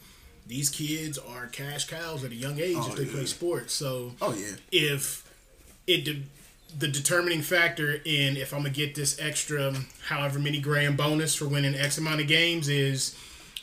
[0.47, 3.13] these kids are cash cows at a young age Oh, if they yeah.
[3.13, 3.75] play sports.
[3.75, 4.57] So Oh yeah.
[4.73, 5.25] if
[5.87, 6.23] it de-
[6.79, 9.75] the determining factor in if I'm gonna get this extra
[10.07, 13.15] however many grand bonus for winning X amount of games is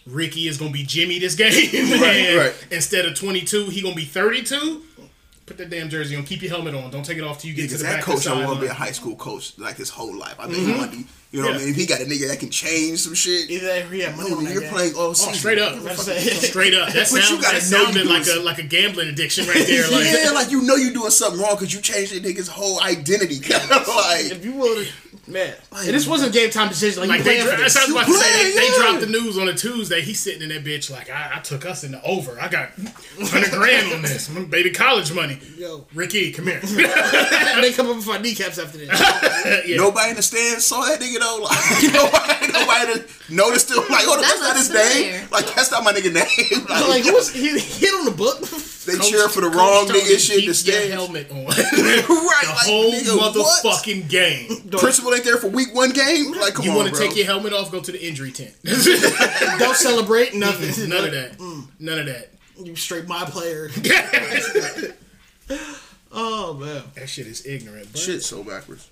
[0.06, 2.02] Ricky is gonna be Jimmy this game, and
[2.38, 2.68] right.
[2.72, 4.82] instead of 22, he gonna be 32.
[5.46, 6.24] Put that damn jersey on.
[6.24, 6.90] Keep your helmet on.
[6.90, 8.24] Don't take it off till you get Because to the that back of the coach
[8.26, 10.36] don't want to be a high school coach like his whole life.
[10.40, 10.78] I think he mm-hmm.
[10.78, 11.70] want to be, you know what I mean?
[11.70, 14.16] If he got a nigga that can change some shit, Either that or he had
[14.16, 14.72] money no, you're game.
[14.72, 16.90] playing all Oh, straight up, straight up.
[16.94, 19.46] That, But you gotta that know you sounded like a some- like a gambling addiction
[19.48, 19.90] right there.
[19.90, 22.82] Like yeah, like you know you're doing something wrong because you changed the nigga's whole
[22.82, 23.40] identity.
[23.50, 24.88] Kind of like, If you would
[25.28, 25.56] man.
[25.76, 27.02] and this wasn't a game time decision.
[27.02, 27.74] Like, Like they, playing dro- this.
[27.74, 28.44] that's what I was about to say.
[28.44, 30.02] They, playing, they dropped the news on a Tuesday.
[30.02, 32.40] He's sitting in that bitch like, I, I took us in the over.
[32.40, 32.70] I got
[33.20, 35.40] hundred grand on this, baby, college money.
[35.58, 35.86] Yo.
[35.94, 36.60] Ricky, come here.
[36.60, 39.66] they come up with my kneecaps after this.
[39.68, 39.76] yeah.
[39.78, 41.42] nobody in the stands saw that nigga though.
[41.50, 43.78] Like, nobody, nobody noticed him.
[43.90, 45.28] Like, oh, that's That not his looks name.
[45.32, 46.66] Like, that's not my nigga name.
[46.70, 48.42] Like, like, who was he hit on the book?
[48.86, 50.42] they Coach- cheer for the Coach wrong nigga shit.
[50.46, 51.46] Keep The your helmet on.
[51.46, 53.34] right, the like, whole nigga, what?
[53.36, 54.70] motherfucking game.
[54.78, 56.34] Principal ain't there for week one game.
[56.34, 57.72] Like, come You on, want to take your helmet off?
[57.72, 58.54] Go to the injury tent.
[58.64, 60.90] Don't celebrate nothing.
[60.90, 61.38] None of that.
[61.38, 61.68] Mm.
[61.80, 62.30] None of that.
[62.58, 63.70] You straight my player.
[66.18, 66.84] Oh man.
[66.96, 68.00] That shit is ignorant, bro.
[68.00, 68.90] Shit, so backwards.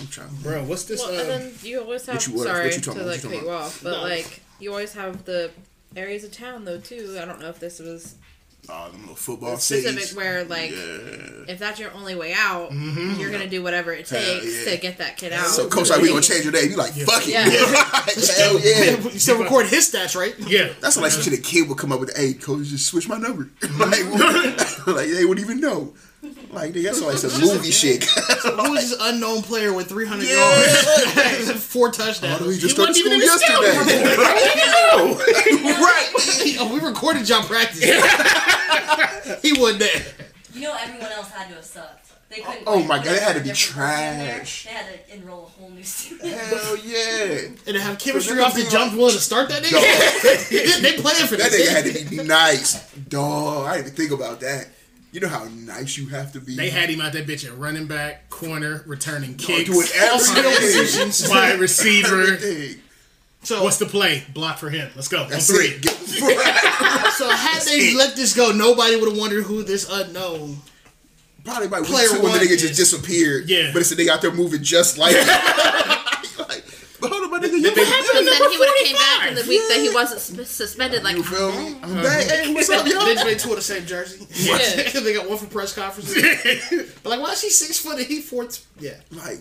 [0.00, 0.34] I'm trying.
[0.42, 1.00] Bro, what's this?
[1.00, 2.16] Well, uh, and then you always have.
[2.16, 3.10] What you- what- sorry what you talking to about?
[3.14, 3.62] like What you cut talking you about?
[3.66, 4.02] off, but No.
[4.02, 5.50] like you always have the
[5.96, 7.16] areas of town though too.
[7.20, 8.14] I don't know if this was
[8.68, 10.14] Oh, them little football specific cities.
[10.14, 10.76] where like Yeah.
[11.48, 14.70] if that's your only way out, you're gonna do whatever it takes yeah.
[14.70, 15.48] to get that kid out.
[15.48, 16.70] So, coach, like, we gonna change your name.
[16.70, 17.30] You like, fuck it.
[17.30, 17.42] Yeah.
[18.38, 18.96] Hell yeah.
[19.12, 20.34] You still record his stats, right?
[20.38, 20.68] yeah.
[20.80, 22.16] That's like some shit a kid would come up with.
[22.16, 23.50] Hey, coach, just switch my number.
[23.78, 24.04] like,
[24.86, 25.92] like they wouldn't even know.
[26.52, 28.04] Like that's like some movie shit.
[28.04, 30.34] Who's this unknown player with 300 Yeah.
[30.36, 32.38] yards, four Why touchdowns?
[32.40, 34.16] do we just He started wasn't school in the scout yesterday?
[35.82, 36.56] right.
[36.60, 37.82] oh, we recorded y'all practice.
[39.42, 40.02] he wasn't there.
[40.54, 41.98] You know everyone else had to have sucked.
[42.28, 42.62] They couldn't.
[42.66, 44.34] Oh like, my God, it had to be different person in there.
[44.38, 44.64] trash.
[44.64, 46.32] They had to enroll a whole new student.
[46.32, 47.48] Hell yeah.
[47.66, 50.80] And to have chemistry off the jump willing to start that nigga.
[50.82, 51.68] they playing for That this.
[51.68, 52.80] nigga had to be nice.
[52.94, 54.68] Dog, I didn't even think about that.
[55.12, 56.56] You know how nice you have to be.
[56.56, 60.18] They had him out that bitch at running back, corner, returning Dog, kicks, doing skill
[60.46, 60.80] everything.
[60.80, 61.28] positions.
[61.30, 62.22] wide receiver.
[62.22, 62.80] Everything.
[63.42, 64.22] So What's the play?
[64.32, 64.90] Block for him.
[64.94, 65.26] Let's go.
[65.28, 65.66] That's on three.
[65.66, 65.82] it.
[65.82, 65.92] Get-
[67.12, 67.96] so had they it.
[67.96, 70.58] let this go, nobody would have wondered who this unknown.
[71.44, 73.50] Probably by Player two when the one nigga just disappeared.
[73.50, 73.70] Yeah.
[73.72, 75.14] But it's a nigga out there moving just like.
[75.16, 76.01] like but
[77.76, 78.38] hold on, my nigga.
[78.38, 81.02] Then he would have came back in the week that he wasn't suspended.
[81.02, 81.76] Like, you feel me?
[81.82, 82.24] I'm back.
[82.28, 83.00] Hey, what's up, They yo?
[83.00, 84.26] just made two of the same jersey.
[84.34, 85.00] Yeah.
[85.00, 86.22] they got one for press conferences.
[87.02, 88.66] but like, why is he six foot and he fourth?
[88.78, 88.96] Yeah.
[89.10, 89.38] Like,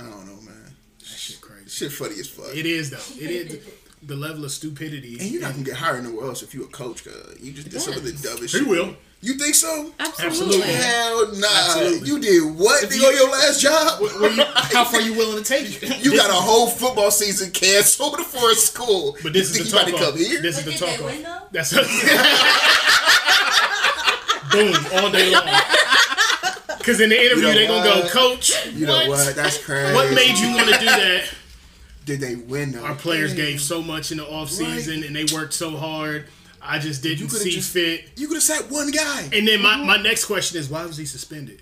[0.00, 0.74] I don't know, man.
[1.00, 1.68] That Shit, crazy.
[1.68, 2.54] Shit funny as fuck.
[2.54, 3.22] It is though.
[3.22, 3.66] It is
[4.02, 5.18] the level of stupidity.
[5.18, 7.38] And you're not gonna get hired nowhere else if you a coach, cuz.
[7.40, 8.68] You just did some of the dumbest He shit.
[8.68, 8.94] will.
[9.22, 9.92] You think so?
[9.98, 10.26] Absolutely.
[10.28, 10.72] Absolutely.
[10.74, 11.46] Hell nah.
[11.48, 12.06] Absolutely.
[12.08, 14.00] You did what nigga, on your last job?
[14.00, 16.04] Were you, how far are you willing to take it?
[16.04, 19.16] You got a whole football season canceled for a school.
[19.22, 20.42] But this you is think the you talk about to come here?
[20.42, 21.50] This is But the talk they off.
[21.50, 21.72] That's
[24.52, 25.48] boom all day long.
[26.78, 28.08] Because in the interview You know they gonna go.
[28.10, 29.34] Coach, you know what?
[29.34, 29.92] That's crazy.
[29.92, 31.28] what made you want to do that?
[32.06, 32.84] Did they win though?
[32.84, 36.24] Our players gave so much in the off season and they worked so hard.
[36.62, 38.08] I just didn't could've see just- fit.
[38.16, 39.28] You could have sat one guy.
[39.32, 41.60] And then my, my next question is, why was he suspended?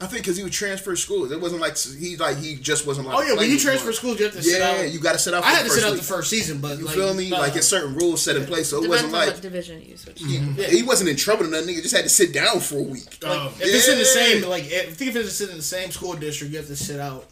[0.00, 1.32] I think because he would transfer schools.
[1.32, 3.18] It wasn't like he like he just wasn't like.
[3.18, 5.34] Oh yeah, when you transfer schools, you have to sit Yeah, you got to sit
[5.34, 5.42] out.
[5.42, 6.00] For I had the to sit out week.
[6.02, 7.32] the first season, but You like, feel me?
[7.32, 9.96] uh, like it's certain rules set in place, so it wasn't like what division you
[9.96, 10.18] switch.
[10.20, 10.28] to.
[10.28, 10.68] yeah.
[10.68, 11.74] he wasn't in trouble or nothing.
[11.74, 13.18] He just had to sit down for a week.
[13.24, 15.90] Oh, If it's in the same, like, if, I think if it's in the same
[15.90, 17.24] school district, you have to sit out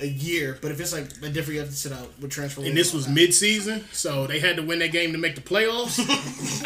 [0.00, 0.58] a year.
[0.60, 2.62] But if it's like a different, you have to sit out with transfer.
[2.64, 5.40] and this was mid season, so they had to win that game to make the
[5.40, 5.98] playoffs.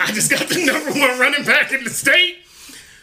[0.01, 2.39] I just got the number one running back in the state.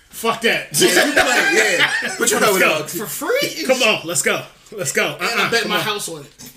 [0.09, 0.67] Fuck that.
[0.79, 2.15] Yeah, you play, yeah.
[2.19, 2.79] But you know Let's go.
[2.81, 2.89] what?
[2.89, 3.63] for free.
[3.65, 4.43] Come on, let's go.
[4.71, 5.15] Let's go.
[5.19, 5.81] And Uh-uh, I bet my on.
[5.81, 6.51] house on it.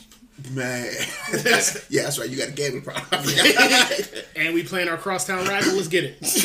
[0.51, 0.93] Man,
[1.33, 2.29] that's, yeah, that's right.
[2.29, 3.05] You got a gambling problem.
[4.37, 5.75] And we playing our crosstown rival.
[5.75, 6.18] Let's get it.
[6.20, 6.43] let's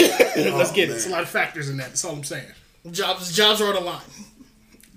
[0.71, 0.91] get it.
[0.91, 1.87] Oh, it's a lot of factors in that.
[1.87, 2.45] That's all I'm saying.
[2.91, 3.99] Jobs, jobs are on the line.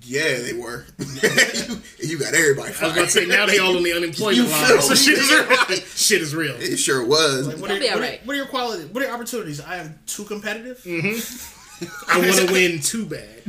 [0.05, 0.85] Yeah, they were.
[0.99, 2.93] you, you got everybody I was fired.
[2.93, 4.81] about to say now they all on the unemployment You line.
[4.81, 5.77] So shit is real.
[5.77, 6.57] shit is real.
[6.57, 7.47] It sure was.
[7.47, 8.87] What are, That'll be what, are, what are your qualities?
[8.87, 9.61] What are your opportunities?
[9.61, 10.79] I am too competitive.
[10.79, 12.11] Mm-hmm.
[12.11, 13.43] I want to win too bad.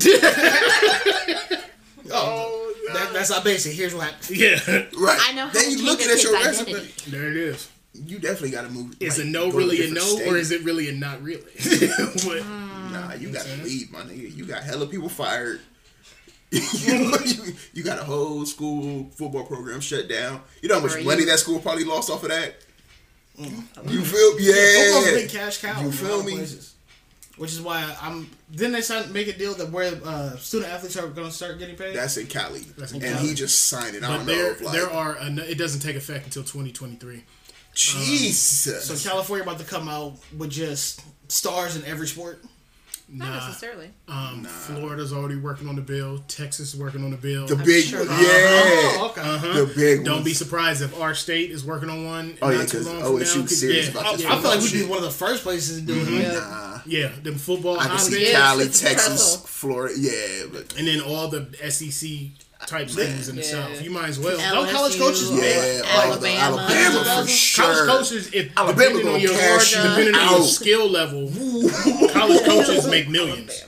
[2.11, 3.73] Oh, oh that, that's not basic.
[3.73, 4.37] Here's what happened.
[4.37, 4.59] Yeah,
[4.99, 5.19] right.
[5.21, 7.11] I know how Then you change looking at your kid's resume.
[7.11, 7.69] there it is.
[7.93, 8.95] You definitely got to move.
[8.99, 11.43] Is like, a no really a different no, or is it really a not really?
[12.25, 12.43] What-
[12.93, 13.63] Nah, you got to mm.
[13.63, 14.35] leave, my nigga.
[14.35, 15.61] You got hella people fired.
[16.85, 20.41] you, you, you got a whole school football program shut down.
[20.61, 22.55] You know how much money that school probably lost off of that?
[23.39, 23.91] Mm.
[23.91, 24.31] You feel?
[24.37, 25.15] Football's a Yeah.
[25.17, 25.79] big cash cow.
[25.81, 26.33] You in feel me?
[26.33, 26.69] places.
[27.37, 28.29] Which is why I'm.
[28.51, 31.57] Then they signed make a deal that where uh, student athletes are going to start
[31.57, 31.95] getting paid.
[31.95, 33.27] That's in Cali, That's in and Cali.
[33.29, 34.03] he just signed it.
[34.03, 34.51] I But don't there, know.
[34.51, 35.15] If, like, there are.
[35.17, 37.23] An, it doesn't take effect until 2023.
[37.73, 38.85] Jesus.
[38.85, 42.43] so California about to come out with just stars in every sport.
[43.15, 43.47] Not Nah.
[43.47, 43.91] necessarily.
[44.07, 46.23] Um, Florida's already working on the bill.
[46.27, 47.45] Texas is working on the bill.
[47.45, 48.03] the big, sure.
[48.03, 49.21] yeah, Oh, okay.
[49.21, 49.53] Uh-huh.
[49.65, 50.03] the big.
[50.03, 50.25] Don't ones.
[50.25, 52.37] be surprised if our state is working on one.
[52.41, 53.45] Oh, not yeah, too 'cause long OSU from now.
[53.47, 55.79] 'cause- serious yeah, about this I feel like we'd be one of the first places
[55.79, 56.07] to do it.
[56.23, 56.31] Yeah.
[56.33, 59.37] Nah, yeah, them football I can see hotbeds, Cali, Texas.
[59.45, 59.93] Florida.
[59.97, 62.31] Yeah, but and then all the SEC
[62.65, 63.51] type schools in the Yeah.
[63.51, 63.81] South.
[63.81, 64.37] You might as well.
[64.37, 66.39] LSU, Don't college coaches or yeah, all Alabama.
[66.39, 67.85] Alabama for sure.
[67.87, 71.27] College coaches, if Alabama depending on your cash you depending on your skill level,
[72.13, 73.65] college coaches make millions.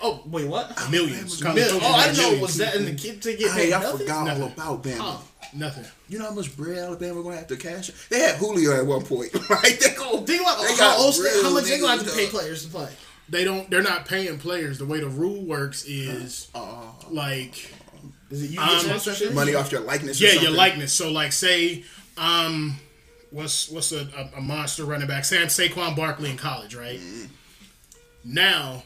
[0.00, 0.76] Oh wait, what?
[0.90, 1.40] Millions.
[1.42, 2.42] Mil- College coaches oh, I didn't know it millions.
[2.42, 3.98] was that in the kid to get Hey, I nothing.
[4.00, 4.96] forgot all about Bama.
[5.00, 5.24] Oh.
[5.54, 5.84] Nothing.
[6.08, 7.90] You know how much bread Alabama gonna have to cash?
[8.08, 9.32] They had Julio at one point.
[9.48, 9.78] Right?
[9.80, 10.20] They go.
[10.22, 12.64] Think about they how, got old, real how much they gonna have to pay players
[12.64, 12.90] to play.
[13.28, 13.70] They don't.
[13.70, 14.78] They're not paying players.
[14.78, 16.94] The way the rule works is Oh.
[17.10, 17.70] like
[18.30, 19.32] Is it you Um, get?
[19.34, 20.20] Money off your likeness.
[20.20, 20.92] or yeah, your likeness.
[20.92, 21.84] So like say,
[22.18, 22.76] um,
[23.34, 25.24] what's what's a, a, a monster running back?
[25.24, 27.00] Sam Saquon Barkley in college, right?
[28.24, 28.84] Now,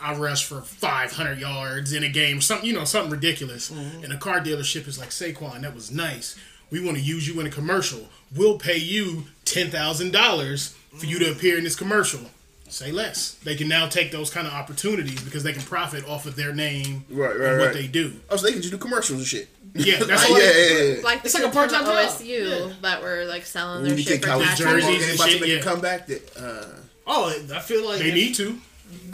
[0.00, 4.04] I rush for 500 yards in a game, something you know, something ridiculous, mm-hmm.
[4.04, 6.36] and a car dealership is like Saquon, that was nice.
[6.70, 8.08] We want to use you in a commercial.
[8.34, 11.38] We'll pay you ten thousand dollars for you to mm-hmm.
[11.38, 12.20] appear in this commercial.
[12.68, 13.34] Say less.
[13.44, 16.54] They can now take those kind of opportunities because they can profit off of their
[16.54, 17.74] name Right, right, and what right.
[17.74, 18.14] they do.
[18.30, 19.48] Oh, so they can just do commercials and shit.
[19.74, 21.02] Yeah, that's Like, what- yeah, yeah, yeah.
[21.02, 22.08] Like It's like a kids part-time job.
[22.08, 22.26] OSU
[22.68, 22.72] Yeah.
[22.82, 25.28] that were like selling When their you shit think for college jerseys and game about
[25.28, 25.58] shit, to make yeah.
[25.58, 26.06] a comeback?
[26.08, 28.58] That uh, Oh, I feel like They if- need to.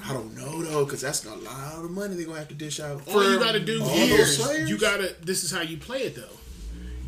[0.05, 2.81] I don't know though, because that's a lot of money they're gonna have to dish
[2.81, 3.07] out.
[3.07, 5.15] All you gotta do is you gotta.
[5.23, 6.25] This is how you play it though.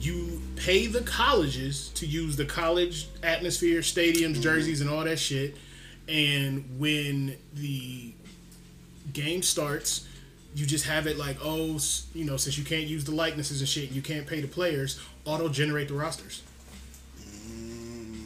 [0.01, 4.41] You pay the colleges to use the college atmosphere, stadiums, Mm-hmm.
[4.43, 5.57] jerseys, and all that shit.
[6.09, 8.13] And when the
[9.13, 10.07] game starts,
[10.55, 11.79] you just have it like, oh,
[12.15, 14.49] you know, since you can't use the likenesses and shit, and you can't pay the
[14.49, 15.01] players.
[15.25, 16.43] Auto generate the rosters.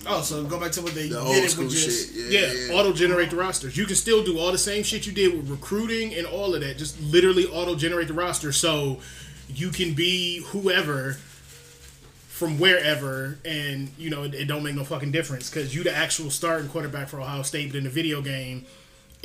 [0.07, 2.31] Oh, so go back to what they The did old it school with just shit.
[2.31, 3.77] Yeah, Yeah, auto generate the rosters.
[3.77, 6.61] You can still do all the same shit you did with recruiting and all of
[6.61, 6.77] that.
[6.77, 9.01] Just literally auto generate the roster so
[9.49, 11.15] you can be whoever
[12.35, 15.97] from wherever, and you know it, it don't make no fucking difference because you the
[15.97, 18.67] actual starting quarterback for Ohio State, but in the video game,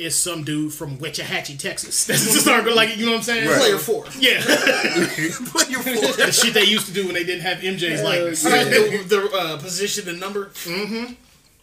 [0.00, 2.04] it's some dude from Wetchahatchee, Texas.
[2.06, 3.48] That's the starter, like you know what I'm saying?
[3.48, 3.58] Right.
[3.58, 4.04] Player four.
[4.18, 6.24] Yeah, Player four.
[6.24, 8.44] the shit they used to do when they didn't have MJ's likeness.
[8.46, 10.46] I mean, the, the uh, position and number.
[10.46, 11.14] Mm-hmm.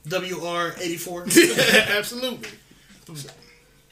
[0.10, 1.24] WR eighty four.
[1.24, 2.50] Absolutely.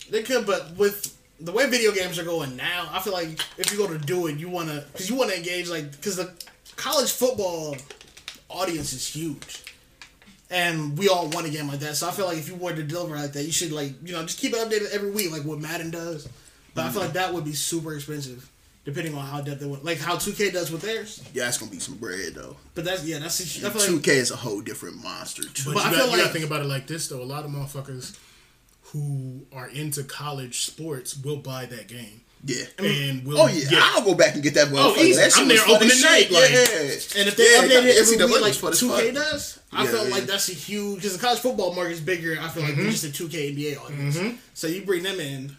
[0.09, 3.71] They could, but with the way video games are going now, I feel like if
[3.71, 6.15] you go to do it, you want to because you want to engage like because
[6.15, 6.31] the
[6.77, 7.75] college football
[8.49, 9.63] audience is huge,
[10.49, 11.95] and we all want a game like that.
[11.95, 14.13] So I feel like if you were to deliver like that, you should like you
[14.13, 16.27] know just keep it updated every week, like what Madden does.
[16.73, 18.49] But I feel like that would be super expensive,
[18.83, 21.23] depending on how depth they want, like how two K does with theirs.
[21.33, 22.57] Yeah, it's gonna be some bread though.
[22.73, 25.43] But that's yeah, that's I feel Two like K is a whole different monster.
[25.43, 25.73] Too.
[25.73, 27.21] But, But I you, feel got, you gotta like- think about it like this though.
[27.21, 28.17] A lot of motherfuckers
[28.91, 32.21] who are into college sports will buy that game.
[32.45, 32.65] Yeah.
[32.77, 33.27] And mm-hmm.
[33.27, 34.67] will Oh yeah, I'll go back and get that.
[34.67, 34.97] Oh, motherfucker.
[34.99, 35.19] easy.
[35.19, 37.19] That I'm was there fun opening as night, like- yeah.
[37.19, 39.13] And if they Yeah, updated it NCAA every week like was fun as 2K fuck.
[39.15, 40.13] does, I Yeah, felt yeah.
[40.13, 42.37] like that's a huge because the college football market is bigger.
[42.39, 42.91] I feel like than mm-hmm.
[42.91, 44.17] just a 2K NBA audience.
[44.17, 44.37] Mm-hmm.
[44.53, 45.57] So you bring them in.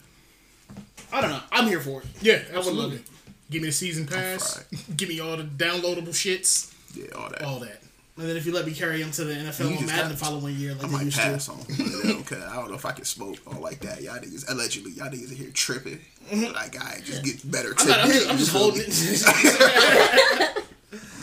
[1.13, 1.41] I don't know.
[1.51, 2.09] I'm here for it.
[2.21, 3.03] Yeah, I would love absolutely.
[3.51, 4.65] Give me the season pass.
[4.97, 6.73] Give me all the downloadable shits.
[6.95, 7.43] Yeah, all that.
[7.43, 7.83] All that.
[8.19, 10.11] And then if you let me carry him to the NFL You on just Madden
[10.13, 11.53] the following year, I like they might used pass to.
[11.53, 11.59] on.
[12.21, 14.01] Okay, I don't know if I can smoke or like that.
[14.01, 16.01] Y'all niggas allegedly, y'all niggas are here tripping.
[16.33, 17.75] Like I just get better.
[17.79, 20.65] I'm, not, I'm, just, I'm just holding it.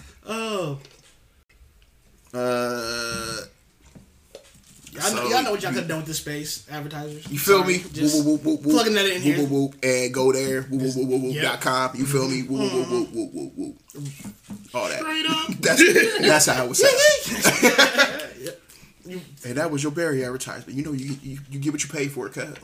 [0.28, 0.80] oh,
[2.34, 3.38] Uh,
[4.94, 7.30] y'all, know, y'all know what y'all could have done with this space, advertisers.
[7.32, 7.84] you feel Sorry, me?
[7.94, 9.38] Just whoop, whoop, whoop, whoop, plugging that in whoop, here.
[9.40, 10.62] Whoop, whoop, and go there.
[10.64, 11.44] Whoop, whoop, whoop, whoop, whoop, Yep.
[11.44, 11.92] dot com.
[11.96, 12.44] You feel me?
[12.44, 13.18] Whoop, whoop, whoop, mm-hmm.
[13.18, 14.76] whoop, whoop, whoop, whoop.
[14.76, 15.00] All that.
[15.00, 15.48] Straight up.
[15.60, 18.30] That's that's how it was set.
[19.46, 20.78] And that was your Barry advertisement.
[20.78, 22.58] You know, you you, you get what you pay for, cut.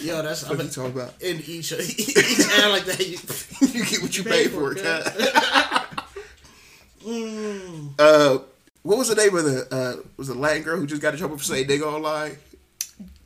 [0.00, 1.14] Yo, that's What I'm you talking about?
[1.22, 2.98] in each each ad like that.
[3.06, 3.18] You,
[3.68, 4.82] you get what you pay, Pay for, for it,
[7.02, 8.04] cut.
[8.04, 8.38] Uh,
[8.82, 11.18] what was the name of the uh was the Latin girl who just got in
[11.18, 12.36] trouble for saying nigga online?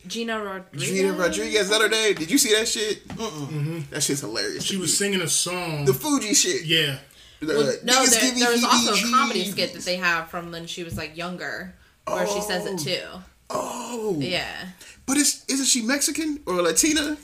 [0.07, 0.89] Gina Rodriguez.
[0.89, 2.15] Gina Rodriguez, is that her name?
[2.15, 3.07] Did you see that shit?
[3.09, 3.89] Mm-mm.
[3.91, 4.63] That shit's hilarious.
[4.65, 5.85] She was singing a song.
[5.85, 6.65] the Fugees shit.
[6.65, 6.99] yeah.
[7.41, 10.67] The, Well, no, there, there was also a comedy skit that they have from when
[10.67, 11.75] she was like younger,
[12.07, 13.03] where she says it too.
[13.51, 14.67] Oh, Yeah,
[15.07, 17.17] but it's isn't she Mexican or Latina?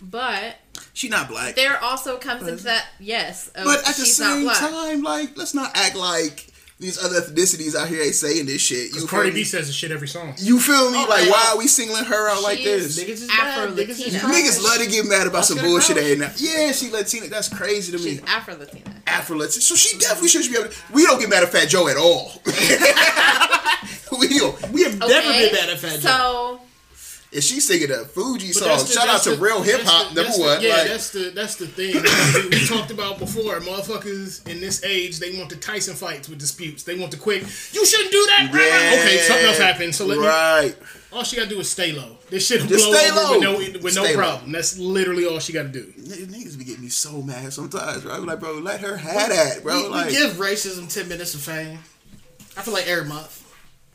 [0.00, 0.56] but
[0.92, 1.56] She not black.
[1.56, 5.72] there also comes into that yes, of But at the same time, like, let's not
[5.74, 8.94] act like these other ethnicities out here ain't saying this shit.
[8.94, 10.34] You Cardi feel B says this shit every song.
[10.38, 10.98] You feel me?
[10.98, 11.30] Oh, like, yeah.
[11.30, 12.98] why are we singling her out like this?
[12.98, 13.70] niggas is bad.
[13.70, 14.18] Niggas is Afro-Latina.
[14.18, 14.34] trash.
[14.34, 15.98] Niggas love to get mad about some bullshit.
[15.98, 16.40] Ain't that?
[16.40, 17.28] Yeah, she Latina.
[17.28, 18.16] That's crazy to me.
[18.16, 18.92] She's Afro Latina.
[19.06, 19.62] Afro Latina.
[19.62, 20.76] So she definitely should be able to.
[20.92, 22.32] We don't get mad at Fat Joe at all.
[24.18, 24.70] we don't.
[24.70, 26.08] We have never been mad at Fat Joe.
[26.08, 26.60] So
[27.34, 30.14] If she's singing a Fugees But song, the- shout out to the- real hip hop.
[30.14, 30.62] Number one.
[30.62, 31.94] Yeah, like, that's the that's the thing.
[32.50, 33.58] we, we talked about before.
[33.60, 36.84] Motherfuckers in this age, they want the Tyson fights with disputes.
[36.84, 37.42] They want the quick.
[37.72, 38.50] You shouldn't do that.
[38.52, 39.94] yeah, Okay, something else happened.
[39.94, 40.26] So let me.
[40.26, 40.74] right.
[41.12, 42.16] All she gotta do is stay low.
[42.30, 43.14] This shit will Just blow over
[43.46, 43.58] low.
[43.58, 44.14] with no with no low.
[44.14, 44.52] problem.
[44.52, 45.84] That's literally all she gotta do.
[45.98, 48.12] Niggas niggas be getting me so mad sometimes, bro.
[48.14, 49.82] I be like, bro, let her have that, bro.
[49.82, 51.78] we, like, we give racism ten minutes of fame.
[52.56, 53.40] I feel like every month.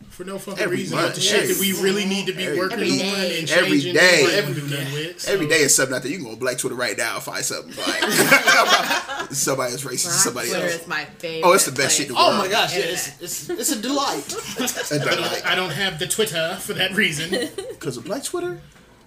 [0.10, 0.98] For no fucking Every reason.
[0.98, 3.10] month, But the shit that we really need to be every working day.
[3.10, 3.94] on and Every changing.
[3.94, 4.20] day.
[4.22, 5.22] nobody ever do nothing with.
[5.22, 6.12] So- Every day is something out there.
[6.12, 8.04] You can go on Black Twitter right now and find something like
[9.32, 10.82] somebody is racist to Black somebody Twitter else.
[10.82, 11.48] is my favorite.
[11.48, 12.26] Oh, it's the best shit in place.
[12.28, 14.36] the Oh my gosh, yeah, it's, it's it's a delight.
[14.92, 17.30] And I don't, I don't have the Twitter for that reason.
[17.80, 18.60] Because of Black Twitter?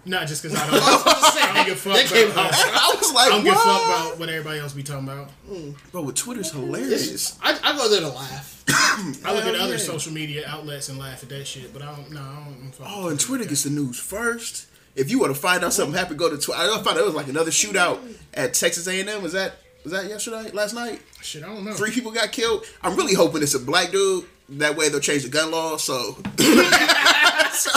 [0.05, 2.53] Not just because I don't, I don't give a fuck That came about.
[2.53, 2.55] out.
[2.55, 5.31] I was like, I don't give a fuck about what everybody else be talking about.
[5.49, 5.77] Mm.
[5.93, 7.39] Bro, with Twitter's hilarious.
[7.43, 8.65] I, I go there to laugh.
[8.69, 9.77] I look at other yeah.
[9.79, 12.11] social media outlets and laugh at that shit, but I don't.
[12.11, 12.57] No, I don't.
[12.65, 14.67] I'm fucking Oh, and Twitter gets the news first.
[14.95, 16.61] If you want to find out something happened, go to Twitter.
[16.61, 17.99] I found out it was like another shootout
[18.35, 19.23] at Texas A&M.
[19.23, 20.51] Was that was that yesterday?
[20.51, 21.01] Last night?
[21.23, 21.43] shit.
[21.43, 21.73] I don't know.
[21.75, 22.65] Three people got killed.
[22.83, 24.25] I'm really hoping it's a black dude.
[24.49, 25.77] That way they'll change the gun law.
[25.77, 26.17] So,
[27.53, 27.71] so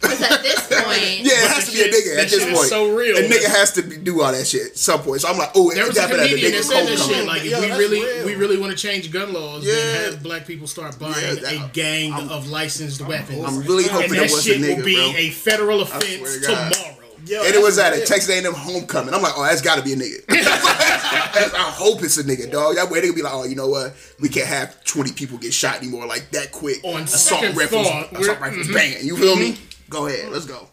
[0.00, 2.68] Because at this point, yeah, it has to be a nigga at this point.
[2.68, 3.16] so real.
[3.16, 5.20] A nigga has to be, do all that shit at some point.
[5.22, 6.86] So I'm like, oh, it There was a happened at the comedian that nigga said
[6.86, 7.26] that shit.
[7.26, 8.26] Like, Yo, if we really, real.
[8.26, 9.74] we really want to change gun laws, Yeah.
[9.74, 13.44] then have black people start buying Yeah, that- a gang of licensed weapons.
[13.44, 15.12] I'm really hoping and it that was a shit nigga, will be bro.
[15.16, 16.91] a federal offense tomorrow.
[17.24, 18.04] Yo, and it was at a.
[18.04, 19.14] Texas A&M homecoming.
[19.14, 20.24] I'm like, oh, that's got to be a nigga.
[20.30, 22.76] I hope it's a nigga, dog.
[22.76, 23.94] That way they can be like, oh, you know what?
[24.20, 26.82] We can't have 20 people get shot anymore like that quick.
[26.84, 28.74] On assault rifles, thought, assault rifles, mhm.
[28.74, 28.96] bang.
[29.02, 29.56] You feel me?
[29.88, 30.68] Go ahead, let's go.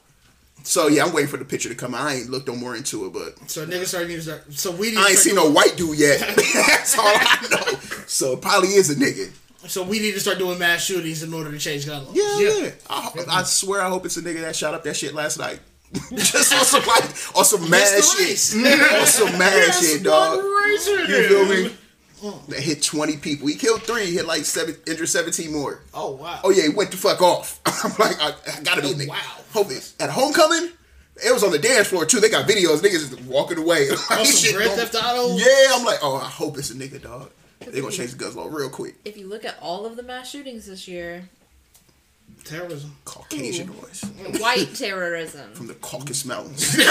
[0.63, 2.01] So yeah, I'm waiting for the picture to come out.
[2.01, 4.51] I ain't looked no more into it, but So niggas starting to start.
[4.53, 4.97] So we need.
[4.97, 6.19] I ain't seen no white dude yet.
[6.35, 7.79] that's all I know.
[8.07, 9.31] So probably is a nigga.
[9.67, 12.15] So we need to start doing mass shootings in order to change gun laws.
[12.15, 12.65] Yeah, Yeah.
[12.65, 12.71] yeah.
[12.89, 15.59] I, I swear, I hope it's a nigga that shot up that shit last night.
[16.15, 17.03] just on some like
[17.35, 18.65] on some mad That's shit.
[18.93, 20.43] on some mad shit, dog.
[20.43, 21.75] Razor You feel me?
[22.49, 23.47] That hit twenty people.
[23.47, 24.05] He killed three.
[24.07, 25.81] He hit like seven, injured seventeen more.
[25.93, 26.41] Oh wow.
[26.43, 27.59] Oh yeah, he went the fuck off.
[27.65, 29.05] I'm like, I, I gotta be.
[29.05, 29.15] Oh, wow.
[29.53, 30.71] Hope it's at homecoming.
[31.25, 32.19] It was on the dance floor too.
[32.19, 32.77] They got videos.
[32.81, 33.89] Niggas just walking away.
[33.89, 35.35] Like, Oh, some shit Grand Theft Auto?
[35.37, 37.29] Yeah, I'm like, oh, I hope it's a nigga, dog.
[37.65, 38.95] They gonna change the guns law real quick.
[39.05, 41.29] If you look at all of the mass shootings this year,
[42.43, 42.95] Terrorism.
[43.05, 44.03] Caucasian boys
[44.39, 46.75] white terrorism, from the Caucasus Mountains.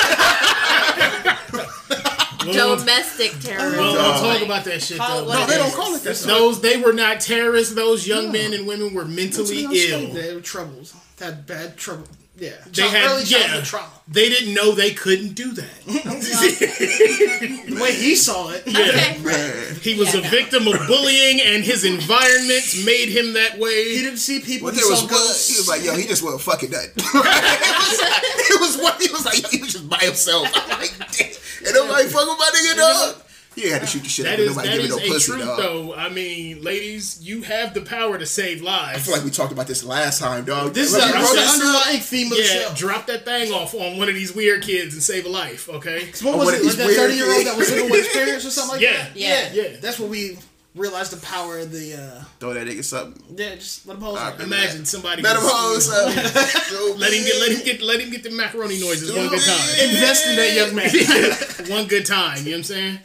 [2.53, 3.79] domestic terrorism.
[3.79, 4.23] we'll Dog.
[4.39, 5.33] talk about that shit Call though.
[5.33, 6.17] no, it they don't call it that.
[6.17, 7.75] Those they were not terrorists.
[7.75, 10.13] Those young men and women were mentally Mentally ill.
[10.15, 10.95] They were troubles.
[11.19, 12.07] Had bad trouble.
[12.39, 12.53] Yeah.
[12.67, 13.65] They Child- had early childhood yeah.
[13.65, 13.91] trauma.
[14.07, 15.69] They didn't know they couldn't do that.
[17.69, 18.63] The way he saw it.
[18.67, 19.75] Okay.
[19.83, 20.31] He was a Yeah.
[20.31, 23.95] victim of bullying, and his environment made him that way.
[23.95, 24.69] He didn't see people.
[24.69, 25.15] But he there was saw one.
[25.15, 25.49] ghosts.
[25.49, 26.89] He was like, yo, he just wasn't fucking that.
[26.97, 28.95] it was one.
[29.01, 30.49] He was like, he was just by himself.
[30.55, 31.29] I'm like, damn.
[31.67, 33.23] And nobody fuck with my nigga, dog.
[33.59, 34.97] He ain't had to shoot the shit That out of is nobody that giving is
[34.97, 35.59] no a pussy, truth, dog.
[35.59, 35.95] though.
[35.95, 38.99] I mean, ladies, you have the power to save lives.
[38.99, 40.75] I feel like we talked about this last time, dog.
[40.75, 41.69] This is Let's the, roll is this the up.
[41.75, 42.75] underlying theme of the yeah, show.
[42.77, 45.69] drop that thing off on one of these weird kids and save a life.
[45.69, 46.07] Okay.
[46.23, 46.61] What was it?
[46.61, 48.81] of Like that thirty year old that was living with his parents or something like
[48.81, 48.93] Yeah.
[49.05, 49.17] that?
[49.17, 49.51] Yeah.
[49.53, 49.77] Yeah.
[49.81, 50.39] That's what we
[50.75, 51.95] realized the power of the.
[51.95, 53.21] uh Throw that nigga something.
[53.37, 54.39] Yeah, just let him hold I it.
[54.39, 54.47] bet.
[54.47, 56.99] Imagine somebody Let him gets- hold something.
[57.01, 59.69] Let him get let him get let him get the macaroni noises one good time.
[59.89, 61.71] Invest in that young man.
[61.71, 62.39] one good time.
[62.39, 62.99] You know what I'm saying?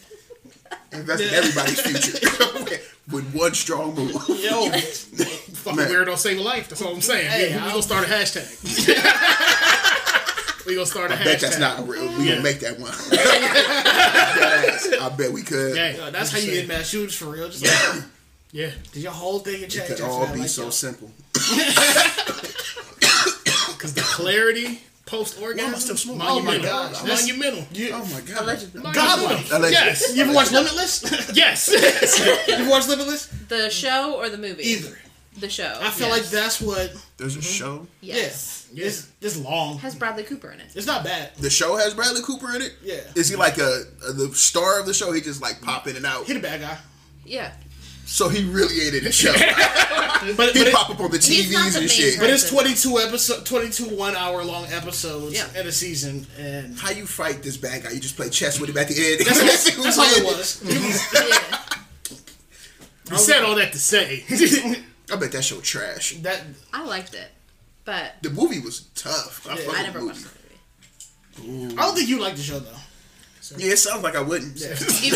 [0.93, 2.27] Invest in everybody's future
[3.11, 4.11] with one strong move.
[4.29, 5.87] Yo, Fucking Man.
[5.89, 6.69] weirdo save a life.
[6.69, 7.29] That's all I'm saying.
[7.29, 8.45] Hey, we, we gonna start a hashtag.
[10.65, 11.23] we gonna start a I hashtag.
[11.25, 12.07] bet that's not real.
[12.17, 12.31] We Yeah.
[12.31, 12.91] gonna make that one.
[15.01, 15.75] I bet we could.
[15.75, 17.49] Yeah, yo, that's how you get mass shootings for real.
[17.49, 17.93] Just Yeah.
[17.95, 18.03] like,
[18.51, 18.71] Yeah.
[18.91, 20.33] did your whole thing can It change could after all that?
[20.33, 21.11] be Like, so yo, simple.
[23.73, 26.21] Because the clarity post Why am I still orgasm, smoking?
[26.21, 26.69] Oh, monumental.
[26.69, 27.65] Oh my gosh, that's- monumental.
[27.93, 28.43] Oh my god.
[28.43, 28.81] Allegedly.
[28.81, 29.51] Godlike.
[29.51, 29.71] Allegedly.
[29.71, 30.15] Yes.
[30.15, 31.33] You ever watch Limitless?
[31.35, 31.69] Yes.
[32.47, 33.27] you ever watch Limitless?
[33.47, 34.63] The show or the movie?
[34.63, 34.97] Either.
[35.39, 35.77] The show.
[35.81, 36.19] I feel yes.
[36.21, 36.95] like that's what.
[37.17, 37.47] There's a mm-hmm.
[37.47, 37.87] show.
[38.01, 38.69] Yes.
[38.71, 38.85] Yeah.
[38.85, 39.77] It's, it's long.
[39.79, 40.71] Has Bradley Cooper in it.
[40.75, 41.35] It's not bad.
[41.35, 42.73] The show has Bradley Cooper in it.
[42.83, 43.01] Yeah.
[43.15, 45.11] Is he like a, a the star of the show?
[45.11, 46.25] He just like pop in and out.
[46.25, 46.77] He the bad guy.
[47.25, 47.51] Yeah.
[48.05, 49.33] So he really ain't in the show.
[50.23, 52.17] But, but, he it, pop up on the TVs the and main shit.
[52.17, 55.59] but it's 22 episode, 22 one hour long episodes Yeah.
[55.59, 57.91] in a season, and How you fight this bad guy?
[57.91, 59.19] You just play chess with him at the end.
[59.27, 60.63] that's, that's all it was.
[60.63, 61.59] Yeah.
[63.11, 64.23] You said all that to say.
[65.11, 66.13] I bet that show trash.
[66.21, 66.41] That
[66.73, 67.27] I liked it,
[67.83, 69.45] but The movie was tough.
[69.49, 70.23] I, Yeah, I never the watched
[71.35, 71.75] the movie.
[71.75, 72.71] I don't think you like the show though.
[73.57, 74.59] Yeah, it sounds like I wouldn't.
[74.59, 75.11] You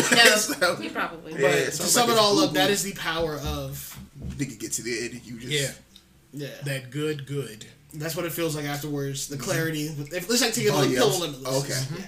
[0.60, 1.40] know, you probably would.
[1.40, 2.58] Yeah, But it to sum like it it's all up, boo-boo.
[2.58, 3.98] that is the power of
[4.36, 6.46] Nigga get to the end and you just yeah.
[6.46, 6.54] yeah.
[6.64, 7.64] That good, good.
[7.94, 9.28] That's what it feels like afterwards.
[9.28, 9.86] The clarity.
[9.86, 10.98] If, it's like taking Oh, a yeah.
[10.98, 11.64] pill limitless.
[11.64, 12.04] Okay.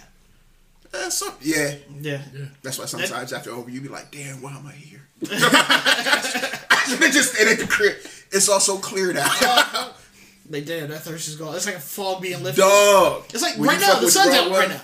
[0.92, 2.20] Uh, so, yeah, Yeah.
[2.62, 5.00] that's why sometimes after over you be like, damn, why am I here?
[5.30, 7.96] I should have just stayed at the crib.
[8.32, 9.28] It's all so clear now.
[10.50, 11.54] Like damn, that thirst is gone.
[11.54, 12.60] It's like a fog being lifted.
[12.60, 13.24] Dog.
[13.32, 14.80] It's like When right now the sun's out right now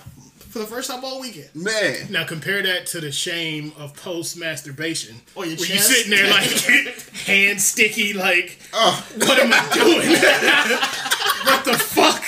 [0.57, 1.49] for the first time all weekend.
[1.53, 2.07] Man.
[2.09, 5.17] Now compare that to the shame of post masturbation.
[5.35, 5.89] Oh, your where you chest?
[5.91, 6.49] sitting there like
[7.25, 10.09] hand sticky, like Oh, what am I doing?
[11.45, 12.23] what the fuck?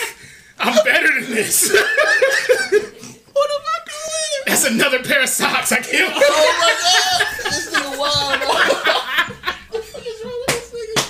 [0.60, 1.72] I'm better than this.
[1.72, 4.46] what am I doing?
[4.46, 5.72] That's another pair of socks.
[5.72, 6.14] I can't.
[6.16, 7.52] oh my god.
[7.52, 8.42] This nigga wild.
[8.42, 11.02] What the fuck is wrong with this nigga?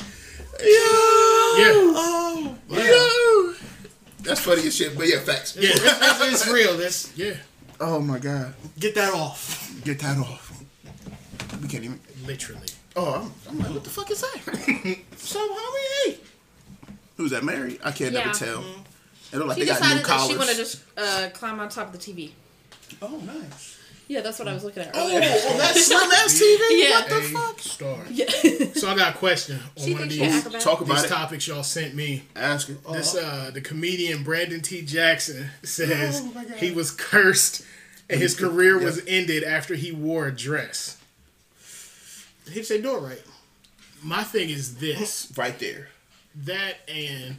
[0.61, 1.57] Yo.
[1.57, 3.09] Yeah, Yo.
[4.39, 5.55] That's funny as shit, but yeah, facts.
[5.59, 6.77] yeah, It's, it's real.
[6.77, 7.35] This yeah.
[7.79, 8.53] Oh my god.
[8.79, 9.71] get that off.
[9.83, 10.63] Get that off.
[11.61, 11.99] We can't even.
[12.25, 12.67] Literally.
[12.95, 14.97] Oh, I'm, I'm like, what the fuck is that?
[15.17, 16.17] So homie,
[17.17, 17.43] Who's that?
[17.43, 17.79] Mary?
[17.83, 18.19] I can't Yeah.
[18.25, 18.63] never tell.
[19.31, 20.37] It look like She they got new decided that she collars.
[20.37, 22.31] wanted to just uh, climb on top of the TV.
[23.01, 23.77] Oh, nice.
[24.09, 25.19] Yeah, that's what I was looking at Oh, earlier.
[25.21, 26.59] that's slim ass TV.
[26.71, 26.99] Yeah.
[27.01, 27.59] What the A fuck?
[27.59, 27.99] star.
[28.09, 28.25] Yeah.
[28.73, 30.61] So I got a question on she one of these, she's acrobat.
[30.61, 31.09] Talk about these it.
[31.09, 32.23] topics y'all sent me.
[32.35, 32.83] Ask it.
[32.91, 34.81] This uh the comedian Brandon T.
[34.81, 37.63] Jackson says Oh, he was cursed
[38.09, 40.97] and his career was ended after he wore a dress.
[42.51, 43.21] he'd say do it right.
[44.01, 45.89] My thing is this Right there.
[46.45, 47.35] that and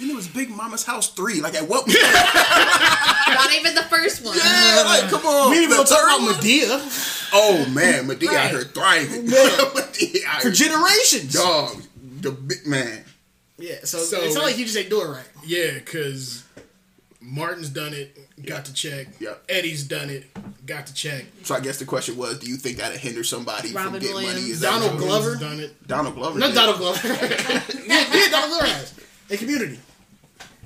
[0.00, 1.40] And it was Big Momma's House 3.
[1.40, 1.98] Like, at what point?
[2.00, 4.36] Not even the first one.
[4.36, 5.50] yeah, like, come on.
[5.50, 6.34] We didn't even The talk about one?
[6.34, 8.06] Madea Oh, man.
[8.08, 8.50] Madea out Right.
[8.50, 9.26] here thriving.
[9.26, 11.34] Madea for generations.
[11.34, 11.82] Dog.
[12.20, 13.04] The big man.
[13.58, 15.26] Yeah, so, So- it's not like you just ain't doing it right.
[15.44, 16.44] yeah, because
[17.20, 18.16] Martin's done it,
[18.46, 19.08] got to check.
[19.20, 19.44] Yep.
[19.50, 20.24] Eddie's done it,
[20.66, 21.26] got to check.
[21.42, 24.14] So I guess the question was, do you think that'll hinder somebody from Robin getting
[24.16, 24.28] money?
[24.50, 25.36] Is Donald Glover?
[25.36, 25.86] Done it.
[25.86, 26.38] Donald Glover.
[26.38, 26.54] Not did.
[26.54, 27.06] Donald Glover.
[27.08, 28.94] yeah, yeah, Donald Glover has
[29.30, 29.78] a community.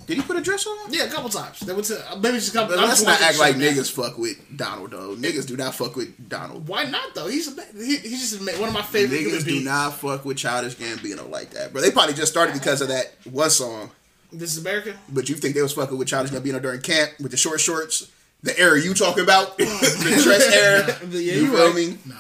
[0.07, 0.93] Did he put a dress on?
[0.93, 1.61] Yeah, a couple times.
[1.61, 2.77] That was to maybe just a couple.
[2.77, 3.65] But let's not act like now.
[3.65, 5.15] niggas fuck with Donald though.
[5.17, 6.69] Niggas do not fuck with Donald.
[6.69, 7.27] Why not though?
[7.27, 9.65] He's a, he, he's just a, one of my favorite Niggas do beings.
[9.65, 11.81] not fuck with Childish Gambino like that, bro.
[11.81, 13.91] They probably just started because of that one song.
[14.31, 14.95] This is America.
[15.09, 18.11] But you think they was fucking with Childish Gambino during camp with the short shorts?
[18.43, 19.55] The era you talking about?
[19.61, 20.87] Oh, the dress era?
[20.87, 21.75] Yeah, yeah, you you feel right.
[21.75, 21.99] me?
[22.05, 22.15] Nah.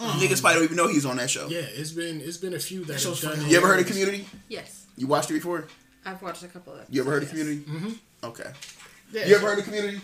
[0.00, 0.12] Uh-uh.
[0.18, 1.46] Niggas probably don't even know he's on that show.
[1.48, 3.86] Yeah, it's been it's been a few that show's have done You ever heard of
[3.86, 4.26] Community?
[4.48, 5.68] Yes, You watched it before?
[6.04, 6.80] I've watched a couple of.
[6.90, 7.28] You ever heard of.
[7.30, 7.58] Community?
[7.60, 7.92] Mm-hmm.
[8.24, 8.50] Okay.
[9.12, 10.00] Yeah, You ever heard of Community?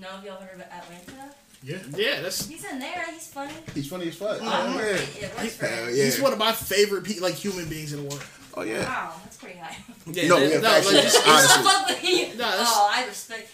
[0.00, 1.34] No, have y'all heard of Atlanta?
[1.64, 1.78] Yeah.
[1.96, 3.04] Yeah, that's He's in there.
[3.12, 3.52] He's funny.
[3.74, 4.38] He's funny as fuck.
[4.40, 5.26] Oh, Oh, yeah.
[5.26, 5.88] It works for him.
[5.90, 6.04] yeah.
[6.04, 8.24] he's one of my favorite pe- like human beings in the world.
[8.54, 8.84] Oh yeah.
[8.84, 9.76] Wow, that's pretty high.
[10.06, 11.62] Yeah, No, yeah, no, actually, like, just- honestly.
[11.62, 12.36] fuck with you.
[12.36, 13.50] No, oh, I respect.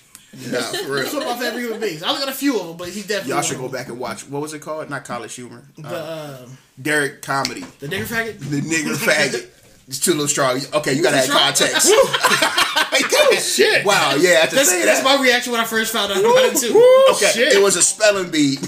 [0.51, 1.13] Nah, for He's real.
[1.15, 2.03] one of my favorite human beings.
[2.03, 3.33] I look at a few of them, but he's definitely.
[3.33, 4.27] Y'all should one go back and watch.
[4.29, 4.89] What was it called?
[4.91, 5.65] Not College Humor.
[5.77, 6.47] The Uh, uh,
[6.81, 7.61] Derrick Comedy.
[7.79, 8.39] the nigger faggot.
[8.39, 9.47] The nigger faggot.
[9.89, 10.61] It's too little strong.
[10.75, 11.89] Okay, you gotta have context.
[11.91, 13.87] oh shit.
[13.87, 16.19] Wow, yeah, I have to That's, say that's my reaction when I first found out
[16.19, 16.77] about it too.
[17.15, 17.55] Okay, shit.
[17.55, 18.57] it was a spelling bee.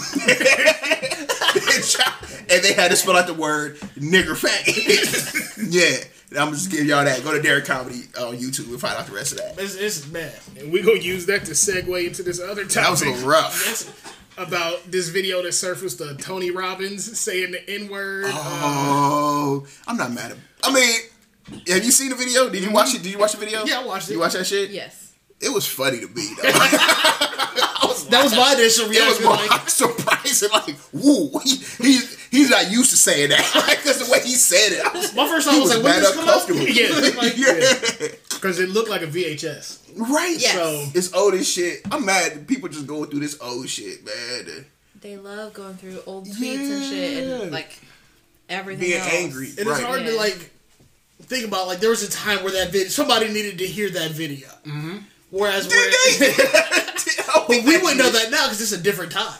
[2.50, 4.66] and they had to spell out the word nigger fat.
[5.68, 5.98] yeah,
[6.42, 7.22] I'm just giving y'all that.
[7.22, 9.58] Go to Derrick Comedy on YouTube and find out the rest of that.
[9.58, 10.32] It's, it's man.
[10.58, 13.28] And we gonna use that to segue into this other topic That was a little
[13.28, 13.62] rough.
[13.66, 13.92] That's,
[14.38, 18.24] about this video that surfaced of Tony Robbins saying the N word.
[18.28, 20.38] Oh, I'm not mad at.
[20.64, 20.94] I mean,
[21.68, 22.48] have you seen the video?
[22.51, 23.03] Did you watch it?
[23.03, 23.64] Did you watch the video?
[23.64, 24.14] Yeah, I watched it.
[24.14, 24.70] You watch that shit?
[24.70, 25.12] Yes.
[25.40, 26.51] It was funny to me though.
[27.82, 29.03] Was that was my initial reaction.
[29.03, 29.48] It was reaction.
[29.48, 33.40] more Like, surprising, like, woo, he, he's he's not used to saying that.
[33.66, 34.84] Like, that's the way he said it.
[34.86, 36.48] I was, my first thought he was, was like, when mad did this come out?
[36.48, 36.68] uncomfortable.
[36.68, 37.20] Yeah.
[37.20, 38.09] Like, yeah.
[38.34, 39.92] Because it looked like a VHS.
[39.96, 40.36] Right.
[40.38, 40.53] Yes.
[40.55, 41.80] So it's old as shit.
[41.90, 44.66] I'm mad people just going through this old shit, man.
[45.01, 47.76] They love going through old tweets and shit and like
[48.48, 48.88] everything.
[48.90, 49.12] Being else.
[49.14, 49.48] angry.
[49.59, 49.76] And Right.
[49.80, 50.51] it's hard to like
[51.30, 51.68] think about.
[51.68, 54.48] Like there was a time where that video, somebody needed to hear that video.
[54.64, 54.98] Mm-hmm.
[55.30, 55.90] Whereas, where,
[57.48, 59.38] but we wouldn't know that now because it's a different time.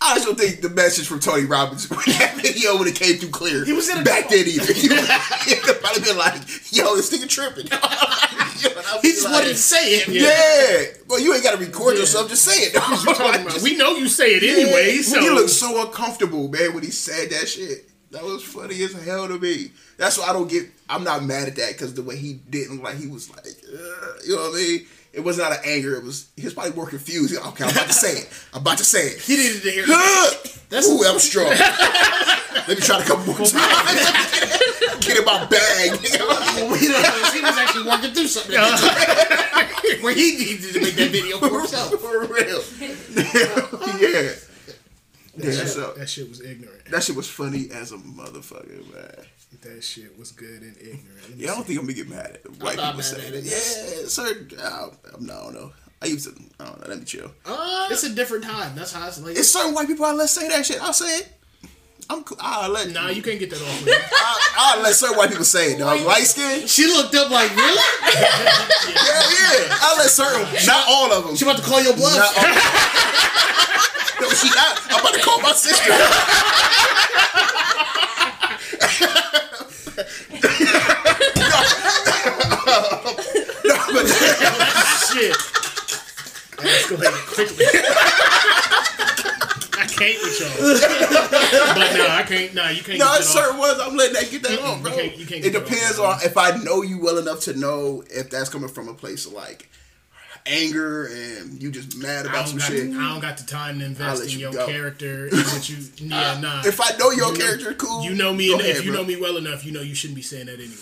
[0.00, 3.16] I just don't think the message from Tony Robbins when that video would have came
[3.16, 3.64] through clear.
[3.64, 4.44] He was in a back coma.
[4.44, 4.72] then either.
[4.72, 6.36] He would have probably been like,
[6.70, 10.08] "Yo, this nigga tripping." You know, and I'll He just like, wanted to say it.
[10.08, 11.02] Yeah.
[11.08, 12.28] Well, you ain't got to record yourself.
[12.28, 12.74] Just say it.
[12.74, 16.74] You're talking about, we know you say it anyway, so He looked so uncomfortable, man,
[16.74, 17.88] when he said that shit.
[18.10, 19.70] That was funny as hell to me.
[19.98, 20.66] That's why I don't get.
[20.88, 24.12] I'm not mad at that because the way he didn't like, he was like, uh,
[24.24, 24.86] you know what I mean.
[25.12, 25.96] It was not an anger.
[25.96, 27.36] It was he was probably more confused.
[27.36, 28.28] Okay, I'm about to say it.
[28.52, 29.20] I'm about to say it.
[29.20, 30.58] He needed to hear it.
[30.68, 31.48] That's Ooh, was strong.
[31.48, 33.50] Let me try to couple more times.
[35.00, 35.98] Get in my bag.
[36.20, 36.78] Well, we.
[36.78, 36.88] He
[37.40, 38.54] was actually working through something
[40.02, 41.92] where he needed to make that video for himself.
[42.00, 42.62] For real.
[44.00, 44.32] yeah.
[45.38, 46.84] Yeah, that, so that shit was ignorant.
[46.86, 49.26] that shit was funny as a motherfucker, man.
[49.62, 51.36] That shit was good and ignorant.
[51.36, 52.60] Yeah, I don't think I'm gonna get mad at it.
[52.60, 53.46] White people saying at it.
[53.46, 54.00] it.
[54.02, 54.46] Yeah, sir.
[54.60, 55.72] I, I'm no, I don't know.
[56.02, 56.42] I used to.
[56.60, 56.88] I don't know.
[56.88, 57.30] Let me chill.
[57.44, 58.76] Uh, it's a different time.
[58.76, 59.36] That's how it's like.
[59.36, 60.82] It's certain white people I let say that shit.
[60.82, 61.37] I'll say it.
[62.10, 62.24] I'm.
[62.24, 62.38] cool.
[62.40, 62.88] I'll let.
[62.90, 63.80] Nah, you can't get that off.
[63.80, 63.92] Of me.
[64.12, 65.78] I'll, I'll let certain white people say it.
[65.78, 66.00] Dog.
[66.02, 66.66] Light skin.
[66.66, 67.76] she looked up like, really?
[68.88, 69.78] Yeah, yeah.
[69.82, 70.42] I'll let certain.
[70.66, 71.36] Not all of them.
[71.36, 72.16] She about to call your bluff.
[72.16, 72.44] Not all.
[74.28, 74.80] no, she not.
[74.90, 75.92] I'm about to call my sister.
[83.64, 84.06] no, but
[85.12, 85.36] shit.
[86.58, 87.66] Escalated quickly.
[89.98, 90.78] I can't with y'all.
[91.78, 92.54] But nah, I can't.
[92.54, 92.98] Nah, you can't.
[92.98, 93.44] No, get it's that off.
[93.46, 94.92] certain ones I'm letting that get that on, you bro.
[94.94, 96.20] can't- you can't it depends off.
[96.22, 99.26] on if I know you well enough to know if that's coming from a place
[99.26, 99.68] of like
[100.46, 102.88] anger and you just mad about some shit.
[102.90, 104.66] I don't got the time to invest in you your go.
[104.66, 105.28] character.
[105.32, 106.62] what you, yeah, nah.
[106.64, 108.02] If I know your You know- character, cool.
[108.04, 109.00] you know me, and ahead, if you bro.
[109.02, 110.74] know me well enough, you know you shouldn't be saying that anyway.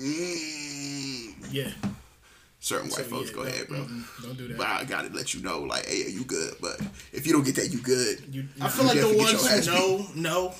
[0.00, 1.70] Mm, Yeah.
[2.68, 3.86] Certain white So, folks, yeah, go ahead, bro.
[4.22, 4.58] Don't do that.
[4.58, 6.54] But I gotta let you know, like, hey, you good.
[6.60, 6.80] But
[7.12, 8.22] if you don't get that, you good.
[8.30, 10.54] You, I feel like the definitely get ones your ass who know, know,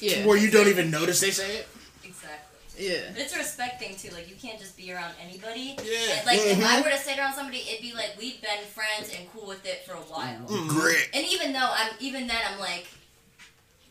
[0.00, 0.26] Yeah.
[0.26, 1.68] where you don't even notice they say it.
[2.02, 2.88] Exactly.
[2.88, 3.12] Yeah.
[3.12, 4.10] But it's a respect thing too.
[4.14, 5.76] Like you can't just be around anybody.
[5.84, 6.16] Yeah.
[6.16, 6.84] And, like if I mm-hmm.
[6.84, 9.84] were to sit around somebody, it'd be like we've been friends and cool with it
[9.86, 10.40] for a while.
[10.40, 10.54] Mm-hmm.
[10.54, 10.68] Mm-hmm.
[10.68, 11.08] Grit.
[11.12, 12.86] And even though I'm, even then I'm like,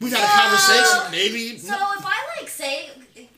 [0.02, 1.58] We had a conversation, maybe.
[1.60, 3.11] so if I like say, is it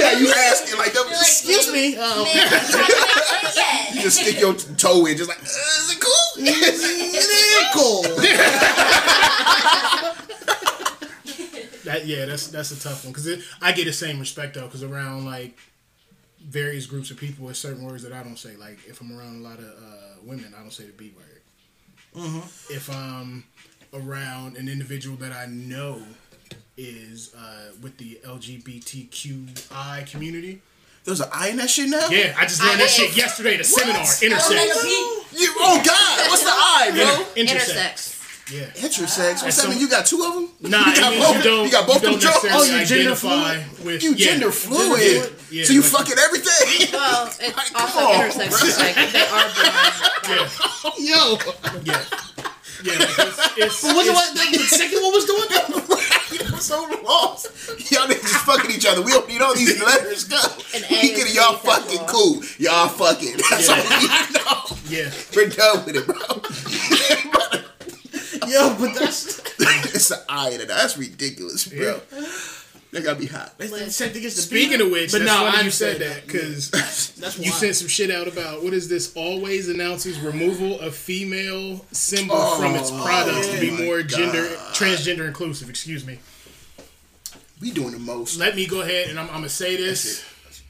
[0.00, 1.04] Yeah, you asking like that.
[1.06, 1.94] Like, Excuse me.
[1.96, 3.94] Man, I'm trying to make it yet.
[3.94, 6.30] You just stick your toe in, just like, uh, is it cool?
[8.00, 8.02] nickel.
[11.84, 14.82] That yeah, that's that's a tough one because I get the same respect though because
[14.82, 15.58] around like
[16.40, 18.56] various groups of people, with certain words that I don't say.
[18.56, 21.42] Like if I'm around a lot of uh, women, I don't say the B word.
[22.70, 23.44] If I'm
[23.92, 26.02] around an individual that I know
[26.80, 30.62] is uh, with the LGBTQI community,
[31.04, 32.08] There's an I in that shit now.
[32.08, 34.02] Yeah, I just learned that shit yesterday at a seminar.
[34.02, 34.84] Intersex.
[35.38, 37.42] You, oh God, what's the I, bro?
[37.44, 37.76] Intersex.
[37.76, 38.16] Intersex.
[38.52, 38.66] Yeah.
[38.82, 39.42] Intersex.
[39.44, 39.78] What's that mean?
[39.78, 40.48] You got two of them?
[40.72, 41.36] Nah, you got both.
[41.36, 42.42] you don't, you got both you them don't jokes.
[42.44, 43.64] necessarily Oh, you gender fluid.
[43.84, 44.26] with You yeah.
[44.26, 45.32] gender fluid.
[45.50, 46.88] Yeah, so you like- fucking everything.
[46.92, 48.78] Well, it's Like, also on, intersex.
[48.80, 49.94] Like they are blind.
[50.98, 51.38] Yeah, Yo,
[51.84, 52.04] yeah,
[52.82, 52.98] yeah.
[52.98, 55.66] Like it's, it's, what's the, it's- what, the, the second one was doing that?
[56.60, 57.90] I'm so lost.
[57.90, 59.00] Y'all niggas just fucking each other.
[59.00, 60.24] We don't need all these letters.
[60.24, 60.36] Go.
[60.74, 62.42] An A We get y'all fucking cool.
[62.58, 63.38] Y'all fucking.
[63.48, 64.76] That's all we know.
[64.90, 65.10] yeah.
[65.34, 66.16] We're done with it, bro.
[68.50, 69.38] Yo, but that's
[69.94, 70.68] it's an I in it.
[70.68, 71.98] That's ridiculous, bro.
[72.92, 73.56] That gotta be hot.
[73.56, 74.84] that's the same thing as the Speaking B.
[74.84, 77.88] of which, but that's no, funny I you said that because That's you sent some
[77.88, 79.14] shit out about what is this?
[79.16, 84.02] Always announces removal of female symbol from its oh products to be Oh my more
[84.02, 84.44] gender
[84.74, 85.70] transgender inclusive.
[85.70, 86.18] Excuse me.
[87.60, 88.38] We doing the most.
[88.38, 90.24] Let me go ahead and I'm, I'm gonna say this.
[90.44, 90.62] That's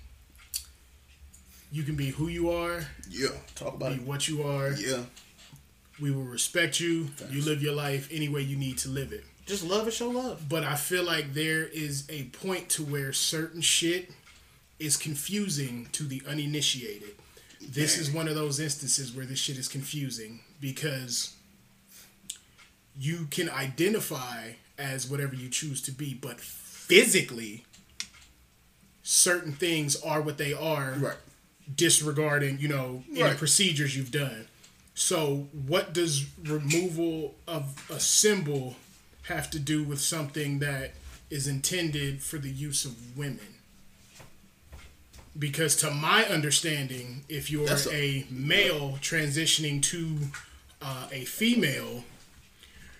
[1.72, 3.28] You can be who you are, Yeah.
[3.54, 4.02] Talk about be it.
[4.06, 4.72] what you are.
[4.72, 5.02] Yeah.
[6.00, 7.08] We will respect you.
[7.30, 9.24] You live your life any way you need to live it.
[9.46, 10.48] Just love and show love.
[10.48, 14.10] But I feel like there is a point to where certain shit
[14.78, 17.10] is confusing to the uninitiated.
[17.60, 21.34] This is one of those instances where this shit is confusing because
[22.98, 26.40] you can identify as whatever you choose to be, but
[26.90, 27.64] physically,
[29.02, 31.16] certain things are what they are Right.
[31.74, 33.36] disregarding, you know, any Right.
[33.38, 34.46] procedures you've done.
[34.94, 38.76] So, what does removal of a symbol
[39.22, 40.94] have to do with something that
[41.30, 43.54] is intended for the use of women?
[45.38, 50.18] Because, to my understanding, if you're a, a- male transitioning to
[50.82, 52.04] uh, a female,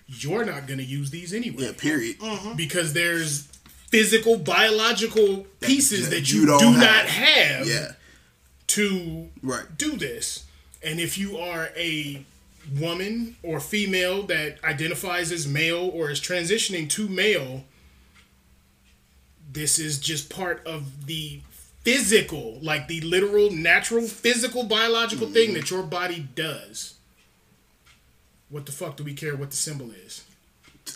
[0.07, 1.71] you're not going to use these anyway Yeah.
[1.73, 2.17] Period.
[2.55, 3.43] because there's
[3.91, 6.79] physical biological pieces that that you you, don't do have.
[6.81, 7.91] not have Yeah.
[8.67, 9.77] to Right.
[9.77, 10.43] do this.
[10.81, 12.25] And if you are a
[12.79, 17.65] woman or female that identifies as male or is transitioning to male,
[19.51, 21.41] this is just part of the
[21.83, 25.33] physical, like the literal, natural, physical, biological Mm-hmm.
[25.33, 26.93] thing that your body does.
[28.49, 30.23] What the fuck do we care what the symbol is?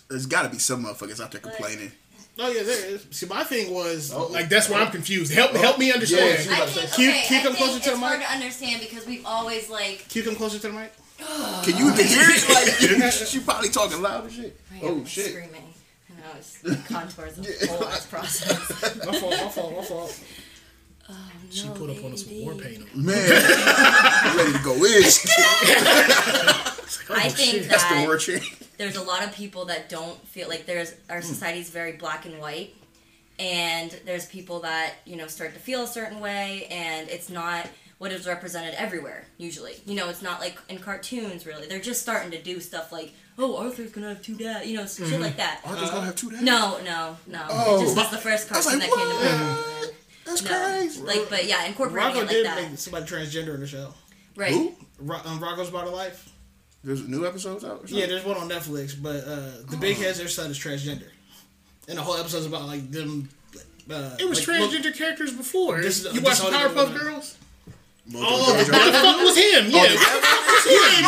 [0.09, 1.91] There's got to be some motherfuckers out there complaining.
[2.38, 3.07] Oh yeah, there is.
[3.11, 4.27] See, my thing was oh.
[4.27, 5.31] Like that's why I'm confused.
[5.33, 5.57] Help oh.
[5.57, 6.45] help me understand.
[6.45, 8.19] Yeah, I about think, Keep- okay, keep I them think closer to it's the hard
[8.21, 10.91] to understand because we've always like Can you come closer to the mic?
[11.63, 12.49] Can you even hear it?
[12.49, 14.59] Like she probably talking loud as shit.
[14.73, 15.27] I Oh am shit.
[15.27, 15.63] screaming.
[16.09, 16.59] I know it's
[16.89, 19.05] contours of the whole ass process.
[19.05, 19.31] My fault.
[19.31, 19.75] My fault.
[19.77, 20.19] My fault.
[21.07, 21.13] Oh,
[21.51, 22.81] she put up on us some war paint.
[22.95, 23.05] on.
[23.05, 23.15] Man,
[24.36, 25.03] ready to go in.
[27.11, 28.43] I think That's the that word chant.
[28.78, 32.26] There's a lot of people that don't feel like there's our society is very black
[32.26, 32.73] and white
[33.39, 37.67] and there's people that you know start to feel a certain way and it's not
[37.97, 42.01] what is represented everywhere usually you know it's not like in cartoons really they're just
[42.01, 45.36] starting to do stuff like oh arthur's gonna have two dads you know shit like
[45.36, 46.43] that Arthur's gonna have two dads.
[46.43, 47.78] no no no Oh.
[47.82, 49.38] it just was the first I cartoon like, that came to
[49.84, 49.93] mind
[50.26, 51.01] That's no crazy.
[51.01, 53.93] like but yeah incorporating Rocko it like did that make somebody transgender in the show.
[54.38, 54.73] right Who?
[54.99, 56.30] Ro- um, Rocko's About a Life.
[56.86, 57.81] There's new episodes out.
[57.83, 57.88] Or?
[57.88, 61.09] Yeah, there's one on Netflix, but uh, the big heads, their son is transgender,
[61.88, 63.27] and the whole episode's about like them.
[63.89, 65.81] Uh, It was like, look- transgender characters before.
[65.81, 66.97] This you this watched Powerpuff.
[66.97, 67.38] Girls?
[68.09, 68.71] Mojo Oh, Jojo.
[68.71, 69.65] what the fuck was him?
[69.71, 69.88] Yeah.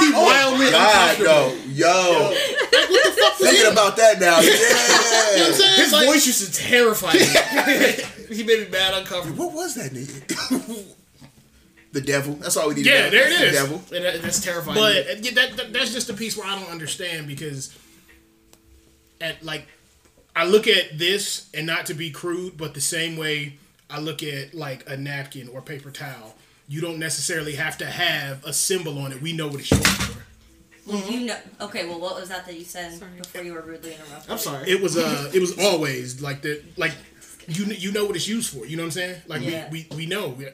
[0.01, 4.39] He wildly God, no, yo, What the thinking about that now.
[4.39, 5.77] Yeah.
[5.77, 7.19] His voice used to terrify me.
[8.35, 9.45] he made me mad uncomfortable.
[9.45, 10.85] What was that nigga?
[11.99, 12.33] the devil.
[12.35, 12.83] That's all we need.
[12.85, 13.09] to Yeah, know.
[13.09, 13.81] there it The devil.
[13.95, 14.77] And that, that's terrifying.
[14.77, 17.75] But yeah, that, that that's just a piece where I don't understand because
[19.21, 19.67] at like
[20.35, 23.57] I look at this and not to be crude, but the same way
[23.89, 26.35] I look at like a napkin or paper towel.
[26.69, 29.21] You don't necessarily have to have a symbol on it.
[29.21, 30.23] We know what it's used for.
[30.85, 33.93] well, you know okay well what was that that you said before you were rudely
[33.93, 34.69] interrupted I'm sorry.
[34.69, 36.93] It was uh it was always like the like
[37.47, 38.65] you you know what it's used for.
[38.65, 39.21] You know what I'm saying?
[39.27, 39.69] Like Yeah.
[39.71, 40.29] we, we we know.
[40.29, 40.47] We,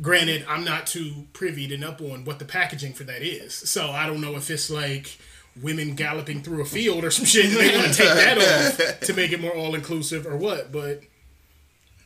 [0.00, 3.90] granted, I'm not too privy to up on what the packaging for that is, so
[3.90, 5.18] I don't know if it's like
[5.60, 7.46] women galloping through a field or some shit.
[7.46, 8.38] And they want to take that
[8.90, 10.70] off to make it more all inclusive or what?
[10.72, 11.02] But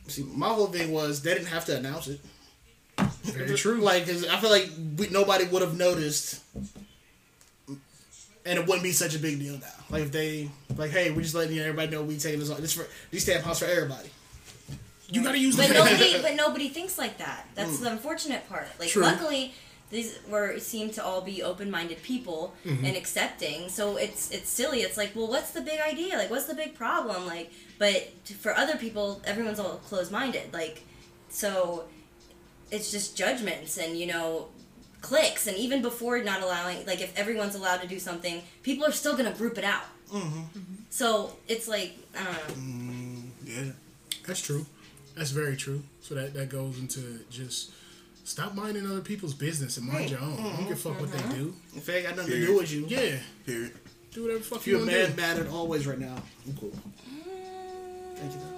[0.07, 2.19] See, my whole thing was they didn't have to announce it.
[3.23, 3.81] very true.
[3.81, 6.41] Like, 'cause I feel like we, nobody would have noticed,
[7.67, 7.79] and
[8.59, 9.67] it wouldn't be such a big deal now.
[9.89, 12.61] Like if they, like, hey, we're just letting everybody know we taking this on.
[12.61, 14.09] This for these tampons for everybody.
[15.15, 17.47] You got to use But nobody, but nobody thinks like that.
[17.55, 17.81] That's Mm.
[17.81, 18.67] the unfortunate part.
[18.79, 19.03] Like, True.
[19.03, 19.53] luckily,
[19.91, 22.85] these were seem to all be open-minded people Mm-hmm.
[22.85, 23.69] and accepting.
[23.69, 24.81] So it's it's silly.
[24.81, 26.17] It's like, well, what's the big idea?
[26.17, 27.25] Like, what's the big problem?
[27.27, 28.09] Like, but
[28.43, 30.53] for other people, everyone's all closed-minded.
[30.53, 30.83] Like,
[31.29, 31.85] so
[32.71, 34.47] it's just judgments and you know
[35.01, 38.91] clicks and even before not allowing like if everyone's allowed to do something people are
[38.91, 39.83] still gonna group it out
[40.89, 43.71] so it's like i don't know Yeah.
[44.25, 44.65] That's true.
[45.15, 45.83] That's very true.
[46.01, 47.71] So that that goes into just
[48.23, 50.33] stop minding other people's business and mind your own.
[50.39, 51.53] I don't give a fuck what they do.
[51.73, 53.71] In fact, I got nothing to do with you, Yeah, Period.
[54.11, 55.21] do whatever the fuck if you you're want to mad, do.
[55.21, 56.73] mad at always right now, I'm cool.
[58.15, 58.39] Thank you.
[58.39, 58.51] though.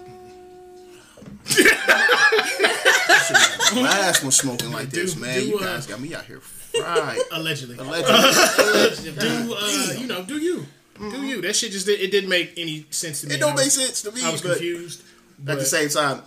[3.81, 5.39] Last one smoking like this, man.
[5.39, 7.19] do, you uh, guys got me out here fried.
[7.31, 7.77] Allegedly.
[7.77, 9.11] Allegedly.
[9.19, 10.23] do uh, you know?
[10.23, 10.65] Do you?
[10.99, 11.41] Do you?
[11.41, 13.35] That shit just did, it didn't make any sense to me.
[13.35, 15.03] It don't make sense to me, I was but confused.
[15.47, 16.21] at the same time,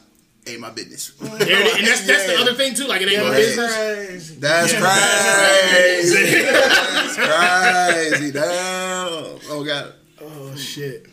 [0.47, 1.13] ain't my business.
[1.19, 1.79] There it is.
[1.79, 2.87] and that's that's the other thing too.
[2.87, 3.75] Like it ain't my business.
[3.75, 4.35] Crazy.
[4.37, 6.43] That's crazy.
[6.43, 8.33] That's crazy.
[8.33, 9.39] Damn.
[9.51, 9.95] Oh god.
[10.21, 11.07] Oh shit.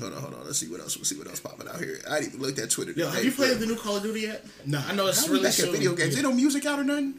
[0.00, 0.44] Hold on, hold on.
[0.44, 0.96] Let's see what else.
[0.96, 1.98] We'll see what else popping out here.
[2.08, 2.92] I didn't even look at Twitter.
[2.92, 4.46] Yo, today, have you played the new Call of Duty yet?
[4.64, 4.80] Nah.
[4.86, 5.72] I know it's How really back at soon.
[5.72, 6.14] video games?
[6.14, 7.14] Ain't no music out or nothing.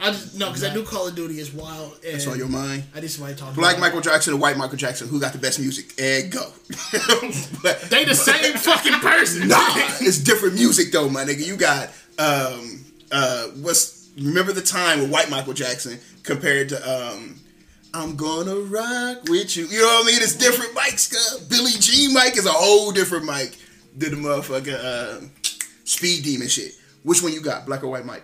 [0.00, 1.98] I just no, because that new Call of Duty is wild.
[2.04, 2.84] And That's on your mind.
[2.94, 3.54] I need somebody to talk.
[3.54, 5.08] Black about Michael Jackson and white Michael Jackson.
[5.08, 5.92] Who got the best music?
[6.00, 6.40] And go.
[7.62, 9.48] but, They the same fucking person.
[9.48, 9.58] Nah,
[10.00, 11.46] it's different music though, my nigga.
[11.46, 17.38] You got um uh what's remember the time with white Michael Jackson compared to um
[17.92, 19.66] I'm gonna rock with you.
[19.66, 20.22] You know what I mean?
[20.22, 21.12] It's different mics.
[21.12, 23.58] Uh, Billy G mic is a whole different mic
[23.96, 25.26] than the motherfucker uh,
[25.84, 26.72] Speed Demon shit.
[27.02, 27.66] Which one you got?
[27.66, 28.22] Black or white mic?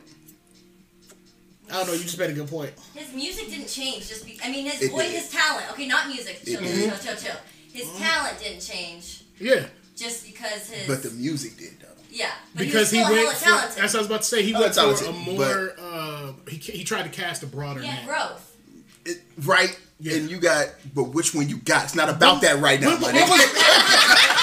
[1.70, 1.92] I don't know.
[1.94, 2.72] You just made a good point.
[2.94, 6.08] his music didn't change just be i mean his It voice his talent okay not
[6.08, 7.36] music chill chill chill chill chill
[7.72, 9.66] his talent didn't change Yeah.
[9.96, 11.88] just because his But the music did though.
[12.10, 13.26] yeah but Because he he, was still went.
[13.26, 14.42] hella For, talented that's what I was about to say.
[14.42, 15.72] He Hella went for a talented, more.
[15.78, 18.06] Uh, he he tried to cast a broader he had net.
[18.06, 18.56] growth
[19.04, 19.78] It, right?
[19.98, 20.16] Yeah.
[20.16, 21.84] And you got, but which one you got?
[21.84, 23.16] It's not about that right now, my nigga.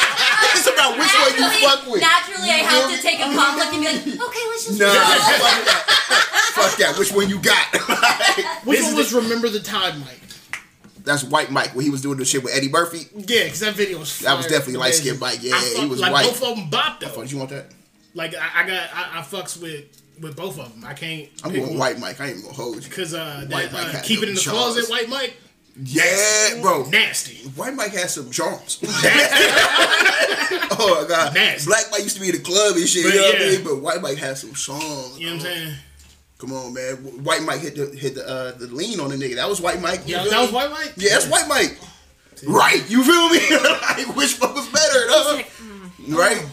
[0.73, 2.01] it's about which one you fuck with.
[2.01, 5.65] naturally I have to take a conflict and be like okay let's just Nah, fuck
[5.69, 6.29] that.
[6.53, 6.97] Fuck that.
[6.99, 7.65] Which one you got?
[8.65, 10.19] Which This one is was Remember the Time, Mike?
[11.03, 13.07] That's White Mike when he was doing the shit with Eddie Murphy.
[13.15, 14.19] Yeah, because that video was.
[14.19, 15.39] That was definitely light skinned Mike.
[15.41, 16.25] Yeah, fuck, he was like white.
[16.25, 17.07] both of them bop though.
[17.07, 17.65] Fuck, you want that?
[18.13, 19.85] Like I, I got I, I fucks with
[20.21, 20.85] with both of them.
[20.85, 21.27] I can't.
[21.43, 21.77] I'm pick going.
[21.77, 22.21] White Mike.
[22.21, 22.91] I ain't even gonna hold you.
[22.91, 24.53] Cause uh, that, uh keep it in the jaws.
[24.75, 25.35] closet, White Mike,
[25.81, 26.83] Yeah, bro.
[26.89, 27.47] nasty.
[27.49, 28.79] White Mike had some charms.
[28.83, 28.87] oh
[31.01, 31.33] my god.
[31.33, 31.67] Nasty.
[31.67, 33.05] Black Mike used to be in the club and shit.
[33.05, 33.63] But you know what I mean?
[33.63, 35.19] But White Mike had some songs.
[35.19, 35.73] You know what I'm saying?
[36.37, 36.95] Come on, man.
[37.23, 39.35] White Mike hit the hit the uh, the lean on the nigga.
[39.35, 40.01] That was White Mike.
[40.05, 40.55] Yeah, that was me?
[40.55, 40.93] White Mike.
[40.97, 41.77] Yeah, that's White Mike.
[42.45, 42.83] Right.
[42.89, 43.39] You feel me?
[43.63, 45.07] like, which one was better?
[45.07, 45.41] Though?
[46.17, 46.45] Right.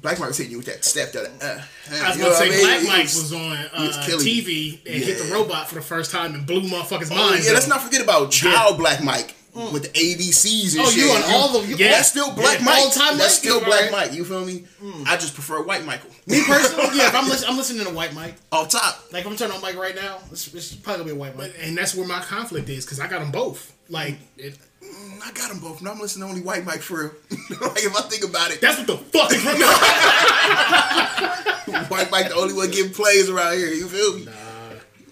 [0.00, 1.12] Black Mike was hitting you with that step.
[1.12, 1.62] That, uh, uh,
[2.04, 2.60] I was you about know to say what I mean?
[2.60, 5.82] Black Mike was- was, on he was uh, TV and hit the robot for the
[5.82, 7.46] first time and blew motherfuckers' Oh, minds.
[7.46, 9.34] yeah, let's not forget about Child Black Mike
[9.72, 11.04] with the ABCs and Oh, shit.
[11.04, 11.90] you on all the- you- Yeah.
[11.92, 12.64] That's still Black Yeah.
[12.66, 12.78] Mike.
[12.84, 13.92] All-time That's still Black Right.
[13.92, 14.12] Mike.
[14.12, 14.64] You feel me?
[15.04, 16.10] I just prefer White Michael.
[16.26, 17.08] Me personally, yeah.
[17.08, 18.36] If I'm, listen, I'm listening to White Mike.
[18.52, 19.04] Off top.
[19.10, 21.36] Like if I'm turning on Mike right now, it's, it's probably gonna be a White
[21.36, 21.54] Mike.
[21.60, 23.72] and that's where my conflict is because I got them both.
[23.88, 25.82] Like it, Mm, Mm, I got them both.
[25.82, 27.10] No, I'm listening to only White Mike for real.
[27.60, 29.56] like if I think about it, that's what the fuck is wrong.
[31.88, 33.68] White Mike the only one getting plays around here.
[33.68, 34.24] You feel me?
[34.26, 34.32] Nah.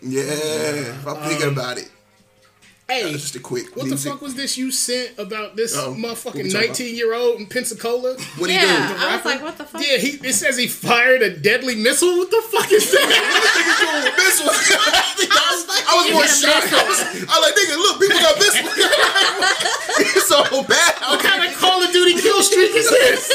[0.03, 1.91] Yeah, if I'm thinking um, about it.
[2.89, 3.75] Hey, That's just a quick.
[3.75, 6.15] what the fuck was this you sent about this um, Uh-oh.
[6.15, 8.15] Motherfucking 19 year old in Pensacola?
[8.39, 8.69] What he yeah, do?
[8.71, 9.29] I was rapper?
[9.29, 9.83] like, what the fuck?
[9.85, 12.17] Yeah, he it says he fired a deadly missile.
[12.17, 14.15] What the fuck is that?
[14.17, 14.47] Missile.
[15.89, 16.73] I was more get a shocked.
[16.73, 18.71] I was, I was like, nigga, look, people got missile.
[20.07, 20.95] it's so bad.
[21.11, 23.33] what kind of Call of Duty kill streak is this?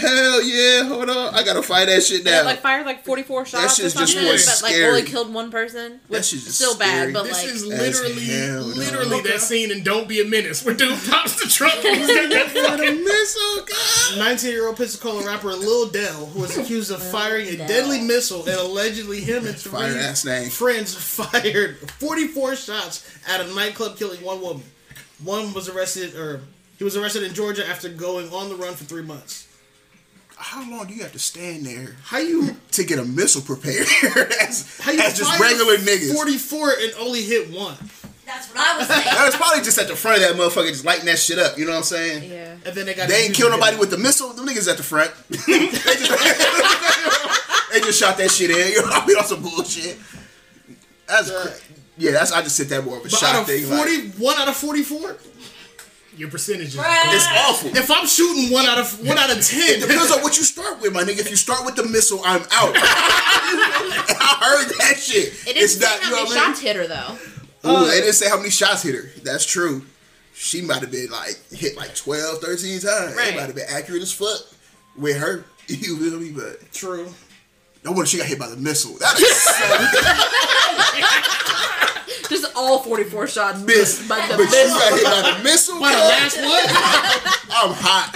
[0.00, 1.34] Hell yeah, hold on.
[1.34, 2.44] I gotta find that shit They down.
[2.46, 5.50] like fired like 44 shots That shit's just something, more but like only killed one
[5.50, 6.00] person.
[6.08, 7.12] Which shit's just still scary.
[7.12, 8.76] bad, but This like is As literally, hell, dog.
[8.76, 12.06] literally that scene in Don't Be a Menace where dude pops the trunk and he's
[12.08, 14.18] got that fucking missile, God.
[14.18, 18.40] 19 year old Pensacola rapper Lil Del, who was accused of firing a deadly missile,
[18.46, 20.14] and allegedly him and three Fire
[20.50, 24.64] friends fired 44 shots at a nightclub, killing one woman.
[25.22, 26.40] One was arrested, or
[26.78, 29.46] he was arrested in Georgia after going on the run for three months.
[30.42, 33.86] How long do you have to stand there How you to get a missile prepared?
[34.42, 36.14] as, how you as just regular niggas.
[36.14, 37.76] 44 and only hit one,
[38.26, 40.68] that's what I was saying That was probably just at the front of that motherfucker,
[40.68, 41.58] just lighting that shit up.
[41.58, 42.30] You know what I'm saying?
[42.30, 42.52] yeah.
[42.64, 43.08] and then they got.
[43.08, 44.32] They ain't kill nobody with the missile.
[44.32, 45.12] Them niggas at the front.
[45.28, 46.10] they, just,
[47.72, 48.72] they just shot that shit in.
[48.72, 49.98] You know, I mean, on some bullshit.
[51.08, 51.54] That's cra-
[51.98, 52.12] yeah.
[52.12, 53.64] That's I just said that more of a But shot out of thing.
[53.64, 55.16] 40, like, out of 44.
[56.20, 56.74] Your percentages.
[56.76, 57.70] It's awful.
[57.74, 60.42] If I'm shooting one out of one out of It ten, depends on what you
[60.44, 61.18] start with, my nigga.
[61.20, 62.48] If you start with the missile, I'm out.
[62.76, 65.28] I heard that shit.
[65.48, 66.54] It it's didn't say how you know many what I mean?
[66.54, 67.16] shots hit her though.
[67.64, 69.10] Ooh, uh, they didn't say how many shots hit her.
[69.22, 69.86] That's true.
[70.34, 73.14] She might have been like hit like 12, 13 times.
[73.16, 73.28] Right.
[73.28, 74.40] It might have been accurate as fuck
[74.98, 75.44] with her.
[75.68, 76.32] You feel me?
[76.32, 77.08] But true.
[77.84, 78.98] no wonder she got hit by the missile.
[78.98, 79.64] That is so
[82.30, 84.06] Just all 44 shots miss.
[84.08, 84.78] by the But she missile.
[84.78, 85.80] got hit by the missile.
[85.80, 86.46] By the last one,
[87.50, 88.14] I'm hot.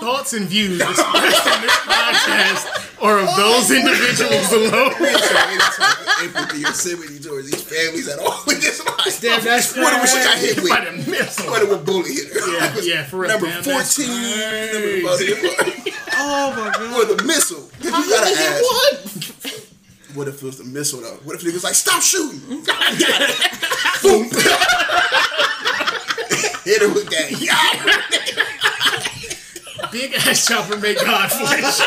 [0.00, 2.64] Thoughts and views expressed on this podcast
[3.00, 4.92] are of those individuals alone.
[5.00, 8.38] We ain't showing any type empathy or sympathy towards these families at all.
[8.46, 10.68] We just like, Damn, that's what was she got hit with?
[10.70, 11.50] By the missile.
[11.50, 12.52] What a bullet hit her.
[12.52, 13.30] Yeah, yeah, for real.
[13.32, 14.08] Number Damn, 14.
[14.08, 15.92] Number crazy.
[16.12, 16.98] oh my god.
[17.08, 17.64] With a missile.
[17.80, 18.60] 'Cause How you gotta did he ask.
[18.60, 19.33] hit one?
[20.14, 21.18] What if it was the missile though?
[21.24, 22.40] What if the niggas like, stop shooting?
[22.68, 23.36] I got it.
[24.02, 24.24] Boom.
[26.64, 27.32] Hit her with that.
[27.40, 27.58] Yeah.
[29.90, 31.80] Big ass chopper make God flinch.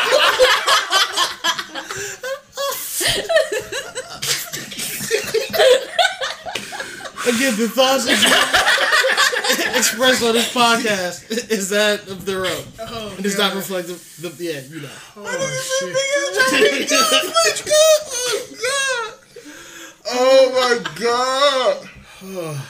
[7.26, 8.06] Again, the thoughts
[9.76, 11.30] expressed on this podcast.
[11.50, 12.64] Is that of their own.
[12.80, 14.88] Oh, It does not reflect the, the yeah, you know.
[15.16, 15.24] Oh,
[20.10, 21.88] oh my god.
[22.20, 22.68] Oh.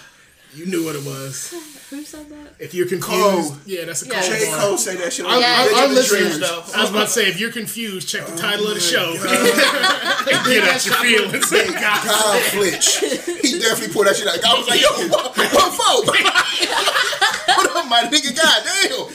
[0.59, 1.55] You knew what it was.
[1.91, 2.55] Who said that?
[2.59, 3.07] If you're confused,
[3.53, 3.57] Cole.
[3.65, 4.21] yeah, that's a Yeah.
[4.21, 4.53] Cole J.
[4.59, 5.47] Cole say that shit Our, Yeah.
[5.47, 6.75] our, Legend our of the listeners Dreamers.
[6.75, 9.13] I was about to say, if you're confused, check the title of the oh show.
[10.27, 11.07] Big Get out ass your chopper.
[11.09, 11.51] feelings.
[11.81, 12.01] God.
[12.03, 12.99] Kyle Flinch.
[13.41, 14.43] He definitely pulled that shit out.
[14.45, 16.05] I was like, yo, what, what for?
[17.55, 18.35] what up, my nigga?
[18.37, 19.07] God damn.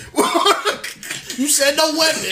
[1.38, 2.24] You said no weapon.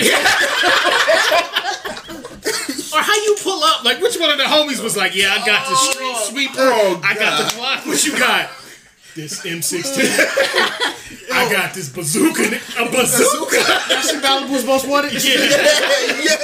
[2.94, 3.84] Or how you pull up?
[3.86, 6.56] Like, which one of the homies was like, yeah, I got the street sweeper.
[6.60, 7.86] Oh, I got the Glock.
[7.88, 8.50] What you got?
[9.16, 10.08] This M16.
[11.34, 12.44] I got this bazooka.
[12.80, 13.58] A bazooka.
[13.90, 15.14] That's Malibu's most wanted.
[15.14, 15.34] Yeah.
[16.24, 16.38] yeah,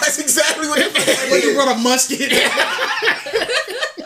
[0.00, 0.92] that's exactly what it
[1.30, 1.56] When you was.
[1.66, 2.32] run a musket.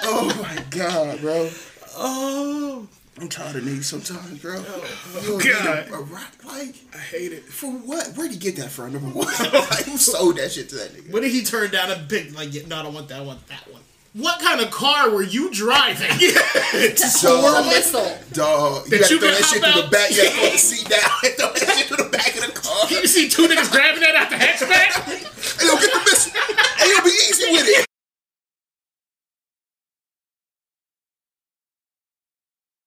[0.02, 1.48] Oh my god, bro.
[1.96, 2.86] oh.
[3.20, 4.56] I'm tired of niggas sometimes, bro.
[4.66, 4.84] Oh,
[5.28, 5.88] oh you God.
[5.90, 7.44] a, a rock like I hate it.
[7.44, 8.08] for what?
[8.16, 8.94] Where'd he get that from?
[8.94, 11.12] Number one, like who sold that shit to that nigga?
[11.12, 12.54] When did he turn down a big like?
[12.54, 13.20] yeah, No, I don't want that.
[13.20, 13.79] I want that one.
[14.12, 16.10] What kind of car were you driving?
[16.96, 18.16] So, A missile.
[18.32, 20.10] dog, you That gotta you throw that shit hop through the back.
[20.10, 21.00] You gotta throw the seat down
[21.36, 22.90] throw that shit through the back of the car.
[22.90, 24.98] you see two niggas grabbing that out the hatchback?
[25.04, 26.32] Hey, yo, get the missile.
[26.76, 27.86] Hey, yo, be easy with it.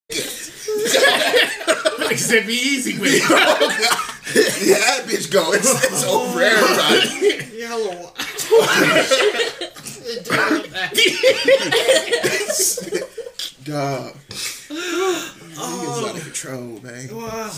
[2.03, 3.21] Niggas said be easy with it.
[3.25, 3.79] Oh, God.
[4.65, 5.53] yeah, that bitch go.
[5.53, 7.57] It's, it's over everybody.
[7.57, 7.75] Yeah,
[10.25, 10.63] hello.
[13.63, 14.13] Dog.
[14.69, 17.15] Niggas out of control, man.
[17.15, 17.51] wow.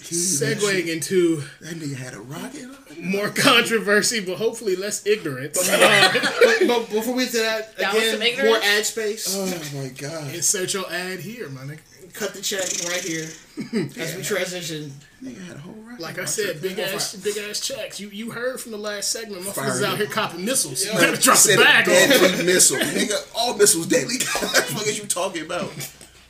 [0.00, 2.66] Segueing into That nigga had a rocket
[3.00, 5.58] more controversy, but hopefully less ignorance.
[5.58, 6.10] Uh,
[6.42, 9.34] but, but before we get to that, That again, more ad space.
[9.36, 10.34] Oh my god.
[10.34, 11.80] Insert your ad here, my nigga.
[12.14, 12.60] Cut the check
[12.90, 13.28] right here
[14.02, 14.92] as we transition.
[15.22, 16.00] Nigga had a whole rocket.
[16.00, 18.00] Like I said, big ass, big ass checks.
[18.00, 20.84] You you heard from the last segment, motherfuckers Fire out here copping missiles.
[20.84, 22.78] You Man, gotta drop the said a bag deadly missile.
[22.78, 24.16] Nigga, all missiles deadly.
[24.16, 25.70] what the fuck is you talking about?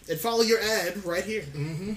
[0.08, 1.42] And follow your ad right here.
[1.42, 1.92] Mm-hmm.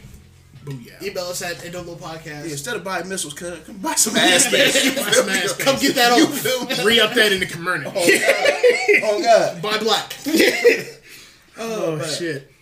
[0.65, 1.01] Booyah.
[1.03, 2.45] Email us at Indolo Podcast.
[2.45, 4.85] Yeah, instead of buying missiles, come, come buy some ass space.
[4.85, 5.33] You Buy feel some me?
[5.33, 5.65] ass space.
[5.65, 6.37] Come get that You off.
[6.37, 6.85] feel?
[6.85, 7.91] Re up that in the community.
[7.93, 9.61] Oh, oh god.
[9.61, 10.15] Buy black.
[11.57, 12.52] Oh shit.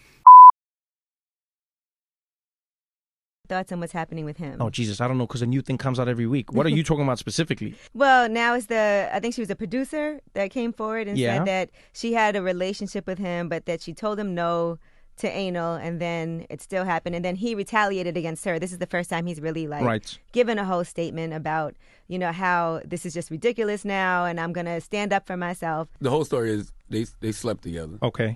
[3.51, 4.55] Thoughts on what's happening with him.
[4.63, 6.47] Oh Jesus, I don't know because a new thing comes out every week.
[6.57, 7.71] What are you talking about specifically?
[8.03, 10.05] Well, now is the I think she was a producer
[10.37, 11.37] that came forward and Yeah.
[11.37, 14.77] said that she had a relationship with him, but that she told him no
[15.23, 18.57] to anal, and then it still happened, and then he retaliated against her.
[18.57, 20.07] This is the first time he's really like Right.
[20.31, 21.75] given a whole statement about
[22.07, 25.89] you know how this is just ridiculous now, and I'm gonna stand up for myself.
[26.07, 26.63] The whole story is
[26.93, 27.97] they they slept together.
[28.09, 28.31] Okay.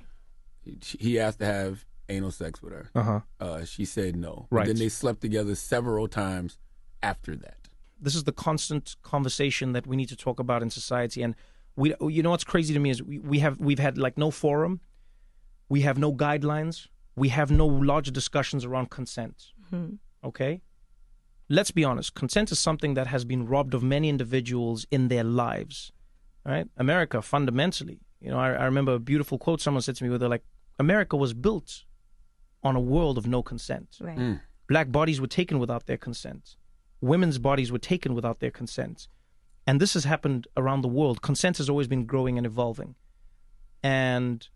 [0.66, 1.74] He- He asked to have
[2.10, 2.90] anal sex with her.
[2.96, 3.20] Uh huh.
[3.40, 4.48] Uh, she said no.
[4.50, 4.68] Right.
[4.68, 6.58] Then they slept together several times
[7.02, 7.58] after that.
[8.00, 11.36] This is the constant conversation that we need to talk about in society, and
[11.76, 11.94] we.
[12.02, 14.82] You know what's crazy to me is we, we have we've had like no forum,
[15.70, 19.52] we have no guidelines, we have no larger discussions around consent.
[20.24, 20.62] Okay.
[21.48, 22.16] Let's be honest.
[22.16, 25.92] Consent is something that has been robbed of many individuals in their lives.
[26.44, 26.68] Right?
[26.78, 30.20] America, fundamentally, you know, I, I remember a beautiful quote someone said to me where
[30.20, 30.46] they're like,
[30.78, 31.86] America was built
[32.66, 33.98] on a world of no consent.
[34.02, 34.18] Right.
[34.18, 34.42] Mm.
[34.68, 36.58] Black bodies were taken without their consent.
[37.00, 39.08] Women's bodies were taken without their consent.
[39.68, 41.22] And this has happened around the world.
[41.22, 42.96] Consent has always been growing and evolving.
[43.84, 44.48] And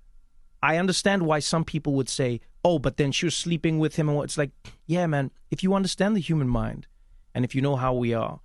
[0.61, 4.09] I understand why some people would say, "Oh, but then she was sleeping with him,"
[4.09, 4.51] and it's like,
[4.85, 5.31] yeah, man.
[5.51, 6.87] If you understand the human mind,
[7.33, 8.39] and if you know how we are,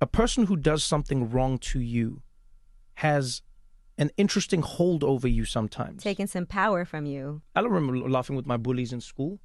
[0.00, 2.22] a person who does something wrong to you
[2.94, 3.42] has
[3.98, 6.02] an interesting hold over you sometimes.
[6.02, 7.42] Taking some power from you.
[7.54, 9.40] I remember laughing with my bullies in school.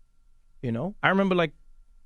[0.61, 1.51] You know, I remember like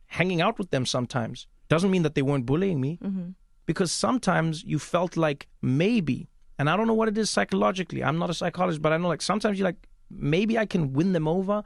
[0.07, 1.47] hanging out with them sometimes.
[1.69, 3.29] Doesn't mean that they weren't bullying me, mm-hmm.
[3.65, 8.03] because sometimes you felt like maybe, and I don't know what it is psychologically.
[8.03, 11.11] I'm not a psychologist, but I know like sometimes you're like maybe I can win
[11.11, 11.63] them over.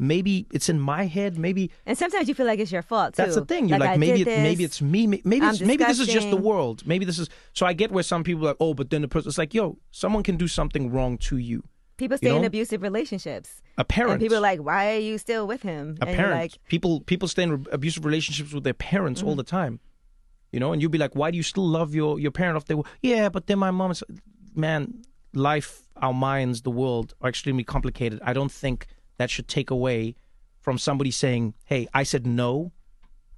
[0.00, 1.36] Maybe it's in my head.
[1.36, 3.22] Maybe And sometimes you feel like it's your fault too.
[3.22, 3.68] that's the thing.
[3.68, 5.06] You're like, I maybe it, maybe it's me.
[5.06, 6.86] Maybe it's, maybe this is just the world.
[6.86, 7.28] Maybe this is.
[7.52, 9.28] So I get where some people are like, oh, but then the person.
[9.28, 11.62] It's like, yo, someone can do something wrong to you.
[11.98, 13.60] people stay you in abusive relationships.
[13.76, 14.12] A parent.
[14.14, 15.98] And people are like, why are you still with him?
[16.00, 16.40] a and parent.
[16.40, 19.28] like, people people stay in abusive relationships with their parents Mm-hmm.
[19.28, 19.80] all the time.
[20.52, 22.56] You know, and you'd be like, why do you still love your your parent?
[22.56, 24.02] If they were, yeah, but then my mom's
[24.54, 25.02] man,
[25.34, 28.18] life, our minds, the world are extremely complicated.
[28.24, 28.86] I don't think
[29.20, 30.16] that should take away
[30.60, 32.72] from somebody saying, hey, I said no,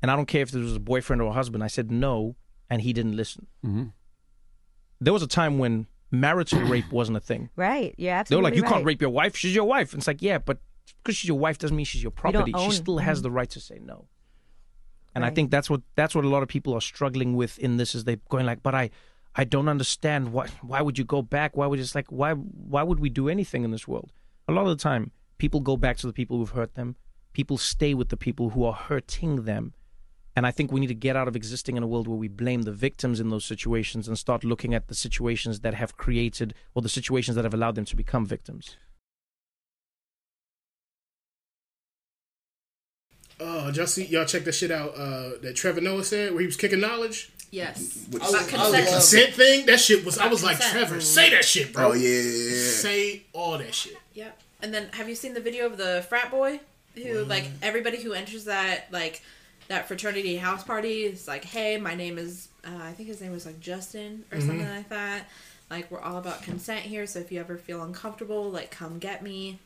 [0.01, 1.63] and I don't care if this was a boyfriend or a husband.
[1.65, 2.37] I said no,
[2.71, 3.47] and he didn't listen.
[5.01, 7.51] There was a time when marital rape wasn't a thing.
[7.57, 8.73] right, you're They were like, you right.
[8.73, 9.37] can't rape your wife.
[9.37, 9.93] She's your wife.
[9.93, 10.59] And it's like, yeah, but
[11.03, 12.55] because she's your wife doesn't mean she's your don't property.
[12.55, 13.23] own- She still has mhm.
[13.25, 14.07] the right to say no.
[15.15, 17.77] And I think that's what that's what a lot of people are struggling with in
[17.77, 18.89] this is they're going like, but I
[19.37, 21.55] I don't understand why why would you go back?
[21.57, 24.11] Why would it's like why why would we do anything in this world?
[24.49, 25.11] A lot of the time,
[25.43, 26.95] people go back to the people who've hurt them.
[27.33, 29.75] People stay with the people who are hurting them.
[30.37, 32.29] And I think we need to get out of existing in a world where we
[32.29, 36.55] blame the victims in those situations and start looking at the situations that have created
[36.77, 38.77] or the situations that have allowed them to become victims.
[43.41, 44.95] Oh, y'all see, y'all check that shit out.
[44.97, 47.33] Uh, that Trevor Noah said where he was kicking knowledge.
[47.51, 48.07] Yes.
[48.13, 48.73] With- About consent.
[48.73, 49.67] love- Consent thing.
[49.67, 50.19] That shit was.
[50.19, 51.89] I was like, Trevor, say that shit, bro.
[51.91, 52.21] Oh yeah.
[52.69, 53.97] Say all that shit.
[54.15, 54.42] Yep.
[54.63, 56.61] And then have you seen the video of the frat boy
[56.95, 59.23] who like everybody who enters that like
[59.69, 63.33] that fraternity house party is like, hey, my name is uh, I think his name
[63.33, 65.29] was like Justin or something like that.
[65.71, 69.23] Like we're all about consent here, so if you ever feel uncomfortable, like come get
[69.23, 69.59] me.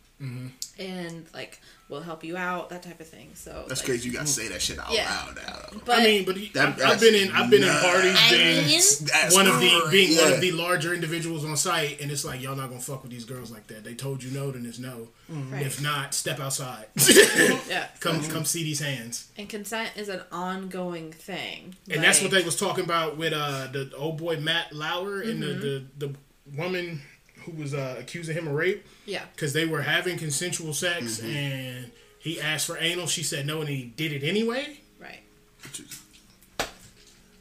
[0.78, 3.30] And like we'll help you out, that type of thing.
[3.34, 4.08] So That's like, crazy.
[4.08, 5.08] You gotta say that shit out Yeah.
[5.08, 5.80] loud now.
[5.84, 7.30] But I mean, but he- That- I've, I've been in.
[7.32, 7.84] I've been in nuts.
[7.84, 8.16] parties.
[8.18, 8.80] I being mean-
[9.12, 12.42] That's one of the being one of the larger individuals on site, and it's like
[12.42, 13.84] y'all not gonna fuck with these girls like that.
[13.84, 15.08] They told you no, then it's no.
[15.28, 15.64] Right.
[15.64, 16.86] If not, step outside.
[17.68, 17.88] yeah.
[18.00, 19.28] come come see these hands.
[19.38, 21.76] And consent is an ongoing thing.
[21.90, 25.42] And that's what they was talking about with uh the old boy Matt Lauer and
[25.42, 25.60] Mm-hmm.
[25.60, 26.14] the, the the
[26.56, 27.00] woman
[27.46, 29.22] who was uh, accusing him of rape Yeah.
[29.34, 31.36] because they were having consensual sex Mm-hmm.
[31.36, 33.06] and he asked for anal.
[33.06, 34.78] She said no, and he did it anyway.
[35.00, 35.20] Right.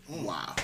[0.08, 0.56] Wow.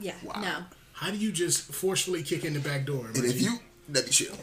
[0.00, 0.14] Yeah.
[0.24, 0.40] Wow.
[0.42, 0.56] No.
[0.94, 3.06] How do you just forcefully kick in the back door?
[3.14, 3.58] And if you
[3.88, 4.34] let me chill.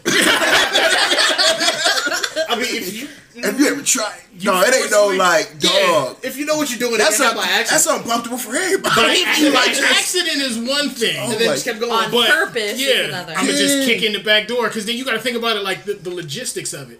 [2.51, 4.19] I mean, if you Have you ever tried?
[4.43, 6.17] No, it ain't no like dog.
[6.23, 7.69] if you know what you're doing, That's that's un- not by accident.
[7.69, 8.95] that's uncomfortable for everybody.
[8.95, 11.15] But you like, like just- accident is one thing.
[11.17, 11.91] and then just kept going.
[11.91, 13.33] On But purpose is yeah, another.
[13.33, 15.55] I'm gonna just kick in the back door because then you got to think about
[15.57, 16.99] it like the, the logistics of it.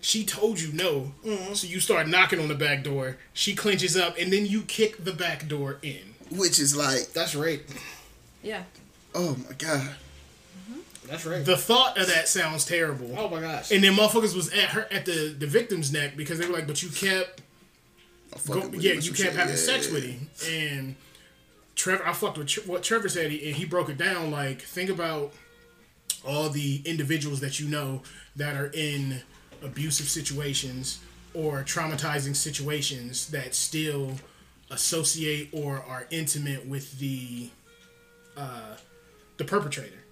[0.00, 1.54] She told you no, Mm-hmm.
[1.54, 3.16] so you start knocking on the back door.
[3.32, 6.14] She clenches up, and then you kick the back door in.
[6.30, 7.66] Which is like, That's rape.
[8.42, 8.64] Yeah.
[9.14, 9.88] oh my god.
[11.08, 11.44] That's right.
[11.44, 13.14] The thought of that sounds terrible.
[13.18, 13.70] oh my gosh.
[13.70, 16.66] And then motherfuckers was at her at the the victim's neck because they were like,
[16.66, 17.42] "But you kept,
[18.48, 19.32] I'm go, yeah, you some kept shit.
[19.34, 20.96] having Yeah, sex yeah, with him." And
[21.74, 24.30] Trevor, I fucked with Tre- what Trevor said, and he broke it down.
[24.30, 25.32] Like, think about
[26.26, 28.02] all the individuals that you know
[28.36, 29.20] that are in
[29.62, 31.00] abusive situations
[31.34, 34.12] or traumatizing situations that still
[34.70, 37.50] associate or are intimate with the
[38.36, 38.76] uh,
[39.36, 40.03] the perpetrator.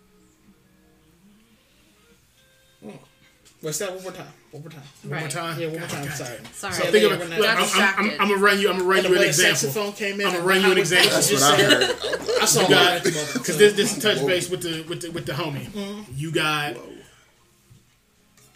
[3.60, 3.94] What's that?
[3.94, 4.26] One more time.
[4.50, 4.82] One more time.
[5.08, 5.60] One more time.
[5.60, 6.04] Yeah, one more time.
[6.06, 6.38] God Sorry.
[6.52, 6.72] Sorry.
[6.74, 7.30] So Think they of were it.
[7.30, 8.20] not- Look, I'm, I'm, I'm.
[8.22, 8.68] I'm gonna run you.
[8.68, 9.56] I'm gonna run And you an example.
[9.56, 10.26] saxophone came in.
[10.26, 11.10] I'm gonna run you an example.
[11.12, 12.42] I That's what I heard.
[12.42, 13.04] I saw You that.
[13.34, 15.66] because this this touch base with the with the with the homie.
[15.70, 16.12] Mm-hmm.
[16.16, 16.76] You got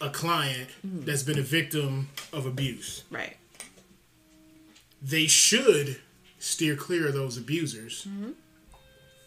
[0.00, 3.04] a client that's been a victim of abuse.
[3.10, 3.36] Right.
[5.02, 6.00] They should
[6.40, 8.08] steer clear of those abusers,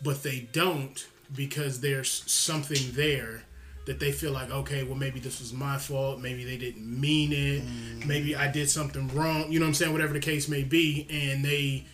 [0.03, 3.43] but they don't because there's something there
[3.89, 7.31] that they feel like okay, well maybe this was my fault, maybe they didn't mean
[7.33, 8.07] it, mm-hmm.
[8.07, 9.51] maybe I did something wrong.
[9.51, 9.91] You know what I'm saying?
[9.91, 11.85] Whatever the case may be, and they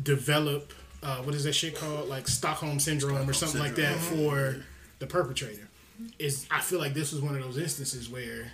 [0.00, 2.08] develop uh, what is that shit called?
[2.08, 4.16] Like Stockholm syndrome or something like that mm-hmm.
[4.16, 4.64] for
[5.00, 5.68] the perpetrator.
[6.20, 8.52] Is I feel like this was one of those instances where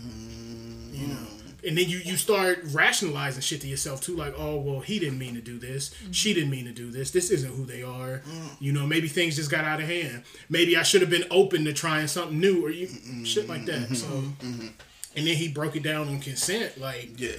[0.00, 0.94] mm-hmm.
[0.94, 1.26] you know
[1.66, 5.18] And then you, you start rationalizing shit to yourself too, like, oh well, he didn't
[5.18, 5.90] mean to do this.
[5.90, 6.12] Mm-hmm.
[6.12, 7.10] She didn't mean to do this.
[7.10, 8.22] This isn't who they are.
[8.24, 8.48] Mm.
[8.60, 10.22] You know, maybe things just got out of hand.
[10.48, 13.24] Maybe I should have been open to trying something new or you mm-hmm.
[13.24, 13.96] shit like that.
[13.96, 14.68] So, mm-hmm.
[15.16, 16.78] and then he broke it down on consent.
[16.78, 17.32] Like, Yeah.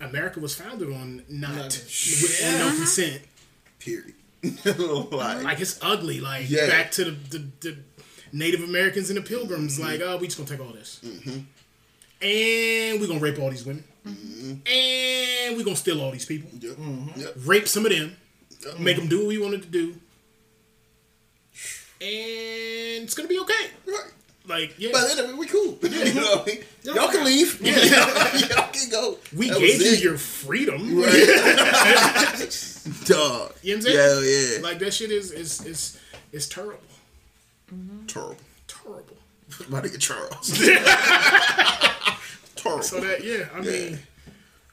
[0.00, 2.76] America was founded on not Not- with, on no uh-huh.
[2.76, 3.22] consent.
[3.78, 4.14] Period.
[5.10, 6.20] like, Like it's ugly.
[6.20, 6.66] Like Yeah.
[6.68, 7.76] back to the, the, the
[8.32, 9.80] Native Americans and the Pilgrims.
[9.80, 11.00] Like, oh, we just gonna take all this,
[12.20, 14.50] and we're gonna rape all these women, mm-hmm.
[14.66, 16.76] and we're gonna steal all these people, yep.
[16.76, 17.20] Mm-hmm.
[17.20, 17.34] Yep.
[17.44, 18.16] rape some of them,
[18.78, 19.94] make them do what we wanted to do,
[22.00, 23.70] and it's gonna be okay.
[23.86, 24.12] Right.
[24.48, 25.78] Like, yeah, But then we cool.
[25.82, 26.64] you know what I mean?
[26.82, 27.60] Y'all can leave.
[27.60, 29.18] Y'all can go.
[29.36, 30.02] we That gave you it.
[30.02, 30.96] your freedom.
[30.98, 31.12] Right.
[33.04, 33.52] Dog.
[33.62, 33.96] You know what I'm saying?
[33.96, 34.20] Yeah,
[34.56, 34.62] yeah.
[34.62, 35.98] Like that shit is is is
[36.32, 36.80] is terrible,
[37.72, 38.06] mm-hmm.
[38.06, 38.36] Terrible.
[38.66, 39.16] terrible.
[39.68, 40.58] My nigga Charles.
[42.62, 42.82] Terrible.
[42.82, 43.98] So that yeah, I mean,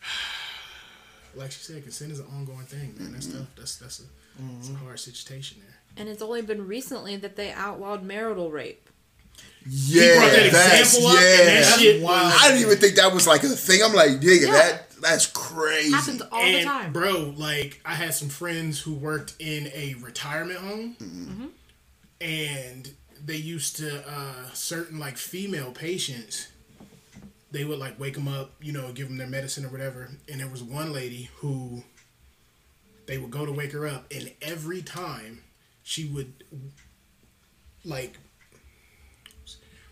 [1.35, 3.13] like she said, consent is an ongoing thing, man.
[3.13, 4.03] That stuff that's that's a,
[4.57, 5.75] that's a hard situation there.
[5.97, 8.89] And it's only been recently that they outlawed marital rape.
[9.65, 11.39] yeah, brought that that's, example up, yeah.
[11.39, 13.81] and that shit was- I didn't even think that was like a thing.
[13.83, 14.51] I'm like, nigga, Yeah.
[14.51, 15.91] that that's crazy.
[15.91, 16.93] Happens all the and time.
[16.93, 21.45] bro, like I had some friends who worked in a retirement home, Mm-hmm.
[22.21, 22.89] and
[23.23, 26.47] they used to uh, certain like female patients.
[27.55, 30.09] They would like wake them up, you know, give them their medicine or whatever.
[30.29, 31.83] And there was one lady who
[33.07, 35.41] they would go to wake her up, and every time
[35.81, 36.43] she would
[37.85, 38.17] like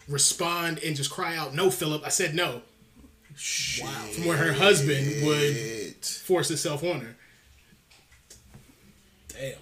[0.10, 2.64] respond and just cry out, "No, Philip." I said no.
[3.82, 3.88] Wow.
[4.12, 7.16] From where her husband would force itself on her.
[9.30, 9.54] Damn.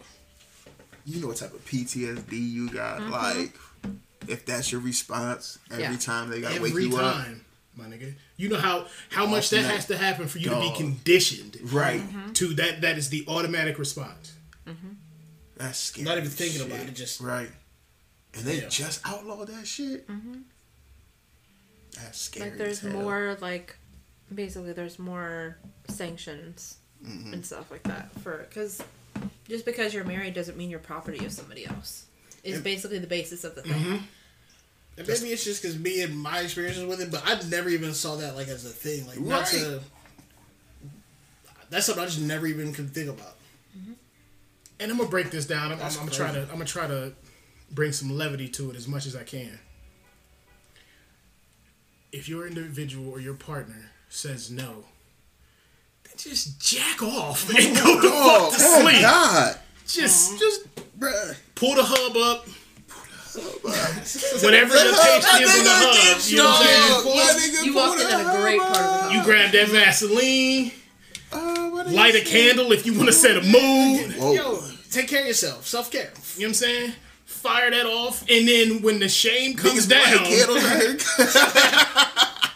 [1.05, 2.99] You know what type of PTSD you got?
[2.99, 3.11] Mm-hmm.
[3.11, 3.55] Like,
[4.27, 5.97] if that's your response every Yeah.
[5.97, 7.45] time they gotta wake Every you up, time,
[7.75, 8.13] my nigga.
[8.37, 12.01] You know how how much that has to happen for you to be conditioned right?
[12.01, 12.33] Mm-hmm.
[12.33, 12.81] to that.
[12.81, 14.33] That is the automatic response.
[14.67, 14.89] Mm-hmm.
[15.57, 16.05] That's scary.
[16.05, 16.67] Not even thinking shit.
[16.67, 16.93] about it.
[16.93, 17.49] Just right.
[18.33, 18.69] And they Yeah.
[18.69, 20.07] just outlawed that shit.
[20.07, 20.39] Mm-hmm.
[21.95, 22.49] That's scary.
[22.49, 23.75] Like there's as more like
[24.33, 25.57] basically there's more
[25.89, 28.81] sanctions and stuff like that for because
[29.49, 32.05] just because you're married doesn't mean you're property of somebody else.
[32.43, 34.03] Is basically the basis of the thing.
[34.97, 37.93] And maybe it's just because me and my experiences with it, but I never even
[37.93, 39.07] saw that like as a thing.
[39.07, 39.51] Like not Right.
[39.61, 39.81] to.
[41.69, 43.35] That's something I just never even could think about.
[44.79, 45.71] And I'm gonna break this down.
[45.71, 46.41] I'm, I'm, I'm gonna try to.
[46.41, 47.13] I'm gonna try to
[47.71, 49.59] bring some levity to it as much as I can.
[52.11, 54.83] If your individual or your partner says no,
[56.03, 59.01] then just jack off and go the Oh, fuck to oh sleep.
[59.01, 61.37] God, Just just bruh.
[61.55, 62.47] pull the hub up.
[63.33, 67.65] Whatever the taste is in the hub, you know what I'm saying?
[67.65, 70.71] You walked in at a great part of the You grab that Vaseline,
[71.33, 74.11] Uh, light a candle if you want to set a mood.
[74.17, 74.33] Whoa.
[74.33, 75.65] Yo, take care of yourself.
[75.65, 76.11] Self care.
[76.35, 76.93] You know what I'm saying?
[77.25, 80.97] Fire that off, and then when the shame comes down, candles out here.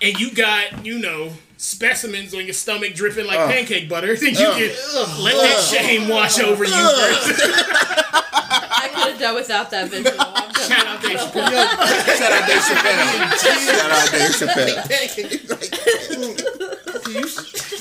[0.09, 4.35] and you got, you know, specimens on your stomach dripping like pancake butter, then you
[4.35, 4.69] can
[5.23, 7.41] let that shame wash over you first.
[8.85, 10.15] I could have done without that visual.
[10.19, 10.69] I'm done.
[10.69, 11.49] Shout out Dave Chappelle.
[12.17, 13.39] Shout out Dave Chappelle.
[13.41, 15.85] Shout out Dave Chappelle.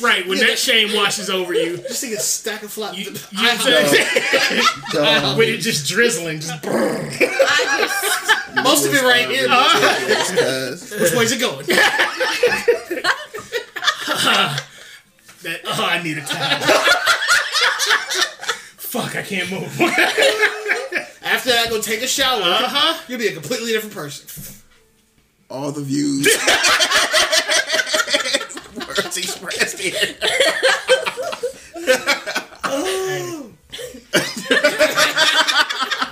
[0.02, 2.96] Right, when that shame washes over you, Just think a stack of flop.
[2.96, 5.38] you, you know what I'm saying?
[5.38, 7.04] With it just drizzling, just brrr.
[8.62, 9.48] Most of it right here.
[9.48, 10.90] Cuz.
[11.00, 11.66] Which way's it going?
[15.42, 16.60] that, oh, I need a towel.
[18.76, 19.72] Fuck, I can't move.
[21.24, 22.42] After that, go take a shower.
[22.42, 23.00] Uh huh.
[23.08, 24.54] You'll be a completely different person.
[25.50, 26.26] All the views.
[28.88, 29.94] Words expressed here.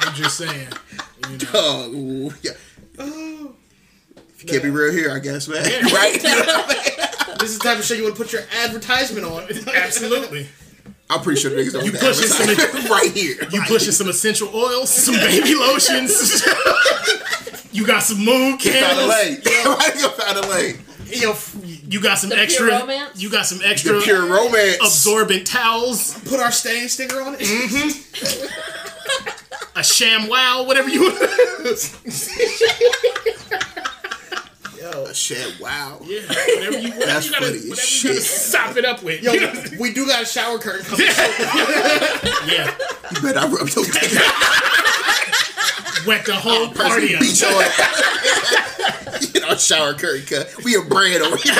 [0.01, 0.69] I'm just saying.
[1.29, 1.47] You know.
[1.55, 2.53] Oh, ooh, yeah.
[2.99, 5.65] If you can't be real here, I guess, man.
[5.93, 6.19] Right?
[7.39, 9.43] This is the type of shit you want to put your advertisement on.
[9.75, 10.47] Absolutely.
[11.15, 13.37] I'm pretty sure niggas don't You have pushing some- advertising right here.
[13.51, 16.43] You Right pushing some essential oils, some baby lotions.
[17.73, 18.73] you got some mood here.
[18.83, 19.09] Found a candles.
[19.11, 19.41] lane.
[19.77, 20.79] Right, you found a lane.
[21.07, 21.35] Yo,
[21.89, 22.67] You got some The pure extra.
[22.81, 23.21] romance?
[23.23, 24.79] You got some The extra pure romance.
[24.81, 27.41] absorbent towels, put our stain sticker on it.
[27.41, 27.99] Mm-hmm.
[29.79, 31.11] a sham wow, whatever you
[35.03, 35.09] want.
[35.09, 35.99] Yo, Shit, wow.
[36.05, 38.11] yeah, whatever you, whatever That's you gotta, funny whatever you shit.
[38.13, 39.23] gotta sop it up with.
[39.23, 39.63] yo, You know?
[39.81, 41.07] we do got a shower curtain coming.
[41.07, 42.75] yeah,
[43.13, 44.13] You better I rub your dick.
[46.07, 47.21] wet the whole party up.
[47.21, 49.31] Beat your ass.
[49.35, 50.65] you know, shower curtain cut.
[50.65, 51.55] We a brand over here.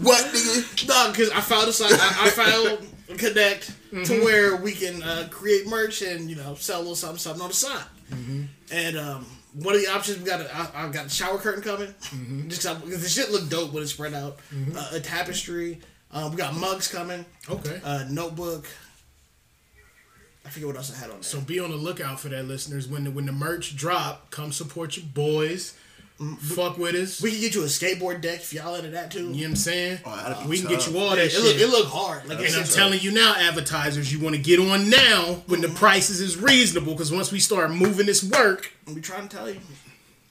[0.00, 0.88] what nigga?
[0.88, 1.92] No, because I found a site.
[1.92, 3.72] I, I found a connect
[4.06, 7.42] to where we can uh, create merch and you know sell a little something, something
[7.42, 7.84] on the side.
[8.70, 11.62] And um, one of the options we got, a, I, I got a shower curtain
[11.62, 11.94] coming,
[12.48, 14.38] just 'cause I- because the shit look dope when it's spread out.
[14.76, 15.80] Uh, a tapestry.
[16.10, 17.24] Um, we got mugs coming.
[17.48, 17.80] Okay.
[17.84, 18.66] A notebook.
[20.44, 21.22] I forget what else I had on there.
[21.22, 22.88] So be on the lookout for that, listeners.
[22.88, 25.74] When the when the merch drop, come support your boys.
[26.38, 27.20] Fuck with us.
[27.22, 29.18] we can get you a skateboard deck if y'all into that too.
[29.18, 29.98] you know what I'm saying?
[30.04, 30.86] Oh, we can tough.
[30.86, 31.60] get you all Yeah, that it look shit.
[31.62, 32.26] it look hard.
[32.28, 35.60] Like and I'm just- telling you now, advertisers, you want to get on now when
[35.60, 36.92] the prices is reasonable.
[36.92, 39.60] Because once we start moving this work, we trying to tell you.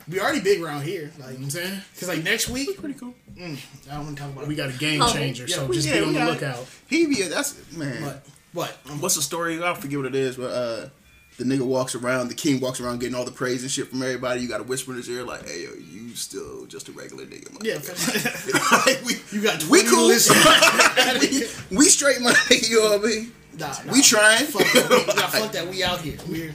[0.08, 1.82] We already big around here, like you know what I'm saying?
[1.94, 3.14] because like next week Pretty cool.
[3.40, 3.56] I
[3.90, 4.58] don't want to talk about We it.
[4.58, 5.12] got a game Oh.
[5.14, 6.66] changer, so just yeah, be on the lookout.
[6.88, 8.02] He be that's man.
[8.04, 8.26] What?
[8.54, 8.78] What?
[8.90, 9.64] Um, What's the story?
[9.64, 10.90] I forget what it is, but uh,
[11.38, 14.04] the nigga walks around, the king walks around getting all the praise and shit from
[14.04, 14.42] everybody.
[14.42, 17.26] You got to whisper in his ear like, "Hey, yo, you still just a regular
[17.26, 20.08] nigga." my Yeah, nigga." Like, we, you got we 20 cool.
[21.72, 22.38] we, we straight money.
[22.50, 23.32] You know what I mean?
[23.58, 23.92] Nah, nah.
[23.94, 24.46] We trying.
[24.46, 24.90] Fuck that.
[24.90, 25.68] We, nah, fuck that.
[25.68, 26.18] We out here.
[26.30, 26.54] We're.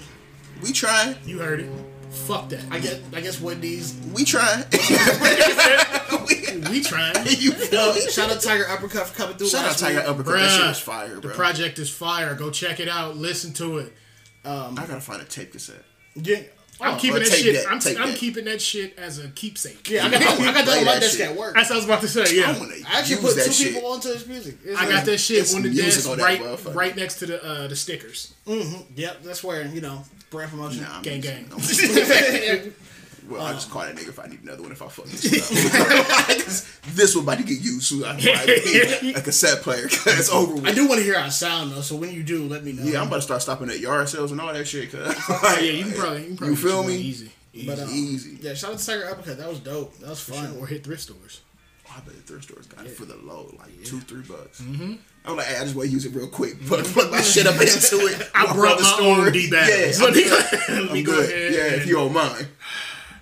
[0.62, 1.16] We trying.
[1.24, 1.70] You heard it.
[2.10, 2.64] Fuck that.
[2.70, 3.00] I guess.
[3.14, 3.94] I guess Wendy's.
[4.14, 4.64] We trying.
[6.70, 7.26] we trying.
[7.26, 8.00] you feel me?
[8.10, 9.48] Shout out Tiger Uppercut for coming through.
[9.48, 10.08] Shout out Tiger week.
[10.08, 10.34] Uppercut.
[10.34, 12.34] That shit was fire, The project is fire.
[12.34, 13.16] Go check it out.
[13.16, 13.92] Listen to it.
[14.47, 15.82] I gotta find a tape cassette.
[16.14, 16.40] Yeah.
[16.78, 17.55] I'm Oh, keeping that shit.
[17.64, 18.18] that, I'm, take I'm that.
[18.18, 19.89] keeping that shit as a keepsake.
[19.89, 21.31] Yeah, I got, I got that Play on my that desk shit.
[21.31, 21.55] at work.
[21.55, 22.20] That's what I was about to say.
[22.23, 23.74] I Yeah, wanna I actually use put that two shit.
[23.74, 24.59] people onto this music.
[24.62, 26.74] It's I like- got that shit on the music desk on right, motherfucker.
[26.74, 28.35] right next to the uh, the stickers.
[28.47, 28.93] Mm-hmm.
[28.94, 30.82] Yep, that's where you know brand promotion.
[30.82, 31.47] Nah, I'm Gang, gang.
[33.28, 35.24] Well, I just call that nigga if I need another one if I fuck this
[35.74, 36.82] up.
[36.94, 40.30] this one about to get used, so I can buy a cassette player because it's
[40.30, 40.66] over with.
[40.66, 42.82] I do want to hear our sound though, so when you do, let me know.
[42.84, 44.90] Yeah, I'm about to start stopping at yard sales and all that shit.
[44.92, 46.96] Cause Oh, yeah, you can probably you, can probably You feel me?
[46.96, 47.66] Easy, easy.
[47.66, 48.38] But, uh, easy.
[48.40, 49.38] Yeah, shout out to Tiger Uppercut.
[49.38, 49.96] That was dope.
[49.98, 50.56] That was fun.
[50.58, 51.40] or hit thrift stores.
[51.88, 54.60] I bet the thrift stores got it for the low, like two, three bucks.
[54.60, 54.94] Mm-hmm.
[55.24, 56.60] I'm like, hey, I just want to use it real quick.
[56.66, 57.66] Plug, plug my shit up into
[58.06, 58.30] it.
[58.34, 59.26] I brought the store.
[59.26, 59.98] own D bags.
[59.98, 60.90] Yeah, I'm good.
[60.90, 61.52] I'm good.
[61.54, 62.46] Yeah, if you don't mind.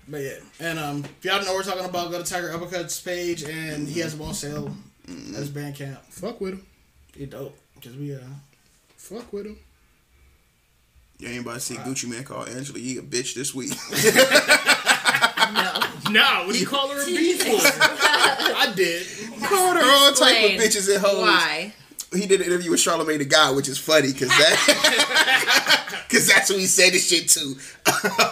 [0.07, 2.49] But yeah, and um, if y'all don't know what we're talking about, go to Tiger
[2.53, 4.75] Uppercut's page, and he has them on sale
[5.09, 5.99] at his Bandcamp.
[6.11, 6.67] fuck with him.
[7.17, 8.19] He dope because we uh.
[8.97, 9.59] Fuck with him.
[11.19, 13.73] You ain't about to see Gucci Mane call Angela Yee a bitch this week.
[16.11, 17.49] Nah, what do you call her a beef for?
[17.57, 19.07] I did.
[19.43, 21.23] Called her all type of bitches and hoes.
[21.23, 21.73] Why?
[22.13, 26.49] He did an interview with Charlamagne the Guy, which is funny because that because that's
[26.51, 27.57] who he said this shit to.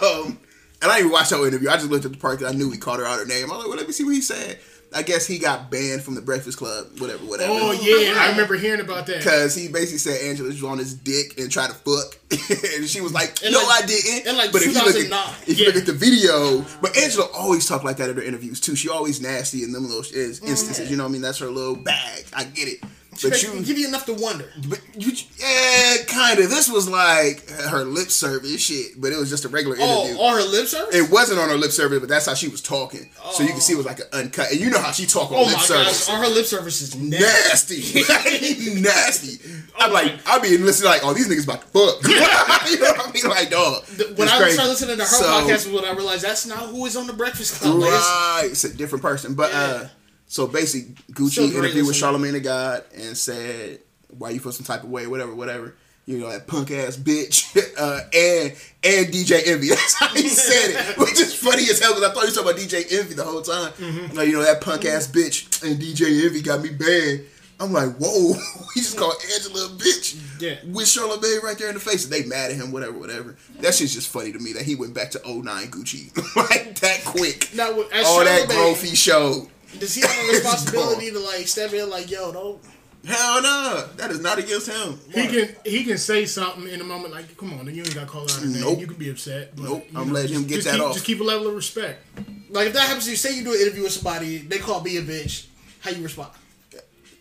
[0.04, 0.38] Um,
[0.82, 1.70] and I didn't even watch that interview.
[1.70, 3.44] I just looked at the part that I knew he called her out her name.
[3.50, 4.58] I'm like, well, let me see what he said.
[4.94, 7.52] I guess he got banned from the Breakfast Club, whatever, whatever.
[7.54, 9.18] Oh yeah, I remember hearing about that.
[9.18, 12.18] Because he basically said Angela was on his dick and tried to fuck,
[12.76, 15.58] and she was like, "No, like- I didn't." like but if you look at if
[15.58, 18.76] you look at the video, but Angela always talked like that in her interviews too.
[18.76, 20.90] She always nasty in them little instances.
[20.90, 21.22] You know what I mean?
[21.22, 22.26] That's her little bag.
[22.34, 22.84] I get it.
[23.22, 24.46] But you, give you enough to wonder.
[24.68, 26.48] but you, yeah, kind of.
[26.48, 30.16] This was like her lip service shit, but it was just a regular interview.
[30.18, 30.94] Oh, on her lip service.
[30.94, 33.10] It wasn't on her lip service, but that's how she was talking.
[33.32, 34.50] So you can see it was like an uncut.
[34.50, 36.06] And you know how she talk on oh lip my service.
[36.08, 38.02] gosh, on her lip service is nasty.
[38.08, 39.38] Nasty, nasty.
[39.78, 42.08] I'm like, I be listening like, oh, these niggas about to fuck.
[42.70, 43.24] you know what I mean?
[43.28, 43.84] Like, dog.
[44.16, 44.54] When I crazy.
[44.54, 47.12] started listening to her So- podcast, when I realized that's not who is on the
[47.12, 47.74] Breakfast Club.
[47.76, 48.02] Like, it's-
[48.42, 49.34] Right, it's a different person.
[49.34, 49.84] But uh,
[50.32, 52.14] so basically, Gucci interviewed with listening.
[52.14, 53.80] Charlamagne the God and said,
[54.16, 55.74] "Why you feel some type of way, whatever, whatever."
[56.06, 58.52] You know that punk ass bitch, uh, and
[58.82, 59.68] and DJ Envy.
[59.68, 62.34] That's how he said it, which is funny as hell because I thought you was
[62.34, 63.72] talking about DJ Envy the whole time.
[63.72, 64.16] Mm-hmm.
[64.16, 67.26] Like, you know that punk ass bitch and DJ Envy got me banned.
[67.60, 68.32] I'm like, whoa,
[68.74, 70.18] he just called Angela a bitch.
[70.40, 70.56] Yeah.
[70.72, 72.04] With Charlamagne right there in the face.
[72.04, 73.36] And they mad at him, whatever, whatever.
[73.60, 76.16] That shit's just funny to me that he went back to 09 Gucci.
[76.36, 77.50] like that quick.
[77.54, 79.48] Now, All that growth he showed.
[79.78, 81.90] Does he have a responsibility to like step in?
[81.90, 82.62] Like, yo, don't.
[83.04, 83.88] Hell no.
[83.96, 84.98] That is not against him.
[85.12, 87.94] He can he can say something in a moment like, "Come on, then you ain't
[87.94, 88.60] got to call out her name.
[88.60, 88.78] Nope.
[88.78, 89.86] You can be upset." But, Nope.
[89.94, 90.94] I'm know, letting him get just that keep, off.
[90.94, 92.06] Just keep a level of respect.
[92.50, 94.82] Like, if that happens to you, say you do an interview with somebody, they call
[94.82, 95.46] me a bitch.
[95.80, 96.30] How you respond?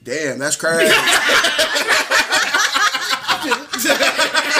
[0.03, 0.93] Damn, that's crazy.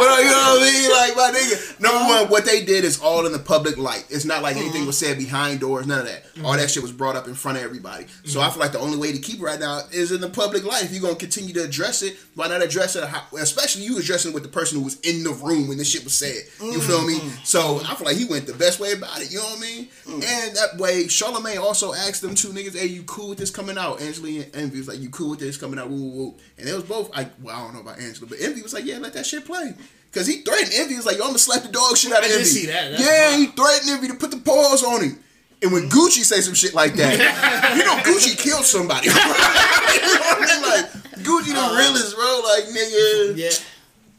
[0.00, 0.90] well, you know what I mean?
[0.90, 1.80] Like, my nigga.
[1.80, 4.06] Number one, what they did is all in the public light.
[4.10, 4.86] It's not like anything mm-hmm.
[4.86, 6.24] was said behind doors, none of that.
[6.38, 6.60] All mm-hmm.
[6.60, 8.06] that shit was brought up in front of everybody.
[8.24, 8.52] So I mm-hmm.
[8.52, 10.84] feel like the only way to keep it right now is in the public light.
[10.84, 13.04] If you're going to continue to address it, why not address it?
[13.04, 15.90] how- Especially you addressing it with the person who was in the room when this
[15.90, 16.42] shit was said.
[16.60, 17.18] You feel me?
[17.44, 19.30] So I feel like he went the best way about it.
[19.30, 19.88] You know what I mean?
[20.06, 20.24] Mm.
[20.24, 23.78] And that way, Charlamagne also asked them two niggas, "Hey, you cool with this coming
[23.78, 26.34] out?" Angela and Envy was like, "You cool with this coming out?" Woo, woo, woo.
[26.58, 27.10] And it was both.
[27.14, 29.44] I well, I don't know about Angela, but Envy was like, "Yeah, let that shit
[29.44, 29.74] play."
[30.10, 30.94] Because he threatened Envy.
[30.94, 32.44] He was like, yo, I'm gonna slap the dog shit out of I Envy.
[32.44, 32.90] see that.
[32.90, 33.40] That's yeah, wild.
[33.40, 35.18] he threatened Envy to put the paws on him.
[35.62, 37.12] And when Gucci say some shit like that,
[37.76, 39.06] you know Gucci killed somebody.
[39.08, 40.62] you know what I mean?
[40.62, 40.90] Like
[41.22, 42.40] Gucci the realest, bro.
[42.44, 43.36] Like nigga.
[43.36, 43.50] Yeah.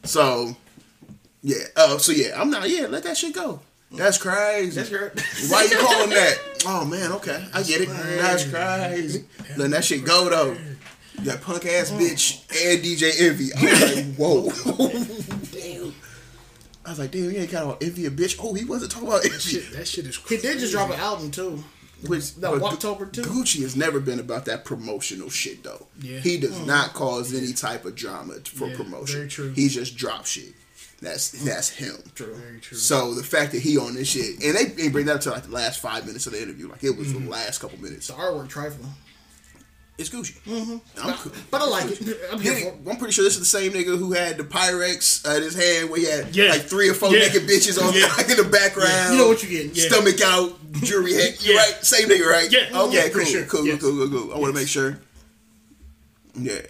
[0.04, 0.56] So
[1.42, 1.56] yeah.
[1.76, 2.68] Uh, so yeah, I'm not.
[2.70, 3.60] Yeah, let that shit go.
[3.90, 4.70] That's crazy.
[4.80, 5.12] That's her.
[5.50, 6.38] Why you calling that?
[6.64, 7.88] Oh man, okay, I get it.
[7.88, 9.24] That's crazy.
[9.56, 10.56] Letting that shit go though.
[11.24, 13.52] That punk ass bitch and DJ Envy.
[13.52, 15.61] I was like, whoa.
[16.82, 16.86] Damn.
[16.86, 18.38] I was like, damn, you ain't kind of Envy a bitch.
[18.42, 19.38] Oh, he wasn't talking about Envy.
[19.38, 20.42] Shit, that shit is He crazy.
[20.48, 21.62] did just drop an album too.
[22.06, 23.22] Which That but Woptober too.
[23.22, 25.86] Gucci has never been about that promotional shit though.
[26.00, 26.18] Yeah.
[26.18, 26.66] He does hmm.
[26.66, 29.16] not cause any type of drama for Yeah, promotion.
[29.16, 29.52] very true.
[29.52, 30.54] He just drop shit.
[31.00, 31.46] That's hmm.
[31.46, 31.96] that's him.
[32.16, 32.76] Very true.
[32.76, 35.30] So the fact that he on this shit, and they, they bring that up to
[35.30, 38.08] like the last five minutes of the interview, like it was the last couple minutes.
[38.08, 38.90] The artwork trifling.
[39.98, 40.40] It's Gucci.
[40.44, 40.78] Mm-hmm.
[41.06, 41.32] I'm cool.
[41.50, 42.18] But I like it.
[42.32, 42.74] I'm here He- for it.
[42.90, 45.54] I'm pretty sure this is the same nigga who had the Pyrex uh, in his
[45.54, 46.50] hand where he had Yeah.
[46.50, 47.26] like three or four Yeah.
[47.26, 48.08] naked bitches on Yeah.
[48.30, 49.12] in the background.
[49.12, 49.72] You know what you're getting.
[49.74, 49.88] Yeah.
[49.88, 51.36] Stomach out, jewelry head.
[51.40, 51.58] You Yeah.
[51.60, 51.84] right?
[51.84, 52.50] Same nigga, right?
[52.50, 52.80] Yeah.
[52.82, 53.44] Okay, Yeah, cool, sure.
[53.44, 53.80] cool, Yes.
[53.80, 54.34] cool, cool, cool.
[54.34, 54.62] I want to Yes.
[54.62, 54.98] make sure.
[56.34, 56.60] Yeah.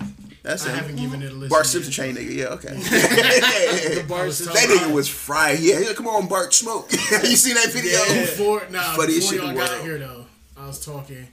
[0.42, 0.74] That's I him.
[0.78, 1.48] haven't given it a listen.
[1.48, 1.70] Bart yet.
[1.70, 2.74] Simpson chain nigga, yeah, okay.
[3.94, 5.60] The bar was is that nigga was fried.
[5.60, 6.90] Yeah, yeah, come on, Bart, smoke.
[7.22, 8.02] you seen that video?
[8.22, 9.84] Before, nah, Funniest before shit y'all the got world.
[9.84, 10.26] here though,
[10.56, 11.28] I was talking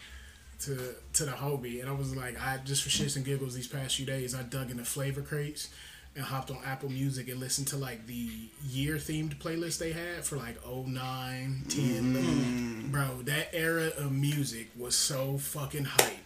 [0.59, 3.67] to to the hobie, and I was like, I just for shits and giggles these
[3.67, 5.69] past few days, I dug into flavor crates
[6.15, 8.29] and hopped on Apple Music and listened to like the
[8.67, 12.13] year themed playlist they had for like 09, 10.
[12.13, 12.91] Mm.
[12.91, 16.17] Bro, that era of music was so fucking hype.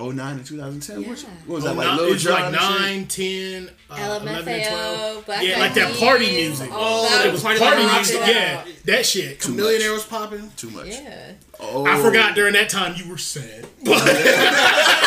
[0.00, 1.08] Oh nine and 2010.
[1.08, 1.28] What, Yeah.
[1.46, 1.86] what was Oh, that like?
[1.88, 4.46] nine- Lil it's Jon like and 9, 10, uh, 11 and 12.
[4.64, 6.70] LMFAO, Black yeah, like that party music.
[6.72, 8.20] Oh, that it was Party party music.
[8.20, 9.40] Rocket Yeah, that shit.
[9.40, 9.96] Too Millionaire much.
[9.98, 10.52] was popping.
[10.56, 10.86] Too much.
[10.86, 11.32] Yeah.
[11.60, 13.66] Oh, I forgot during that time you were sad.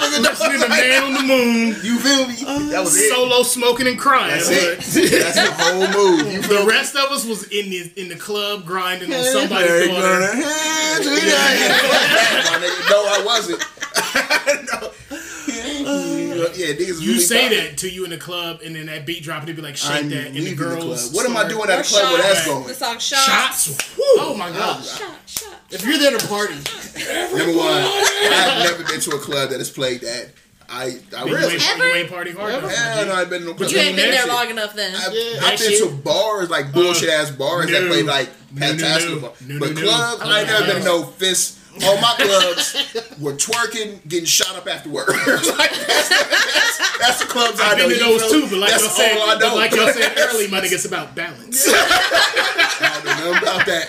[0.00, 0.48] That's a motherfucker.
[0.48, 2.34] Listening to Man on the Moon, You feel me?
[2.46, 3.10] Uh, that was it.
[3.10, 4.30] solo smoking and crying.
[4.30, 5.22] That's but it.
[5.22, 5.88] That's the whole
[6.18, 6.32] move.
[6.32, 9.86] You The rest of us was in the in the club grinding on Hey, somebody's
[9.88, 10.26] gonna daughter.
[10.34, 12.48] hand to that.
[12.52, 13.62] My nigga, No, I wasn't.
[16.48, 16.54] No.
[16.54, 17.58] Yeah, niggas You really say popping.
[17.58, 19.76] that to you in the club, and then that beat drop, and it be like
[19.76, 21.10] shake I'm that, and the leaving the girls.
[21.10, 21.14] club.
[21.16, 22.66] What am I doing at a Or club where that's going?
[22.66, 23.64] The song Shots.
[23.74, 23.96] Shots.
[24.18, 24.84] Oh my god.
[24.84, 25.54] Shot, shot.
[25.70, 29.70] If you're there to party, Number one, I've never been to a club that has
[29.70, 30.30] played that.
[30.68, 31.54] I, I You really.
[31.54, 31.86] ain't, Ever?
[31.86, 32.54] you ain't party hard.
[32.54, 33.20] enough, Hell my no, G.
[33.20, 33.70] I've been to no club.
[33.70, 34.94] You ain't been there long enough then.
[34.94, 35.40] I've, Yeah.
[35.44, 39.10] I've been to bars like bullshit uh, ass bars that play like No, no, fantastic,
[39.10, 39.32] no.
[39.48, 39.86] No, but no, no.
[39.88, 41.58] clubs I ain't never been to no fists.
[41.84, 42.74] All my clubs
[43.18, 45.08] were twerking, getting shot up afterward.
[45.08, 45.16] like,
[45.72, 47.88] that's, that's, that's the clubs I I've know.
[47.88, 50.48] been to those too, but like y'all said, all I but like y'all said early,
[50.48, 51.64] my nigga, it's about balance.
[51.68, 53.88] I don't know about that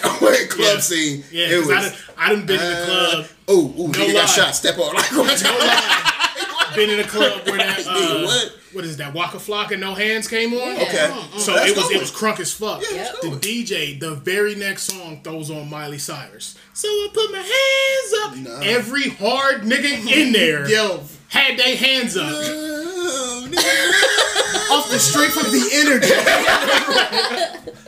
[0.49, 0.79] club Yeah.
[0.79, 1.23] scene.
[1.31, 1.91] Yeah, it because I was.
[1.91, 4.13] done, I done been in the club, Oh, ooh, nigga lie.
[4.13, 4.55] got shot.
[4.55, 4.93] Step on.
[4.95, 8.53] Like, no lie, been in a club where that uh, what?
[8.73, 10.75] What is that Waka Flocka No Hands came on.
[10.75, 11.05] Okay.
[11.05, 11.39] Uh-huh, uh-huh.
[11.39, 11.95] So That's it was going.
[11.97, 12.81] it was crunk as fuck.
[12.91, 13.29] Yeah, that's the.
[13.29, 16.57] DJ, the very next song throws on Miley Cyrus.
[16.73, 18.59] So I put my hands up.
[18.59, 18.65] Nah.
[18.65, 22.25] Every hard nigga in there yo, had their hands up.
[22.29, 24.71] Oh, nigga.
[24.77, 27.69] off the strength of the energy.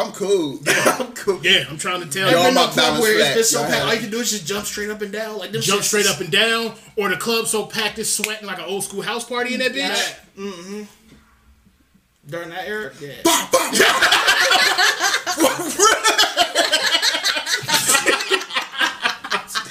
[0.00, 0.58] I'm cool.
[0.66, 1.40] Yeah, I'm cool.
[1.42, 2.46] Yeah, I'm trying to tell Y'all you.
[2.46, 3.62] Been my club where it's flat.
[3.62, 5.60] so packed, all you can do is just jump straight up and down, like them
[5.60, 8.64] Jump shits- straight up and down, or the club so packed it's sweating like an
[8.64, 10.16] old school house party in that bitch.
[10.36, 10.84] Yeah.
[12.26, 12.92] during that era.
[13.00, 13.20] Yeah.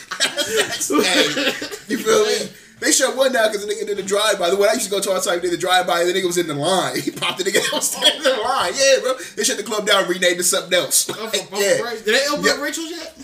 [0.10, 1.26] hey,
[1.88, 2.52] you feel me?
[2.80, 4.50] They shut one down because the nigga did a drive by.
[4.50, 6.10] The one I used to go to all the time did a drive by, and
[6.10, 7.00] the nigga was in the line.
[7.02, 8.74] He popped the nigga that was standing in the line.
[8.76, 9.14] Yeah, bro.
[9.36, 11.10] They shut the club down, renamed it something else.
[11.10, 11.78] Oh, Like, for- for yeah.
[11.80, 12.06] Christ.
[12.06, 12.56] Did they open Yep.
[12.56, 13.18] up Rachel's yet?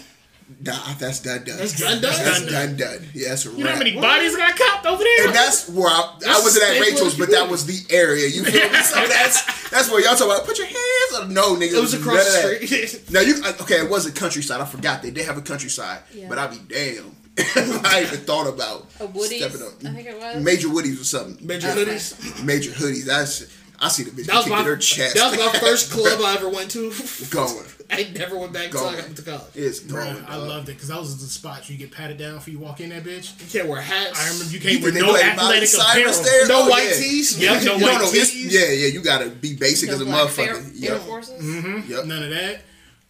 [0.61, 1.57] Nah, that's done done.
[1.57, 2.01] That's done done?
[2.01, 3.09] That's Done done done.
[3.13, 3.79] Yeah, that's a You know how wrap.
[3.79, 5.27] many bodies got copped over there?
[5.27, 7.93] And that's where I, I That's wasn't at staple Rachel's, of but that was the
[7.95, 8.27] area.
[8.27, 8.77] You feel me?
[8.83, 10.45] So that's that's where y'all talk about.
[10.45, 11.33] Put your hands on.
[11.33, 12.87] No, nigga, It was none across of the that.
[12.89, 13.11] street.
[13.11, 13.79] Now you okay?
[13.81, 14.61] It was a countryside.
[14.61, 16.27] I forgot they did have a countryside, Yeah.
[16.29, 17.14] but I be damn.
[17.55, 19.73] I even thought about A Woody's, stepping up.
[19.85, 20.43] I think it was.
[20.43, 21.45] Major Woodies or something.
[21.45, 21.85] Major Okay.
[21.85, 22.43] hoodies.
[22.45, 23.05] Major hoodies.
[23.05, 23.45] That's
[23.77, 25.15] I see the bitch That was kicking my her chest.
[25.15, 26.93] That was my first club I ever went to.
[27.29, 27.65] going.
[27.91, 29.05] I never went back until I Going.
[29.07, 29.41] got to college.
[29.53, 30.15] It's going.
[30.15, 32.57] Bruh, I loved it because that was the spot you get patted down for you
[32.57, 33.37] walk in that bitch.
[33.39, 34.17] You can't wear hats.
[34.19, 36.13] I remember you You can't think wear they no athletic apparel.
[36.23, 36.47] there?
[36.47, 36.95] No Oh, white yeah.
[36.95, 37.37] tees.
[37.37, 38.33] Yeah, no No, white no, tees.
[38.53, 38.87] yeah, yeah.
[38.87, 40.65] You gotta be basic No as a black Air, motherfucker.
[40.67, 41.01] Air Yep.
[41.01, 41.89] Forces.
[41.89, 42.05] Yep.
[42.05, 42.61] None of that.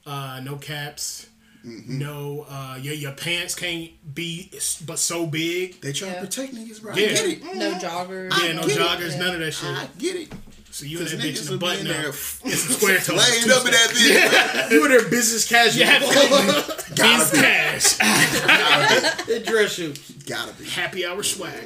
[0.06, 1.28] Uh, no caps.
[1.66, 1.98] Mm-hmm.
[1.98, 4.52] No, uh, your your pants can't be
[4.86, 5.82] but so big.
[5.82, 6.16] They try Yeah.
[6.16, 6.94] to protect niggas, bro.
[6.96, 7.06] Yeah.
[7.06, 7.44] I get it.
[7.56, 8.44] No joggers.
[8.44, 8.80] Yeah, no get it.
[8.80, 9.70] joggers, none of that shit.
[9.72, 10.34] I get it.
[10.72, 12.74] So you in Because that bitch in the will be button in there It's some
[12.76, 13.16] square toes.
[13.18, 14.70] laying up in that bitch.
[14.72, 15.86] You were there business casual.
[15.86, 16.00] Yeah,
[16.96, 17.98] Gotta Beast cash.
[17.98, 19.98] Gotta dress shoes.
[20.28, 20.66] Gotta be.
[20.70, 21.64] Happy hour swag.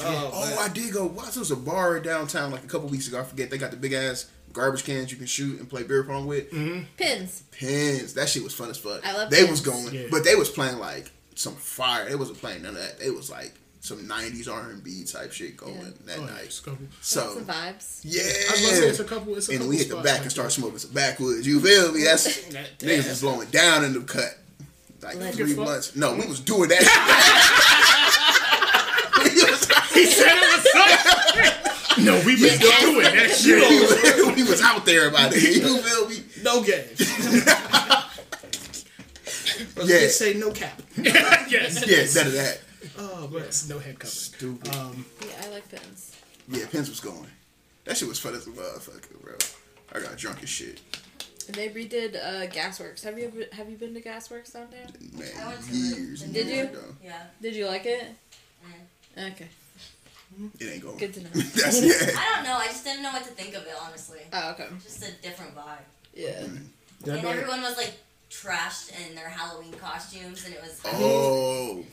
[0.00, 0.56] Oh, Oh.
[0.60, 1.06] I did go.
[1.06, 3.18] Watch, there was a bar downtown like a couple weeks ago.
[3.20, 3.50] I forget.
[3.50, 4.26] They got the big ass
[4.58, 6.50] garbage cans you can shoot and play beer pong with.
[6.50, 6.82] Mm-hmm.
[6.96, 7.42] Pins.
[7.52, 8.14] Pins.
[8.14, 9.06] That shit was fun as fuck.
[9.06, 9.50] I love They pins.
[9.50, 10.06] was going, Yeah.
[10.10, 12.08] but they was playing like some fire.
[12.08, 12.96] They wasn't playing none of that.
[13.00, 15.84] It was like some '90s R&B type shit going Yeah.
[16.06, 16.44] that Oh, night.
[16.46, 16.86] it's a couple.
[17.00, 18.00] So Some vibes.
[18.02, 19.36] yeah, I was gonna say it's a couple.
[19.36, 21.46] It's a and couple we hit the back like and start smoking some backwoods.
[21.46, 22.02] You feel me?
[22.04, 24.36] That's That- niggas that- was blowing down in the cut.
[25.00, 25.64] Like Let's three fuck.
[25.64, 25.94] months.
[25.94, 26.82] No, we was doing that.
[29.98, 31.67] He said it was something.
[32.04, 34.36] No, we was doing that shit.
[34.36, 35.42] we was out there about it.
[35.42, 36.24] You feel me?
[36.42, 37.00] No games.
[39.76, 39.98] Let's Yeah.
[40.00, 40.80] just say no cap.
[40.96, 41.84] yes.
[41.86, 42.60] Yeah, none of that.
[42.98, 43.42] Oh, man.
[43.44, 44.10] Yes, no head covering.
[44.12, 44.74] Stupid.
[44.76, 46.16] Um, Yeah, I like pins.
[46.48, 47.26] Yeah, Pins was going.
[47.84, 49.34] That shit was fun as a motherfucker, bro.
[49.92, 50.80] I got drunk as shit.
[51.46, 53.02] And they redid uh, Gasworks.
[53.04, 54.92] Have you ever, have you been to Gasworks downtown?
[55.16, 56.78] Man, I years and Did years you?
[56.78, 56.84] ago.
[57.02, 57.22] Yeah.
[57.42, 58.04] Did you like it?
[59.16, 59.32] Mm.
[59.32, 59.48] Okay.
[60.60, 60.98] It ain't going.
[60.98, 61.28] Good to know.
[61.30, 62.16] That's yeah.
[62.18, 62.56] I don't know.
[62.56, 64.20] I just didn't know what to think of it, honestly.
[64.32, 64.66] Oh, okay.
[64.82, 65.78] Just a different vibe.
[66.14, 66.44] Yeah.
[66.44, 67.94] And everyone was like
[68.30, 70.80] trashed in their Halloween costumes, and it was.
[70.86, 71.84] Oh,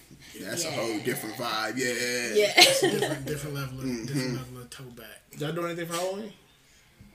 [0.41, 1.78] that's a whole different vibe.
[1.78, 2.45] Yeah.
[2.45, 2.53] Yeah.
[2.91, 4.06] different, different level of Mm-hmm.
[4.06, 5.22] different level of toe back.
[5.38, 6.34] Did I do anything for Halloween?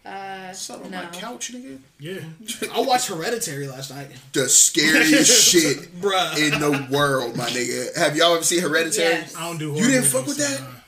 [0.04, 1.10] Uh, Something on no.
[1.10, 1.78] my couch, nigga.
[1.98, 2.20] Yeah.
[2.74, 4.08] I watched Hereditary last night.
[4.32, 6.38] The scariest shit Bruh.
[6.38, 7.94] in the world, my nigga.
[7.98, 9.10] Have y'all ever seen Hereditary?
[9.10, 9.36] Yes.
[9.36, 9.72] I don't do.
[9.74, 10.79] You didn't fuck with movies, that?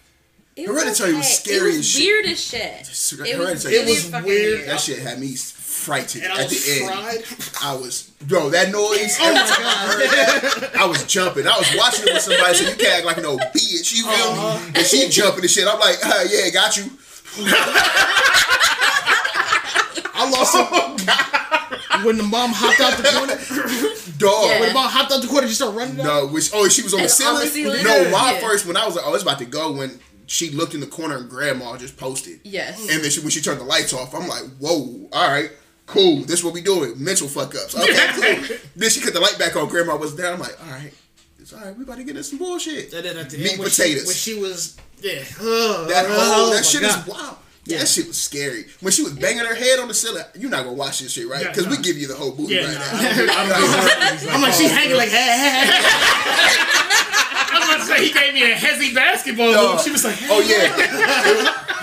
[0.54, 1.34] It Hereditary was okay.
[1.56, 2.02] scary It as was shit.
[2.02, 2.62] weird as shit.
[2.62, 3.74] It was Hereditary.
[3.74, 4.58] It was fucking weird.
[4.58, 4.68] weird.
[4.68, 6.90] That shit had me frightened And at was the end.
[7.62, 9.16] I was, bro, that noise.
[9.18, 9.48] Oh my god!
[9.58, 11.46] I heard that, I was jumping.
[11.46, 13.94] I was watching it with somebody, so you can't act like no bitch.
[13.96, 14.58] You feel Uh-huh.
[14.60, 14.72] me?
[14.76, 15.66] And she jumping and shit.
[15.66, 16.84] I'm like, uh, yeah, got you.
[20.14, 22.04] I lost it.
[22.04, 23.36] When the mom hopped out the corner,
[24.18, 24.46] Dog.
[24.46, 24.60] Yeah.
[24.60, 25.96] when the mom hopped out the corner, she started running.
[25.96, 27.40] No, which oh she was on the On ceiling.
[27.40, 27.84] the ceiling?
[27.84, 28.40] No, my Yeah.
[28.40, 30.86] first when I was like, oh, it's about to go when she looked in the
[30.86, 32.40] corner and grandma just posted.
[32.44, 32.80] Yes.
[32.90, 35.50] And then she, when she turned the lights off, I'm like, whoa, all right,
[35.86, 36.20] cool.
[36.24, 36.94] This what we doing.
[37.02, 37.74] Mental fuck ups.
[37.76, 37.92] Okay,
[38.48, 38.56] cool.
[38.76, 39.68] then she cut the light back on.
[39.68, 40.34] Grandma was down.
[40.34, 40.92] I'm like, all right,
[41.38, 41.76] it's all right.
[41.76, 42.92] We about to get in some bullshit.
[42.92, 44.16] And then at the Meat end, when potatoes.
[44.16, 46.98] She, when she was, yeah, uh, That uh, whole oh that my shit God.
[47.00, 47.36] is wild.
[47.66, 48.64] That shit was scary.
[48.80, 51.28] When she was banging her head on the ceiling, you're not gonna watch this shit,
[51.28, 51.42] right?
[51.44, 52.88] Yeah, Because we give you the whole movie Yeah, right nah, now.
[52.90, 55.66] I don't do- I don't do horror movies I'm like, she hanging like, hey, hey,
[55.70, 57.08] hey.
[57.50, 59.74] I was about to say he gave me a hezzy basketball Dog.
[59.76, 59.80] move.
[59.82, 60.68] She was like, Oh yeah,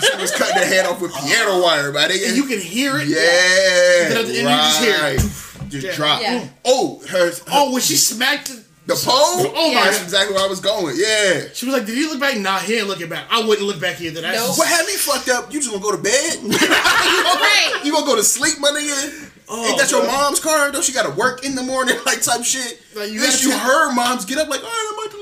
[0.00, 2.10] she was cutting her head off with piano wire, man.
[2.10, 3.08] and you can hear it.
[3.08, 5.70] Yeah, Then at the end, you just hear it.
[5.70, 5.94] Just Yeah.
[5.94, 6.20] drop.
[6.22, 6.48] Yeah.
[6.64, 7.32] Oh, her.
[7.52, 9.52] Oh, when she smacked it, the pole.
[9.54, 9.84] Oh Yeah.
[9.84, 10.96] that's exactly where I was going.
[10.98, 11.44] Yeah.
[11.54, 13.24] she was like, "Did you look back?" Nah, he ain't looking back.
[13.30, 14.20] I wouldn't look back either.
[14.20, 14.58] That's Nope.
[14.58, 15.52] What had me fucked up?
[15.52, 16.34] You just gonna go to bed?
[16.42, 17.80] you, gonna, Right.
[17.84, 19.28] you gonna go to sleep, my nigga?
[19.52, 20.10] Oh, ain't that your bro.
[20.12, 20.70] mom's car?
[20.72, 22.80] Don't she gotta work in the morning, like type shit?
[22.96, 25.16] Like, you Then you tell- heard moms get up like, all right, I'm about to
[25.18, 25.19] leave.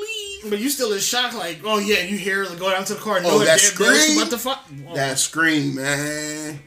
[0.51, 3.01] But you still in shock, like, oh yeah, you hear her go down to the
[3.01, 4.19] car and Oh, that that damn girl, she scream?
[4.19, 4.65] about to fuck.
[4.89, 6.59] Oh, That scream, man.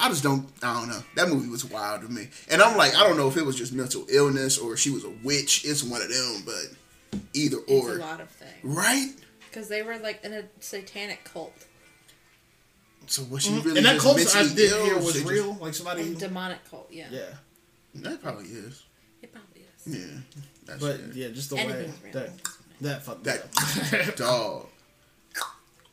[0.00, 0.48] I just don't.
[0.62, 1.02] I don't know.
[1.16, 3.56] That movie was wild to me, and I'm like, I don't know if it was
[3.56, 5.64] just mental illness or she was a witch.
[5.64, 8.52] It's one of them, but either It's a or, lot of things.
[8.62, 9.12] right?
[9.50, 11.52] Because they were like in a satanic cult.
[13.06, 13.66] So was she mm-hmm.
[13.66, 14.84] really and that cult I did ill?
[14.84, 15.54] hear She was just- real.
[15.54, 17.06] Like somebody, A demonic cult, yeah.
[17.10, 17.22] yeah.
[17.96, 18.84] That probably is.
[19.22, 19.98] It probably is.
[19.98, 20.20] Yeah.
[20.66, 21.14] That's But it.
[21.16, 22.12] yeah, just the way Anything's real.
[22.12, 22.30] that
[22.80, 24.16] that fucked me That up.
[24.16, 24.66] dog.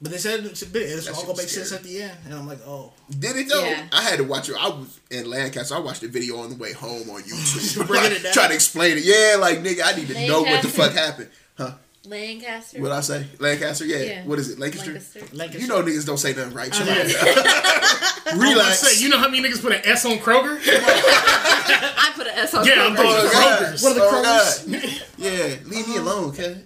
[0.02, 2.46] But they said it's, it's all gonna was make sense at the end, and I'm
[2.48, 3.64] like, oh, Did it though?
[3.64, 3.88] Yeah.
[3.94, 4.56] I had to watch it.
[4.60, 5.74] I was in Lancaster.
[5.74, 7.88] I watched the video on the way home on YouTube.
[7.88, 8.20] Bringing.
[8.34, 9.06] Trying to explain it.
[9.06, 11.30] Yeah, like nigga, I need to know what the fuck happened.
[11.58, 11.72] Huh?
[12.08, 12.82] Lancaster.
[12.82, 13.26] What I say?
[13.40, 13.86] Lancaster?
[13.86, 13.98] Yeah.
[13.98, 14.24] Yeah.
[14.26, 14.60] What is it?
[14.60, 14.92] Lancaster?
[14.92, 15.20] Lancaster.
[15.36, 15.62] Lancaster.
[15.62, 16.70] You know niggas don't say nothing right.
[16.74, 18.36] Oh, chill out.
[18.42, 18.80] Relax.
[18.80, 20.58] say, you know how many niggas put an S on Kroger?
[20.66, 22.98] I put an S on Yeah, I'm Kroger.
[22.98, 23.62] thinking Oh, God.
[23.64, 23.84] Kroger's.
[23.84, 24.72] What are the Oh, Krogers?
[24.72, 25.02] God.
[25.18, 26.02] Yeah, leave me uh-huh.
[26.02, 26.62] alone, okay?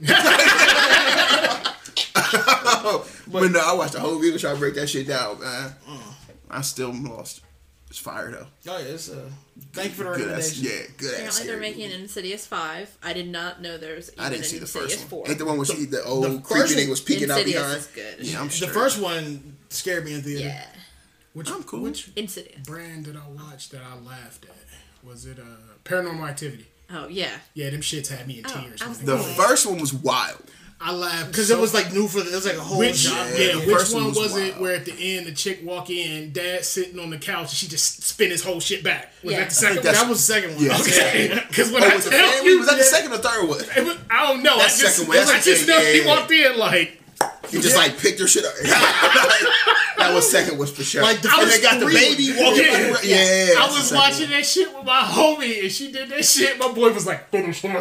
[3.31, 5.75] but no, I watched the whole video trying to break that shit down, man.
[5.87, 6.01] Mm.
[6.49, 7.41] I still am lost.
[7.89, 8.45] It's fire though.
[8.71, 9.29] Oh yeah, it's uh,
[9.73, 10.63] thank you for the Good ass, recommendation.
[10.65, 11.17] yeah, good ass.
[11.39, 11.95] Apparently they're making movie.
[11.95, 12.97] an Insidious 5.
[13.01, 15.23] I did not know there was even I didn't an see the Insidious first one.
[15.25, 15.29] 4.
[15.29, 17.61] Ain't the one where she the old The creepy first nigga was peeking out Insidious
[17.61, 17.77] behind?
[17.77, 18.15] is good.
[18.27, 20.45] Yeah, I'm The first one scared me in the theater.
[20.45, 20.65] Yeah.
[21.33, 21.81] Which, I'm cool.
[21.81, 22.61] Which Insidious.
[22.63, 24.55] brand did I watch that I laughed at?
[25.07, 25.43] Was it uh,
[25.83, 26.67] Paranormal Activity?
[26.91, 27.37] Oh, yeah.
[27.53, 28.81] Yeah, them shits had me in Oh, tears.
[28.83, 28.93] I.
[28.93, 30.43] The first one was wild.
[30.81, 32.80] I laughed Because so- it was like new for the, it was like a whole
[32.80, 33.38] Which genre.
[33.38, 35.89] yeah, the which one one was was, it where at the end the chick walk
[35.89, 39.11] in, dad sitting on the couch, and she just spin his whole shit back?
[39.22, 39.39] Was Yeah.
[39.41, 40.64] that the second that's- That was the second one.
[40.68, 40.77] Yeah.
[40.80, 42.49] Okay, because when Oh, I was the tell family?
[42.51, 43.60] you, Was that the second or third one?
[43.60, 44.56] it was- I don't know.
[44.56, 45.18] I just, second one.
[45.18, 46.07] That's I just know yeah, he yeah.
[46.07, 47.01] walked in like
[47.49, 48.53] He just like picked her shit up.
[48.64, 51.01] that was second was for sure.
[51.01, 52.64] Like, the and first they got the three baby walking.
[52.64, 52.93] Yeah.
[52.93, 54.39] back- Yeah, I that's the was watching one.
[54.39, 56.57] that shit with my homie, and she did that shit.
[56.57, 57.76] My boy was like, finish him.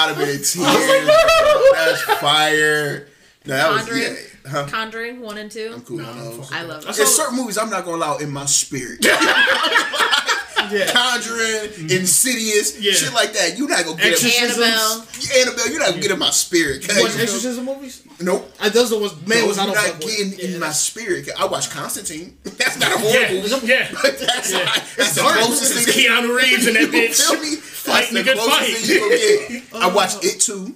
[0.04, 0.54] I I'd have been in tears.
[0.54, 1.62] bro.
[1.74, 3.08] That's fire.
[3.46, 4.02] No, that was Conjuring?
[4.02, 4.50] yeah.
[4.50, 4.66] Huh?
[4.68, 5.70] Conjuring one and two.
[5.74, 6.50] I'm cool on those.
[6.52, 6.94] I love it.
[6.96, 9.00] There's certain movies I'm not gonna allow in my spirit.
[10.70, 11.90] Conjuring, mm-hmm.
[11.90, 12.92] Insidious, Yeah.
[12.92, 13.58] shit like that.
[13.58, 14.58] You're not gonna get in Exorcisms.
[14.58, 15.06] Annabelle.
[15.40, 16.86] Annabelle, you're not gonna get in my spirit.
[16.86, 18.02] You watch exorcism movies?
[18.20, 18.50] Nope.
[18.60, 20.16] I, those are the ones man Those was I you're don't not fuck with.
[20.16, 21.28] getting Yeah, in my spirit.
[21.38, 22.36] I watch Constantine.
[22.44, 23.66] That's not a horror Yeah, movie.
[23.66, 23.88] yeah.
[23.92, 24.64] that's, Yeah.
[24.64, 25.38] not, that's the dark.
[25.38, 26.06] closest It's thing.
[26.10, 27.20] Keanu Reeves in that You bitch.
[27.22, 27.56] feel me?
[27.56, 28.76] Fighting That's a the good closest fight.
[28.76, 29.82] thing you gonna get.
[29.82, 30.26] I watched oh.
[30.26, 30.74] it too.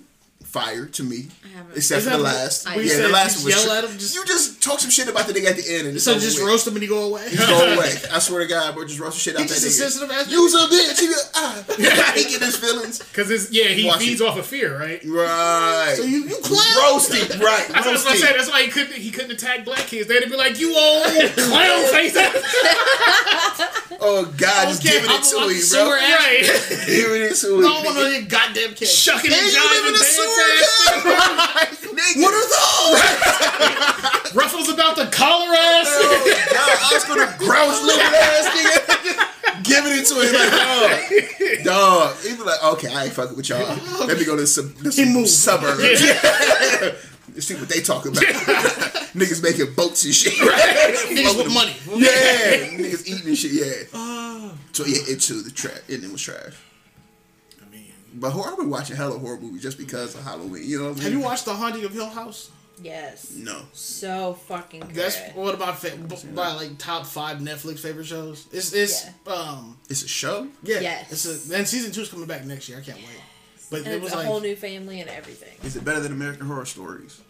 [0.55, 1.27] Fire to me.
[1.53, 1.77] haven't.
[1.77, 2.65] Except for the last.
[2.67, 3.65] what- yeah, said the last you one was.
[3.67, 5.67] yell tr- at him, just- you just talk some shit about the nigga at the
[5.69, 6.47] end and it's So over just with.
[6.47, 7.27] roast him and he go away.
[7.29, 7.93] Just go away.
[8.13, 9.73] I swear to God, bro, just roast the shit out He that just a nigga.
[9.91, 10.31] sensitive ass.
[10.31, 11.01] Use a bitch.
[11.01, 11.65] He, ah.
[12.15, 12.99] he get his feelings.
[13.01, 14.27] Because it's yeah, he Watch feeds it.
[14.29, 15.01] off of fear, right?
[15.05, 15.95] Right.
[15.97, 16.93] So you you clown.
[16.93, 17.67] roasted, right?
[17.69, 18.19] That's what I roasted.
[18.19, 18.35] said.
[18.39, 20.07] That's why he couldn't he couldn't attack black kids.
[20.07, 21.05] They'd be like, "You old
[21.35, 22.15] clown face."
[24.01, 25.97] Oh God, just Okay, giving I'm it to like you, sewer bro.
[25.99, 26.43] right.
[26.87, 27.63] Giving it to I you.
[27.63, 28.89] don't want to hear goddamn kid.
[28.89, 30.05] Shucking and And you live in jiving,
[30.45, 31.95] a sewer, dance God.
[31.95, 32.23] Nigga.
[32.23, 34.35] What are those?
[34.35, 35.87] Ruffles about the collar ass.
[35.89, 39.31] Oh, I was gonna grouch looking ass nigga.
[39.65, 42.17] Giving it to him like, dog, dog.
[42.23, 43.61] He be like, okay, I ain't fucking with y'all.
[44.07, 44.77] Let me go to the sub-
[45.09, 45.29] moved.
[45.29, 45.81] suburbs.
[47.45, 48.25] See what they talking about.
[49.15, 50.35] niggas making boats and shit.
[50.35, 51.75] Niggas with money.
[51.97, 53.53] Yeah, niggas eating and shit.
[53.53, 54.51] Yeah.
[54.73, 55.43] So yeah, it too.
[55.43, 55.81] The trash.
[55.89, 56.55] It was trash.
[58.15, 60.63] I mean, But horror, I've been watching hella horror movies just because of Halloween.
[60.65, 61.03] You know what I mean?
[61.03, 62.51] Have you watched The Haunting of Hill House?
[62.83, 63.33] Yes.
[63.37, 63.63] No.
[63.73, 64.95] So fucking good.
[64.95, 65.97] That's one of my fa-
[66.33, 68.47] my like top five Netflix favorite shows.
[68.53, 70.49] It's it's um It's a show.
[70.65, 71.13] yeah Yes.
[71.13, 72.79] it's a and season two is coming back next year.
[72.79, 73.07] I can't wait.
[73.71, 75.55] But and it was a like whole new family and everything.
[75.63, 77.21] Is it better than American Horror Stories?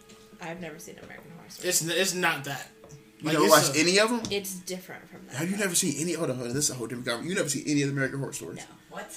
[0.41, 1.81] I've never seen American Horror Stories.
[1.83, 2.67] it's it's not that.
[3.19, 4.21] You Like, never it's watched a- any of them?
[4.31, 5.35] It's different from that.
[5.35, 6.13] Have you never seen any?
[6.13, 6.55] Hold on, hold on.
[6.55, 7.29] This is a whole different conversation.
[7.29, 8.57] You never seen any of the American Horror Stories?
[8.57, 8.63] No.
[8.89, 9.11] What?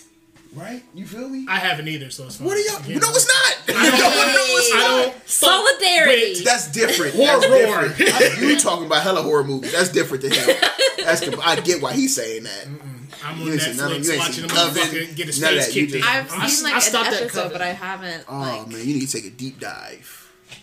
[0.58, 0.82] Right?
[0.94, 1.46] You feel me?
[1.48, 2.46] I haven't either, so it's fine.
[2.48, 2.80] What are y'all?
[2.84, 3.76] Again, no, it's not.
[3.76, 4.78] I don't, no, no, it's I
[5.12, 5.28] don't.
[5.28, 6.22] Solidarity.
[6.38, 7.14] Wait, That's different.
[7.14, 7.88] Horror That's roar.
[7.88, 8.40] different.
[8.50, 9.72] you talking about hella horror movies?
[9.72, 10.56] That's different to him.
[11.04, 12.66] That's the, I get why he's saying that.
[13.24, 15.54] I'm You on ain't seen none Netflix you watching seen a motherfucker get his none
[15.54, 16.00] face kicked in.
[16.00, 17.52] just- I've I- seen I like stopped an at episode, Coven.
[17.52, 18.24] but I haven't.
[18.28, 20.14] Oh like, man, you need to take a deep dive.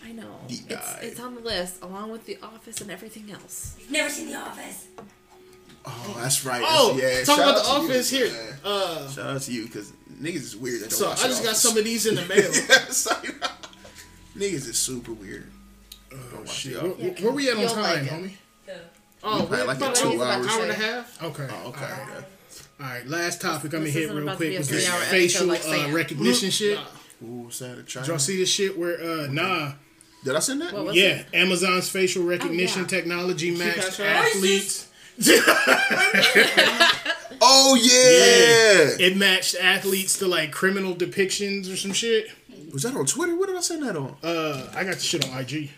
[0.04, 0.38] I know.
[0.48, 0.98] Deep It's, dive.
[1.02, 3.76] it's on the list along with The Office and everything else.
[3.90, 4.86] Never seen The Office.
[5.86, 6.62] Oh, that's right.
[6.64, 7.22] Oh, yeah.
[7.24, 8.58] talk shout about out the to you, office here.
[8.64, 10.80] Uh, Shout out to you because niggas is weird.
[10.82, 12.52] That don't so I just The got some of these in the mail.
[12.90, 13.46] So, you know,
[14.36, 15.50] niggas is super weird.
[16.12, 17.24] Oh, Shit, The where, Office.
[17.24, 18.08] where we at on time, like it.
[18.08, 18.32] homie?
[19.22, 20.54] Oh, probably we're like about a an two hour hours.
[20.56, 21.22] and a half.
[21.22, 21.48] Okay.
[21.50, 21.80] Oh, okay.
[21.88, 22.20] yeah.
[22.80, 23.06] All right.
[23.06, 25.50] Last topic I'm gonna hit real about to quick be a was this three-hour facial
[25.52, 26.78] episode like uh, recognition shit.
[27.24, 28.02] Ooh, sad to try.
[28.02, 29.72] Did y'all see this shit where uh nah
[30.24, 30.72] Did I send that?
[30.74, 31.26] What yeah it?
[31.32, 32.88] Amazon's facial recognition yeah.
[32.88, 34.08] technology matched that's right.
[34.08, 34.88] athletes.
[37.40, 39.06] Oh yeah.
[39.06, 42.28] It matched athletes to like criminal depictions or some shit.
[42.72, 43.36] Was that on Twitter?
[43.36, 44.16] What did I send that on?
[44.22, 45.70] Uh, I got the shit on IG.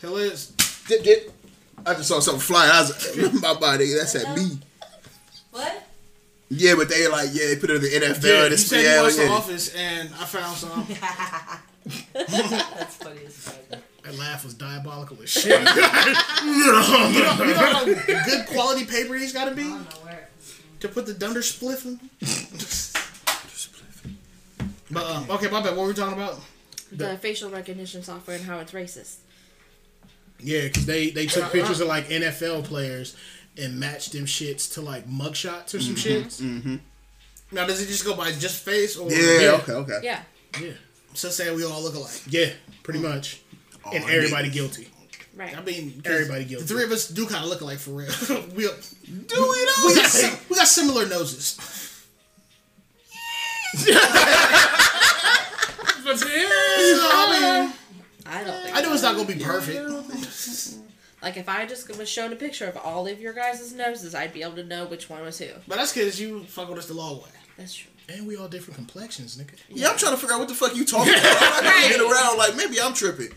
[0.00, 0.48] Hell is.
[0.88, 1.32] Dip, dip.
[1.86, 2.70] I just saw something flying.
[2.70, 3.92] I was my body.
[3.94, 4.58] That's at me.
[5.52, 5.86] What?
[6.48, 8.24] Yeah, but they like yeah, they put it in the NFL.
[8.24, 9.28] Yeah, and you it's, said yeah, you watched The.
[9.28, 10.86] Office, and I found some.
[12.12, 13.80] That's funny as fuck.
[14.10, 15.44] That laugh was diabolical as shit.
[15.50, 17.84] you, know, you know how
[18.24, 19.72] good quality paper he's got to be
[20.80, 22.00] to put the dunder spliff in.
[24.90, 25.76] but um, okay, my bad.
[25.76, 26.40] What were we talking about?
[26.92, 29.16] The facial recognition software and how it's racist.
[30.40, 33.16] yeah, because they they took pictures of like NFL players
[33.56, 36.74] and matched them shits to like mugshots or some Mm-hmm.
[36.74, 36.80] shits.
[37.52, 39.50] Now, does it just go by just face, or Yeah, Yeah.
[39.62, 39.98] okay, okay.
[40.02, 40.22] Yeah.
[40.60, 40.72] Yeah,
[41.14, 42.22] so say we all look alike?
[42.28, 42.50] yeah,
[42.82, 43.40] pretty much.
[43.94, 44.88] And everybody guilty.
[45.34, 45.56] Right.
[45.56, 46.44] I mean, Everybody guilty.
[46.44, 46.66] The guilty.
[46.66, 48.08] three of us do kind of look alike for real.
[48.56, 51.56] we, Do we, it got, sim- we got similar noses.
[56.02, 57.72] I mean,
[58.26, 59.78] I don't think I know it's not gonna be perfect,
[61.22, 64.32] Like if I just was shown a picture of all of your guys' noses, I'd
[64.32, 65.48] be able to know which one was who.
[65.68, 67.28] but that's because you fuck with us the long way.
[67.58, 67.90] That's true.
[68.08, 69.54] And we all different complexions, nigga.
[69.68, 71.36] Yeah, I'm trying to figure out what the fuck you talking about.
[71.40, 73.28] I'm not looking around like maybe I'm tripping.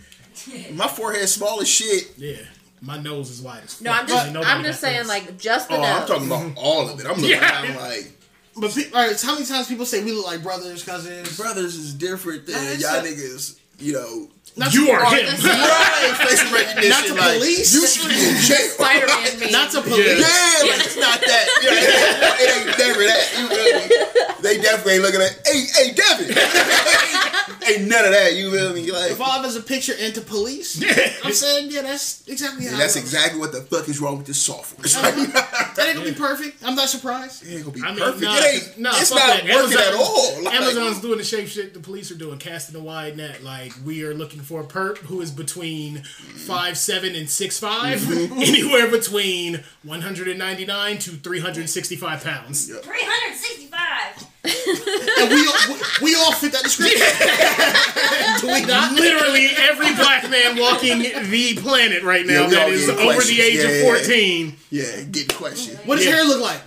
[0.74, 2.14] My forehead small as shit.
[2.18, 2.38] Yeah,
[2.82, 3.82] my nose is wide as fuck.
[3.86, 5.08] No, I'm just nobody I'm just saying this.
[5.08, 5.90] like just the Oh, nose.
[6.02, 7.06] I'm talking about all of it.
[7.06, 7.64] I'm looking Yeah.
[7.66, 8.12] around like
[8.56, 11.36] But pe- all right, how many times people say we look like brothers, cousins?
[11.38, 13.56] brothers is different than y'all a- niggas.
[13.80, 15.26] You know, Not You to- are him.
[15.26, 16.14] this- right?
[16.30, 16.90] Facial recognition.
[16.92, 17.74] Not to like, police.
[17.74, 18.70] You should be in jail.
[18.78, 19.52] Spider-Man meme.
[19.52, 19.98] Not to police.
[19.98, 21.46] Yeah, like it's not that.
[21.64, 23.26] Yeah, it, it ain't never that.
[23.40, 24.36] You feel me?
[24.44, 25.42] They definitely ain't looking at.
[25.48, 26.28] Hey, hey, Devin.
[27.68, 28.34] Ain't none of that.
[28.36, 28.92] You feel me?
[28.92, 30.82] Like Evolve as a picture into police.
[30.84, 30.94] Yeah,
[31.24, 32.72] I'm saying, yeah, that's exactly how.
[32.74, 34.86] and that's it exactly what the fuck is wrong with this software.
[34.86, 36.64] It's like, That ain't gonna be perfect.
[36.64, 37.46] I'm not surprised.
[37.48, 38.22] it ain't gonna be I mean, perfect.
[38.24, 38.78] nah, it ain't.
[38.80, 39.44] nah, it's not that.
[39.44, 40.44] working Amazon- at all.
[40.44, 43.44] Like, Amazon's doing the same shit the police are doing, casting a wide net.
[43.44, 48.34] Like we are looking for a perp who is between five seven and six Mm-hmm.
[48.42, 52.68] anywhere between one hundred and ninety nine to three hundred and sixty five pounds.
[52.68, 54.28] 365.
[54.46, 57.00] And we all, we, we all fit that description.
[58.42, 58.92] Do we not?
[58.94, 63.22] Literally every black man walking the planet right now Yeah, we that all is over
[63.22, 63.82] the age Yeah, of yeah.
[63.84, 64.56] fourteen.
[64.70, 65.78] yeah, getting questioned.
[65.86, 66.16] What does Yeah.
[66.16, 66.62] hair look like?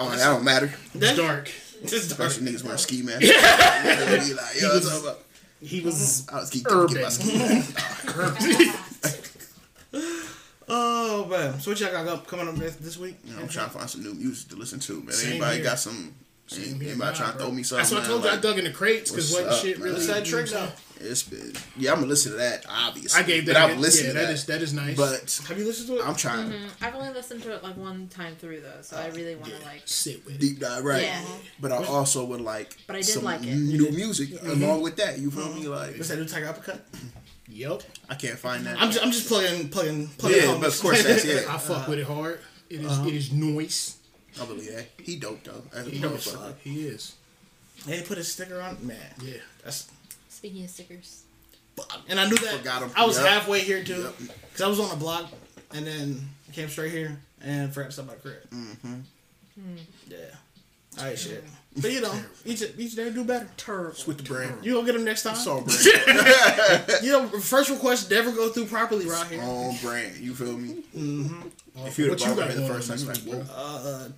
[0.00, 0.72] Oh, that don't matter.
[0.94, 1.50] It's dark.
[1.86, 2.30] Just dark.
[2.30, 3.24] Especially niggas wearing ski masks.
[3.28, 4.24] Yeah.
[4.24, 5.22] Be like, yo, what's up?
[5.60, 6.94] He was I was keep Urban.
[6.94, 9.26] get my ski mask.
[10.72, 13.16] Oh man, so what y'all got up- coming up this, this week?
[13.24, 15.10] You know, I'm trying to find some new music to listen to, man.
[15.12, 15.64] Same Anybody here.
[15.64, 16.14] got some?
[16.50, 17.46] Same anybody here, nah, trying to bro.
[17.46, 17.78] throw me something?
[17.82, 18.32] That's what I told man?
[18.32, 18.38] you.
[18.38, 19.84] I dug in the crates because what wasn't shit man?
[19.84, 19.94] really.
[19.94, 20.66] What's that trick you mm-hmm.
[20.66, 21.08] though?
[21.10, 21.92] It's been yeah.
[21.92, 22.66] I'm gonna listen to that.
[22.68, 23.54] Obviously, I gave that.
[23.54, 24.34] But a I'm good- listening yeah, to that that.
[24.34, 24.96] is that is nice.
[24.96, 26.06] But Have you listened to it?
[26.06, 26.84] I'm trying mm-hmm.
[26.84, 29.52] I've only listened to it like one time through though, so I oh, really want
[29.52, 29.82] to like.
[29.86, 31.04] sit with deep dive right.
[31.04, 31.20] Yeah.
[31.22, 31.46] Mm-hmm.
[31.60, 33.54] But I also would like But I did some like it.
[33.54, 35.18] new music along with that.
[35.18, 35.68] You feel me?
[35.68, 36.84] Like What's that new Tiger Uppercut?
[37.48, 37.82] Yep.
[38.08, 38.80] I can't find that.
[38.80, 40.38] I'm just, I'm just plugging, plugging, plugging.
[40.42, 41.42] yeah, but of course that's yeah.
[41.48, 42.40] I fuck with it hard.
[42.68, 43.08] It is- Uh-huh.
[43.08, 43.96] it is noise.
[44.40, 44.86] I believe that.
[45.02, 45.62] He dope though.
[45.74, 46.46] As a He dope as motherfucker.
[46.48, 46.60] fuck.
[46.60, 47.14] He is.
[47.86, 48.76] They put a sticker on.
[48.86, 49.38] Man, Yeah.
[49.64, 49.88] that's.
[50.28, 51.22] Speaking of stickers,
[52.08, 52.58] And I knew that.
[52.58, 52.92] Forgot 'em.
[52.94, 53.26] I was Yep.
[53.26, 54.18] halfway here too, Yep.
[54.18, 55.32] because I was on the block,
[55.72, 58.50] and then I came straight here and forgot to stop by crib.
[58.50, 59.00] Mm-hmm.
[60.08, 60.16] Yeah.
[60.98, 61.42] All right, shit.
[61.76, 62.12] But you know,
[62.44, 63.48] each each day do better.
[63.56, 63.94] terrible.
[64.06, 64.64] With the brand.
[64.64, 65.36] You gonna get them next time?
[65.36, 67.04] It's on brand.
[67.04, 69.40] You know, first request never go through properly right here.
[69.40, 70.16] on brand.
[70.18, 70.82] You feel me?
[70.96, 71.48] Mm-hmm.
[71.86, 73.44] If you'd have What you brought got me the first on time, this you're like,
[73.44, 73.62] week, whoa.
[73.62, 74.08] Uh,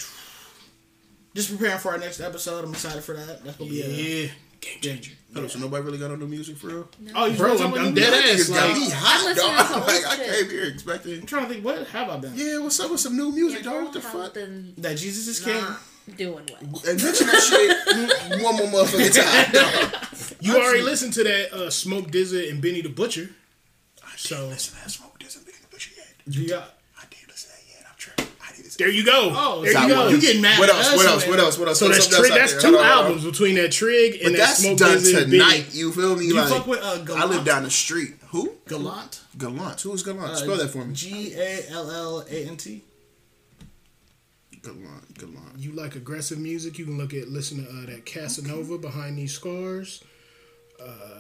[1.35, 2.65] just preparing for our next episode.
[2.65, 3.45] I'm excited for that.
[3.45, 3.87] That's gonna be a
[4.27, 4.31] Yeah.
[4.61, 5.13] Game changer.
[5.35, 6.89] Hold on, so nobody really got no new music for real?
[7.17, 8.49] Oh, you Bro, I'm, I'm dead ass.
[8.49, 9.87] Niggas got Like, me I'm hot, dog.
[9.89, 11.21] Like, I came here expecting.
[11.21, 11.65] I'm trying to think.
[11.65, 12.33] What have I been?
[12.37, 13.85] Yeah, what's up with some new music, Your dog?
[13.85, 14.35] What the fuck?
[14.35, 15.55] That Jesus is king.
[15.61, 15.81] not
[16.17, 16.83] doing well.
[16.87, 19.53] And mention that shit one more motherfucking time.
[19.53, 20.37] dog.
[20.41, 23.31] you already listened to that uh, Smoke DZA and Benny the Butcher.
[24.05, 26.07] I So Listen, to that smoke doesn't be the butcher yet.
[26.27, 26.75] You got.
[27.01, 27.87] I didn't listen to that yet.
[27.91, 27.97] I'm
[28.77, 28.95] tripping.
[28.95, 29.13] I didn't listen.
[29.13, 29.33] there you go.
[29.35, 30.05] Oh, there you That go.
[30.05, 30.11] one.
[30.15, 30.89] You getting mad What else?
[30.89, 31.27] us, What else?
[31.29, 31.59] What else?
[31.59, 31.79] What else?
[31.79, 33.05] So that's something tri- else that's two Hold on, hold on.
[33.07, 35.31] albums between that Trig But and that that's Smoke done tonight.
[35.31, 35.65] Benny.
[35.73, 36.27] You feel me?
[36.27, 38.15] You like fuck with uh, I live down the street.
[38.29, 38.53] Who?
[38.69, 39.21] Gallant.
[39.39, 39.81] Gallant.
[39.81, 40.33] Who is Gallant?
[40.33, 40.95] Uh, Spell that for me.
[40.95, 42.83] G A L L A N T.
[44.63, 45.19] Gallant.
[45.19, 45.59] Gallant.
[45.59, 46.79] You like aggressive music?
[46.79, 50.03] You can look at listen to uh, that Casanova behind these scars.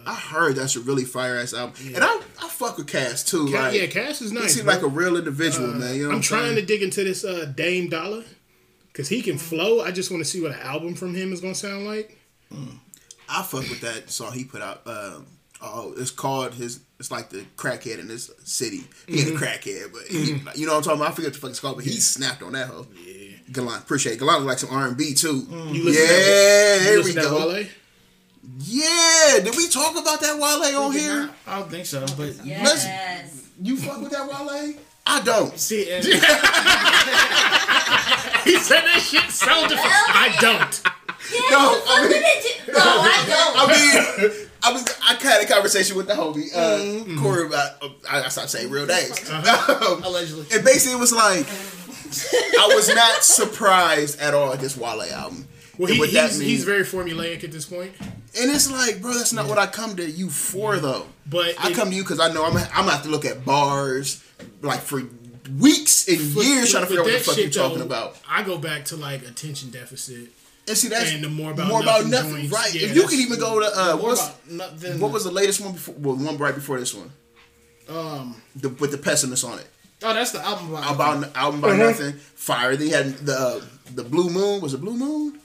[0.04, 3.46] I heard that's a really fire ass album, and I I fuck with Cass too.
[3.52, 4.54] Ca- like, yeah, Cass is He nice.
[4.54, 5.94] seems like a real individual, man.
[5.94, 8.24] You know I'm I'm trying to dig into this uh, Dame D.O.L.L.A
[8.88, 9.80] because he can flow.
[9.80, 12.18] I just want to see what an album from him is gonna sound like.
[13.28, 14.82] I fuck with that song he put out.
[14.86, 15.26] Um,
[15.62, 16.80] oh, it's called his.
[16.98, 18.82] It's like the crackhead in this city.
[19.08, 19.42] He ain't a Mm-hmm.
[19.42, 21.12] crackhead, but he, you know what I'm talking about.
[21.12, 22.86] I forget what the fuck it's called, but he snapped on that hoe.
[23.04, 24.18] Yeah, Gallant, appreciate it.
[24.20, 25.46] Gallant like some R and B too.
[25.48, 27.48] You listen yeah, to that, you there we go.
[27.48, 27.66] Wale?
[28.58, 31.30] Yeah, did we talk about that Wale on here?
[31.46, 32.86] I don't think so, but Yes.
[33.60, 34.74] You fuck with that Wale?
[35.06, 35.58] I don't.
[35.58, 36.04] see, and,
[38.44, 39.92] He said that shit so different.
[40.08, 40.82] I don't.
[41.50, 42.22] No, I mean,
[42.68, 43.56] No, I don't.
[43.56, 47.82] I mean, I was I had a conversation with the homie uh, Corey about.
[47.82, 49.30] Uh, I, I stopped saying real names.
[49.30, 49.44] Um,
[50.04, 50.46] allegedly.
[50.52, 51.46] And basically, it was like
[52.58, 55.46] I was not surprised at all at this Wale album.
[55.82, 57.92] Well, And he, what that he's, mean- he's very formulaic at this point.
[58.00, 61.06] and it's like, bro, that's not what I come to you for, though.
[61.26, 62.56] But I it- come to you because I know I'm.
[62.56, 64.22] I'm gonna have to look at bars
[64.60, 65.02] like for
[65.58, 68.16] weeks and But- years trying to figure out what the fuck you're talking though, about.
[68.28, 70.28] I go back to like attention deficit.
[70.68, 72.52] And see, that's And the more about more about nothing nothing, joints.
[72.52, 72.72] right?
[72.74, 75.00] Yeah, if you that's- can even go to uh, More what's, nothing.
[75.00, 75.94] what was the latest one before?
[75.98, 77.10] Well, one right before this one,
[77.88, 78.40] um?
[78.54, 79.66] the, with the pessimist on it.
[80.04, 80.94] Oh, that's the album about.
[80.94, 82.12] about album about nothing.
[82.14, 82.76] Fire.
[82.76, 83.60] They had the uh,
[83.94, 84.60] the Blue Moon.
[84.60, 85.38] Was it Blue Moon?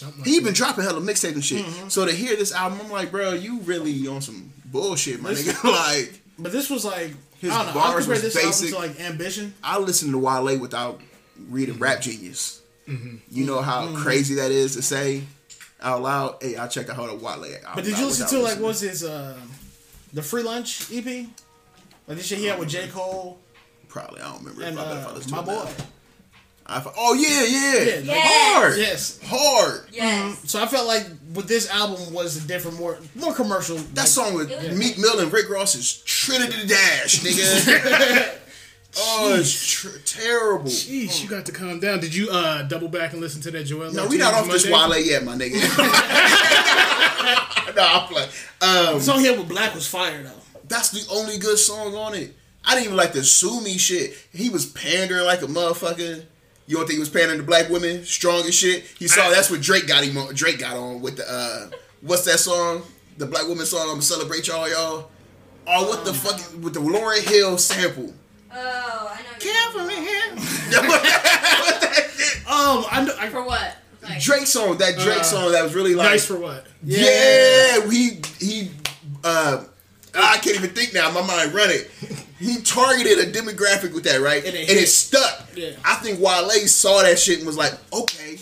[0.00, 0.54] Something like He been that.
[0.54, 1.64] dropping hella mixtape and shit.
[1.64, 1.88] Mm-hmm.
[1.88, 5.46] So to hear this album, I'm like, bro, you really on some bullshit, my This-
[5.46, 5.64] nigga.
[6.00, 7.80] like, But this was like His I don't know.
[7.80, 8.74] I bars compare was this basic.
[8.74, 9.54] album to like Ambition.
[9.62, 11.00] I listen to Wale without
[11.48, 12.60] reading Rap Genius.
[12.88, 13.16] Mm-hmm.
[13.30, 15.22] You know how crazy that is to say
[15.82, 16.36] out loud.
[16.40, 17.44] Hey, I check out how the Wale.
[17.44, 19.36] Album But did you listen to like what was his uh
[20.12, 21.04] the Free Lunch EP?
[22.06, 23.38] Like this shit he had with J Cole
[23.88, 24.62] Probably I don't remember.
[24.64, 25.64] and if I, if I uh, my boy.
[25.64, 25.70] now.
[26.70, 29.18] I, f- oh yeah, yeah, Yeah, like- hard, Yes.
[29.24, 29.82] hard.
[29.92, 30.38] Yes.
[30.50, 33.76] So I felt like with this album was a different, more more commercial.
[33.94, 38.36] That song with Meek Mill and Rick Ross is Trinity Dash, nigga.
[38.98, 40.70] oh, it's tr- terrible.
[40.70, 41.98] Jeez, you got to calm down.
[42.00, 43.92] Did you uh double back and listen to that Joel?
[43.92, 44.96] No, we not off this Monday?
[44.96, 45.54] Wale yet, my nigga.
[47.76, 48.28] no, I'm playing.
[48.62, 50.30] Um, The song he had with Black was fire though.
[50.68, 52.34] that's the only good song on it.
[52.64, 54.14] I didn't even like the sue me shit.
[54.32, 56.24] He was pandering like a motherfucker.
[56.70, 58.04] You don't think he was panning to black women?
[58.04, 58.84] Strong as shit.
[58.96, 60.32] He saw that's what Drake got him on.
[60.36, 61.68] Drake got on with the uh
[62.00, 62.82] what's that song?
[63.18, 65.10] The black woman song, I'm gonna celebrate y'all, y'all.
[65.66, 68.14] Oh, what the fuck with the Lauryn Hill sample.
[68.54, 69.38] Oh, I know.
[69.40, 70.36] Care for me here.
[72.46, 73.76] Um, I, know, I For what?
[74.02, 76.66] Like, Drake song, that Drake Uh, song that was really like Nice for what?
[76.84, 78.70] Yeah, he he
[79.24, 79.64] uh
[80.14, 81.80] Ah, I can't even think now, my mind running.
[82.38, 84.44] He targeted a demographic with that, right?
[84.44, 85.48] And And it it, stuck.
[85.54, 85.72] Yeah.
[85.84, 88.38] I think Wale saw that shit and was like, okay,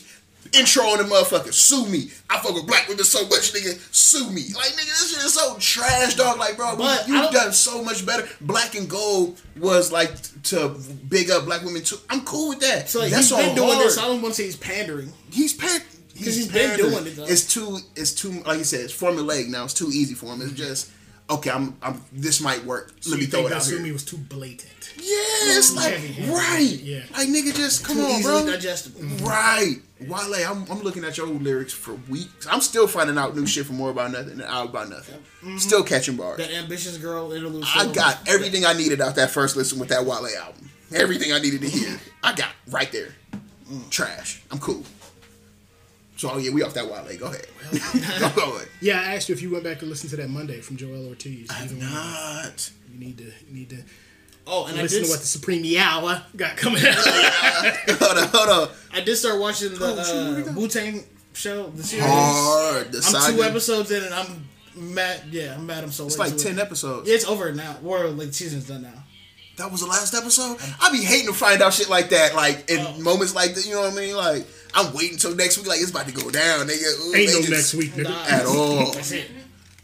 [0.53, 2.11] intro on the motherfucker, sue me.
[2.31, 4.43] I fuck with black women so much, nigga, sue me.
[4.55, 6.39] Like, nigga, this shit is so trash, dog.
[6.39, 8.27] Like, bro, But you've done so much better.
[8.41, 10.11] Black and gold was like
[10.45, 10.77] to
[11.09, 11.97] big up black women too.
[12.09, 12.89] I'm cool with that.
[12.89, 13.87] so like, That's he's been doing hard.
[13.87, 13.99] this.
[13.99, 15.13] I don't want to say he's pandering.
[15.31, 15.81] He's pan.
[16.17, 17.27] 'Cause he's been doing it, though.
[17.27, 17.79] It's too.
[17.95, 18.43] It's too.
[18.45, 19.63] Like you said, it's formulaic now.
[19.65, 20.43] It's too easy for him.
[20.43, 20.91] It's just
[21.31, 21.51] okay.
[21.51, 21.77] I'm.
[21.83, 22.01] I'm.
[22.13, 22.93] This might work.
[23.01, 23.93] So Let me throw it out here.
[23.93, 24.73] Was too blatant?
[24.97, 25.05] Yeah,
[25.57, 26.35] it's like Heavy-handed.
[26.35, 26.61] right.
[26.83, 27.03] Yeah.
[27.17, 28.53] Like nigga, just come Too on, easily bro.
[28.53, 29.01] digestible.
[29.01, 29.25] Mm-hmm.
[29.27, 29.77] Right.
[30.01, 32.47] Wale, I'm, I'm looking at your lyrics for weeks.
[32.49, 35.17] I'm still finding out new shit for more about nothing than out about nothing.
[35.17, 35.57] Mm-hmm.
[35.59, 36.39] Still catching bars.
[36.39, 37.65] That ambitious girl interlude.
[37.75, 40.71] I got everything I needed out that first listen with that Wale album.
[40.95, 43.15] Everything I needed to hear, I got right there.
[43.71, 43.91] Mm.
[43.91, 44.43] Trash.
[44.51, 44.83] I'm cool.
[46.19, 47.17] So oh yeah, we off that Wale.
[47.17, 47.47] Go ahead.
[48.35, 48.69] Go ahead.
[48.81, 51.07] Yeah, I asked you if you went back and listened to that Monday from Joel
[51.09, 51.49] Ortiz.
[51.65, 52.71] Even when Not.
[52.93, 53.79] You need to you need to
[54.51, 55.05] Oh, and I listen did.
[55.07, 56.95] to what the Supreme Yawa got coming out.
[57.99, 58.69] hold on, hold on.
[58.93, 60.55] I did start watching the Oh, shoot, what we uh.
[60.55, 61.05] Wu Tang
[61.35, 62.05] show, the series.
[62.07, 62.91] Hard.
[62.93, 63.37] The I'm saga.
[63.37, 65.23] two episodes in, and I'm mad.
[65.31, 65.85] Yeah, I'm mad.
[65.85, 66.07] I'm so.
[66.07, 66.63] It's late like ten it.
[66.63, 67.09] episodes.
[67.09, 67.77] Yeah, it's over now.
[67.85, 69.05] Or like season's done now.
[69.57, 70.57] That was the last episode.
[70.81, 72.99] I'd be hating to find out shit like that, like in Oh.
[73.03, 73.67] moments like that.
[73.67, 74.17] You know what I mean?
[74.17, 75.67] Like I'm waiting until next week.
[75.67, 77.01] Like it's about to go down, nigga.
[77.09, 78.11] Ooh, Ain't they no just- next week, nigga.
[78.11, 78.25] Nah.
[78.27, 78.93] at all.
[78.93, 79.31] That's it.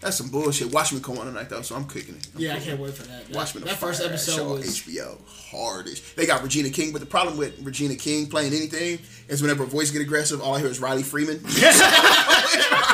[0.01, 0.71] That's some bullshit.
[0.71, 2.29] Watchmen come on tonight though, so I'm cooking it.
[2.37, 3.27] Yeah, I can't wait for that.
[3.29, 3.65] That, Watchmen.
[3.65, 4.67] that first episode show was.
[4.67, 6.01] on HBO hardish.
[6.15, 8.99] They got Regina King, but the problem with Regina King playing anything
[9.29, 11.41] is whenever her voice get aggressive, all I hear is Riley Freeman.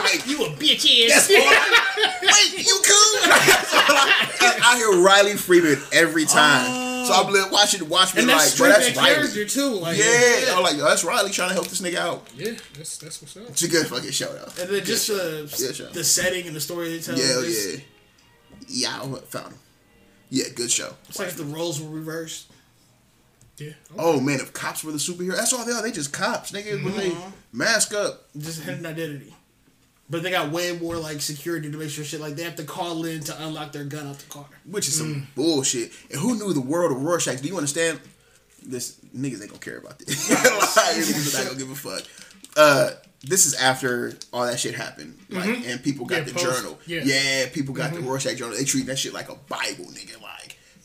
[0.00, 1.28] Like, You a bitch ass.
[1.28, 3.20] That's all I- Wait, you cool?
[3.28, 6.64] That's I, I hear Riley Freeman every time.
[6.68, 6.89] Oh.
[7.06, 9.14] So I'm li- watching Watchmen And that's like, bro, straight that's that Riley.
[9.14, 9.70] character too.
[9.74, 12.26] Like, Yeah, I'm like, yo, that's Riley trying to help this nigga out.
[12.36, 13.48] yeah, that's that's what's up.
[13.48, 14.62] It's a good fucking show though.
[14.62, 17.16] And then just the uh, Yeah, the setting and the story they tell.
[17.18, 17.80] Yeah, oh, just- yeah.
[18.72, 19.58] Yeah, I found him.
[20.30, 20.94] Yeah, good show.
[21.08, 22.52] It's like if the roles were reversed.
[23.58, 23.72] Yeah.
[23.98, 25.82] Oh man, if cops were the superhero, that's all they are.
[25.82, 26.82] They just cops, nigga.
[26.82, 27.30] When they mm-hmm.
[27.58, 29.34] mask up, Just hidden identity.
[30.10, 32.64] But they got way more like security to make sure shit like they have to
[32.64, 34.46] call in to unlock their gun out the car.
[34.68, 35.34] which is some mm.
[35.36, 35.92] bullshit.
[36.10, 37.40] And who knew the world of Rorschach?
[37.40, 38.00] Do you understand?
[38.62, 40.28] This niggas ain't gonna care about this.
[40.30, 40.38] like,
[40.96, 42.02] niggas are not gonna give a fuck.
[42.56, 42.90] Uh,
[43.22, 45.70] this is after all that shit happened, like, mm-hmm.
[45.70, 46.78] and people got Yeah, the post- journal.
[46.86, 47.02] yeah.
[47.04, 48.08] Yeah, people got the mm-hmm.
[48.08, 48.56] Rorschach journal.
[48.56, 50.20] They treat that shit like a Bible, nigga.
[50.20, 50.29] Like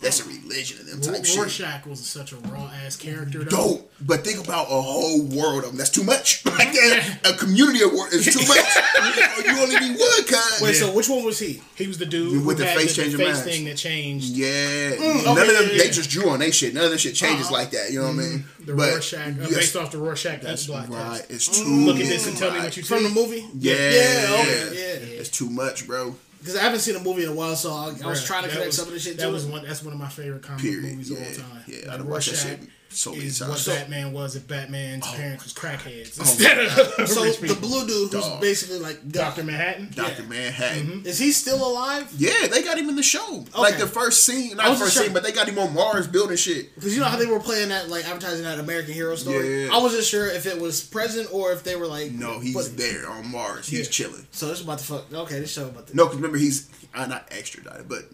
[0.02, 1.38] that's a religion and them type shit.
[1.40, 3.44] Rorschach was such a raw ass character.
[3.44, 3.78] Though.
[3.80, 5.78] Dope, but think about a whole world of them.
[5.78, 6.44] That's too much.
[6.56, 7.22] Like mhm.
[7.22, 9.46] that, a community of world is too much.
[9.46, 10.62] you only need one kind.
[10.62, 10.88] Wait, Yeah.
[10.88, 11.62] so which one was he?
[11.76, 13.44] He was the dude With the face the, changing face mask.
[13.44, 14.28] thing that changed.
[14.28, 14.48] Yeah,
[14.96, 15.70] mm, none okay, of them.
[15.72, 16.74] yeah, They just drew on they shit.
[16.74, 17.32] None of this shit uh-huh.
[17.32, 17.92] changes like that.
[17.92, 18.40] You know what I mean?
[18.40, 18.66] Mm-hmm.
[18.66, 21.18] The Rorschach, uh, yes, based off the Rorschach that's black right.
[21.18, 21.30] test.
[21.32, 21.66] It's too.
[21.66, 22.66] Look at this and tell me right.
[22.66, 23.46] what you From the movie?
[23.58, 25.20] Yeah, Yeah, yeah.
[25.20, 26.16] It's too much, bro.
[26.46, 28.50] Because I haven't seen a movie in a while, so I, I was trying to
[28.50, 29.52] connect was- some of the shit That to was it.
[29.52, 29.64] one.
[29.66, 30.84] That's one of my favorite comic Period.
[30.84, 31.64] movies Yeah, of all time.
[31.68, 31.76] yeah.
[31.76, 32.60] I Like, done watched that shit
[32.96, 33.76] so many is what So- Oh.
[33.76, 36.72] Batman was if Batman's parents was crackheads instead of
[37.10, 38.42] So the blue dude, who's Dog.
[38.42, 39.92] basically like Doctor Manhattan.
[39.94, 41.04] Doctor Manhattan.
[41.06, 42.12] is he still alive?
[42.18, 43.46] Yeah, they got him in the show.
[43.58, 45.04] Like the first scene, not the first sure.
[45.04, 46.74] scene, but they got him on Mars building shit.
[46.76, 49.66] Because you know how they were playing that, like advertising that American Hero story.
[49.66, 49.74] Yeah.
[49.76, 52.12] I wasn't sure if it was present or if they were like.
[52.12, 53.68] No, he's but- there on Mars.
[53.68, 53.92] He's Yeah.
[54.08, 54.28] chilling.
[54.32, 55.14] So it's about to fuck.
[55.14, 55.96] Okay, this show about to.
[55.96, 58.06] No, because remember he's uh, not extradited, but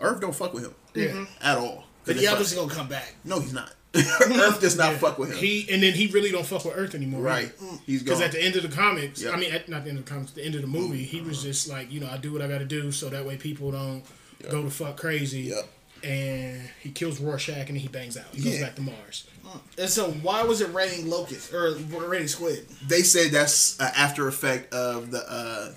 [0.00, 1.26] Earth don't fuck with him Yeah.
[1.42, 1.84] at all.
[2.04, 3.14] But They he fuck- obviously gonna come back.
[3.24, 3.72] No, he's not.
[3.96, 5.38] Earth does not fuck with him.
[5.38, 7.22] He and then he really don't fuck with Earth anymore.
[7.22, 7.56] right.
[7.58, 9.34] Mm, he's Because at the end of the comics, Yep.
[9.34, 11.20] I mean, at, not the end of the comics, the end of the movie, he
[11.20, 11.46] was uh-huh.
[11.46, 13.72] just like, you know, I do what I got to do, so that way people
[13.72, 14.04] don't
[14.48, 15.42] go to fuck crazy.
[15.42, 15.68] Yep.
[16.02, 18.24] And he kills Rorschach, and then he bangs out.
[18.32, 19.26] He goes back to Mars.
[19.44, 19.60] Mm.
[19.78, 22.66] And so why was it raining locusts or raining squid?
[22.86, 25.72] they said that's an after effect of the uh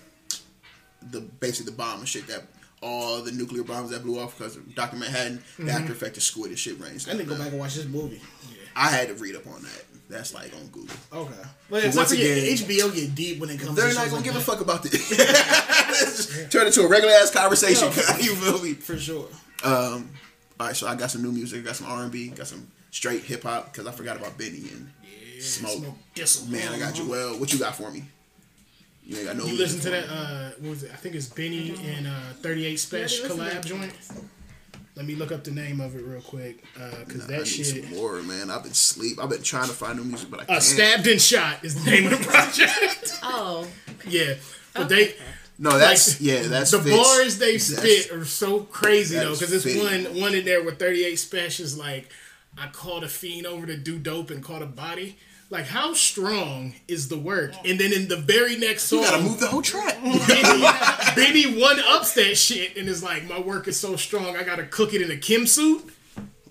[1.01, 2.43] the basically the bomb and shit that
[2.83, 5.43] all the nuclear bombs that blew off because of Doctor Manhattan.
[5.57, 7.07] The after effect of squid and shit rains.
[7.07, 8.21] I need to go back and watch this movie.
[8.75, 9.83] I had to read up on that.
[10.09, 10.95] That's like on Google.
[11.11, 11.33] Okay,
[11.69, 13.75] but it's once again, HBO get deep when it comes.
[13.75, 15.07] They're to not gonna like give a fuck about this.
[15.09, 17.87] Just Turn it to a regular ass conversation.
[18.23, 18.73] you feel me?
[18.73, 19.27] for sure.
[19.63, 20.09] Um,
[20.59, 21.61] all right, so I got some new music.
[21.61, 22.27] I got some R and B.
[22.27, 24.91] Got some straight hip hop because I forgot about Benny and
[25.41, 25.83] Smoke.
[26.25, 27.39] Smoke Man, I got Joel.
[27.39, 28.03] What you got for me?
[29.05, 29.45] You ain't got no.
[29.45, 30.05] You listen to that?
[30.09, 30.91] Uh, what was it?
[30.93, 32.11] I think it's Benny and uh,
[32.41, 33.91] 38 Spesh listen collab joint.
[34.95, 37.47] Let me look up the name of it real quick, uh, because I that need
[37.47, 37.65] shit.
[37.83, 38.51] some more, man.
[38.51, 39.17] I've been sleep.
[39.21, 40.63] I've been trying to find new music, but I Uh, can't.
[40.63, 43.19] Stabbed and Shot is the name of the project.
[43.23, 43.67] Oh,
[44.07, 44.35] yeah,
[44.75, 45.15] but they
[45.57, 46.95] No, that's like, yeah, that's the Fitz.
[46.95, 49.79] bars they That's- spit are so crazy though, because it's Fitz.
[49.83, 52.11] one one in there with 38 Spesh's like
[52.57, 55.17] I called a fiend over to do dope and caught a body.
[55.53, 57.53] Like how strong is the work?
[57.63, 60.01] And then in the very next song, You gotta move the whole track.
[60.27, 60.65] Benny,
[61.15, 64.65] Benny one ups that shit and is like, my work is so strong, I gotta
[64.65, 65.93] cook it in a Kim suit.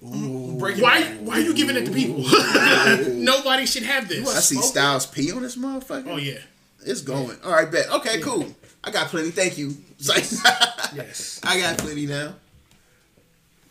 [0.00, 1.00] Breaking Why?
[1.00, 1.26] Bad.
[1.26, 2.22] Why are you giving it to people?
[3.12, 4.36] Nobody should have this.
[4.36, 6.06] I see Styles P on this motherfucker.
[6.06, 6.38] Oh yeah,
[6.86, 7.36] It's going.
[7.44, 7.90] All right, bet.
[7.90, 8.46] Okay, cool.
[8.84, 9.32] I got plenty.
[9.32, 9.74] Thank you.
[9.98, 11.40] yes.
[11.42, 12.34] I got plenty now.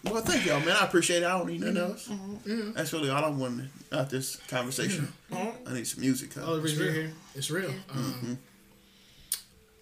[0.04, 0.76] Well, thank y'all, man.
[0.80, 1.26] I appreciate it.
[1.26, 2.08] I don't need nothing else.
[2.08, 2.34] Mm-hmm.
[2.34, 2.52] Mm-hmm.
[2.52, 2.72] Mm-hmm.
[2.74, 5.12] That's really all I wanted out this conversation.
[5.32, 6.34] I need some music.
[6.34, 6.42] Huh?
[6.46, 6.92] Oh, it's real.
[6.92, 7.12] Here.
[7.36, 7.72] It's real.
[7.94, 8.38] Um,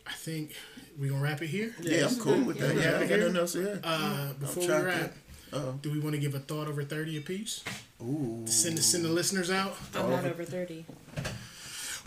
[0.05, 0.55] I think
[0.99, 1.73] we gonna wrap it here.
[1.81, 2.75] yeah, I'm cool with that.
[2.75, 3.79] Yeah, I got nothing else to hear.
[3.83, 5.13] Uh, before we trying to- wrap,
[5.53, 5.79] Uh-oh.
[5.81, 7.63] do we want to give a thought over thirty apiece?
[8.01, 8.43] Ooh.
[8.45, 9.75] Send the send the listeners out.
[9.95, 10.85] I'm not over thirty.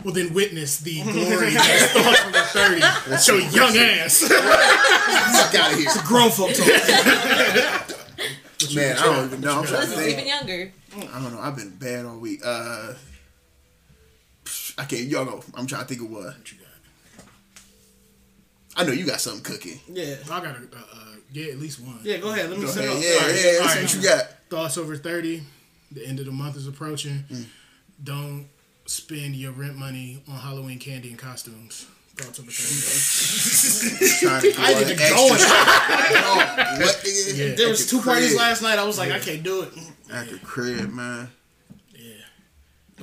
[0.03, 2.81] Well, then witness the glory of thoughts over thirty.
[3.09, 4.19] That's your young ass.
[4.19, 5.87] Fuck out of here.
[5.87, 6.51] It's a grown folk
[8.67, 8.75] talk.
[8.75, 9.59] Man, I don't even know.
[9.59, 10.27] I'm trying to This is even think.
[10.27, 10.71] younger.
[11.13, 11.39] I don't know.
[11.39, 12.41] I've been bad all week.
[12.45, 12.93] Uh,
[14.77, 15.03] I can't.
[15.03, 15.43] Y'all go.
[15.55, 16.35] I'm trying to think of what.
[18.75, 19.79] I know you got something cooking.
[19.87, 20.15] Yeah.
[20.25, 21.99] I gotta uh, uh, get at least one.
[22.03, 22.49] Yeah, go ahead.
[22.49, 22.97] Let me Go set ahead.
[22.97, 23.03] up.
[23.03, 23.35] Yeah, All right.
[23.35, 23.59] yeah.
[23.59, 23.81] Let's right.
[23.83, 24.25] what you got.
[24.49, 25.43] Thoughts over thirty.
[25.91, 27.23] The end of the month is approaching.
[27.31, 27.45] Mm.
[28.03, 28.47] Don't
[28.85, 31.85] spend your rent money on Halloween candy and costumes.
[32.15, 34.19] Thoughts over thirty.
[34.25, 35.41] Trying to do I all ain't the even extra going.
[36.25, 36.35] Oh,
[36.79, 36.95] what.
[37.35, 37.55] Yeah.
[37.55, 38.39] There was two parties crib.
[38.39, 38.77] last night.
[38.77, 39.69] I was like, I can't do it.
[40.11, 41.29] At the crib, man.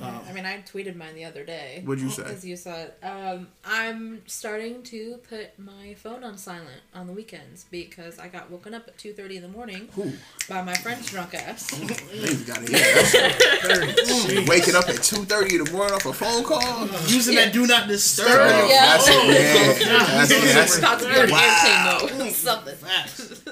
[0.03, 1.81] I mean, I tweeted mine the other day.
[1.85, 2.23] What'd you say?
[2.23, 2.97] Because you saw it.
[3.03, 8.49] Um, I'm starting to put my phone on silent on the weekends because I got
[8.49, 10.11] woken up at 2.30 in the morning Who?
[10.49, 11.69] by my friend's drunk ass.
[11.71, 14.47] Niggas got it.
[14.47, 16.87] Waking up at two thirty in the morning off a phone call.
[17.07, 18.27] Using that do not disturb.
[18.29, 18.97] Oh, Yeah.
[18.97, 19.79] That's it, man.
[20.17, 20.41] That's it.
[20.53, 21.99] That's About to be on Wow.
[22.01, 22.33] airplane mode.
[22.33, 22.75] Something.
[22.75, 23.43] Facts.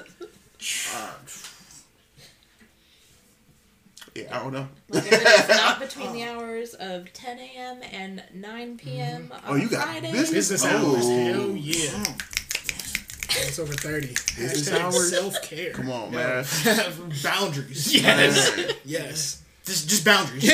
[4.14, 4.68] Yeah, I don't know.
[4.88, 7.80] Like if it is not between the hours of 10 a.m.
[7.92, 9.32] and 9 p.m.
[9.32, 10.10] on Oh, you got Friday.
[10.12, 10.48] business?
[10.50, 10.68] Business Oh.
[10.94, 11.08] hours.
[11.08, 12.04] Hell yeah.
[13.42, 14.08] It's over 30.
[14.08, 15.10] Business Hashtag hours?
[15.10, 15.72] self-care.
[15.72, 16.44] Come on, man.
[17.22, 17.94] boundaries.
[17.94, 18.74] Yes.
[18.84, 19.42] yes.
[19.64, 20.48] Just, just boundaries.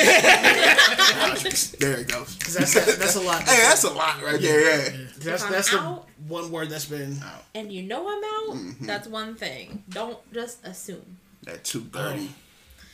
[1.79, 2.35] There it goes.
[2.35, 3.41] 'Cause that's that's a lot.
[3.43, 4.91] Hey, that's a lot right there.
[4.91, 4.97] Yeah.
[5.19, 7.17] That's that's the out- one word that's been.
[7.55, 8.57] And you know I'm out.
[8.57, 8.85] Mm-hmm.
[8.85, 9.83] That's one thing.
[9.89, 11.17] Don't just assume.
[11.47, 12.29] At two thirty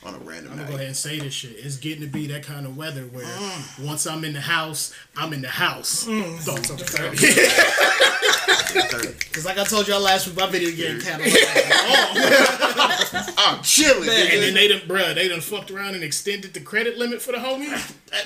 [0.06, 0.70] on a random I'm gonna night.
[0.70, 1.54] go ahead and say this shit.
[1.58, 3.86] It's getting to be that kind of weather where Mm.
[3.86, 6.04] once I'm in the house, I'm in the house.
[6.06, 7.18] Thoughts over 30.
[7.18, 9.08] 30.
[9.18, 11.32] Because like I told y'all last week, my video game catalog.
[13.38, 14.08] I'm chilling.
[14.08, 14.56] Man, and then nigga.
[14.56, 17.70] they done, bruh, they done fucked around and extended the credit limit for the homie.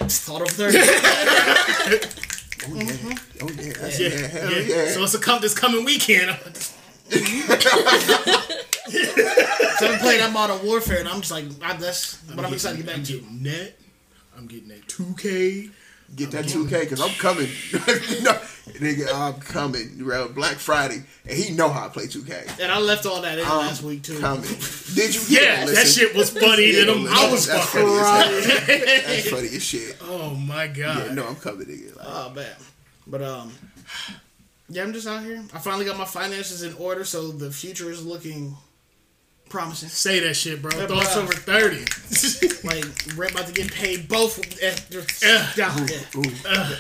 [0.10, 0.80] Thought of thirty.
[2.70, 3.16] Oh yeah.
[3.44, 3.74] Oh yeah.
[3.80, 4.50] That's, Yeah, yeah.
[4.50, 4.60] Yeah.
[4.60, 4.88] yeah.
[4.92, 6.32] So it's a come this coming weekend.
[9.80, 12.78] So I'm playing that Modern Warfare, and I'm just like, I, that's what I'm excited
[12.80, 13.14] to get I'm back to.
[13.20, 13.80] getting net.
[14.38, 15.72] I'm getting that 2K.
[16.16, 17.48] Get that 2K because I'm coming.
[18.24, 18.32] no,
[18.80, 19.98] nigga, I'm coming.
[19.98, 20.30] Bro.
[20.30, 21.04] Black Friday.
[21.28, 22.60] And he know how I play 2K.
[22.62, 24.18] And I left all that in I'm last week too.
[24.20, 24.44] coming.
[24.96, 25.22] Did you?
[25.42, 26.72] Yeah, that shit was funny.
[26.72, 28.46] Yeah, and I'm- I was that's fucking funny as.
[29.06, 29.98] That's funny as shit.
[30.02, 31.08] Oh my god.
[31.08, 31.98] Yeah, no, I'm coming, nigga.
[31.98, 32.56] Like, Oh man,
[33.06, 33.52] but um,
[34.70, 35.44] yeah, I'm just out here.
[35.54, 38.56] I finally got my finances in order, so the future is looking
[39.50, 39.90] promising.
[39.90, 40.72] Say that shit, bro.
[40.78, 41.24] Yeah, Thoughts bruh.
[41.24, 41.86] over 30.
[42.68, 42.84] Like
[43.16, 44.40] we're about to get paid both.
[44.62, 45.04] eh, eh.
[45.24, 45.54] Yeah.
[45.56, 45.88] down.
[45.88, 45.98] Yeah.
[46.46, 46.76] Eh.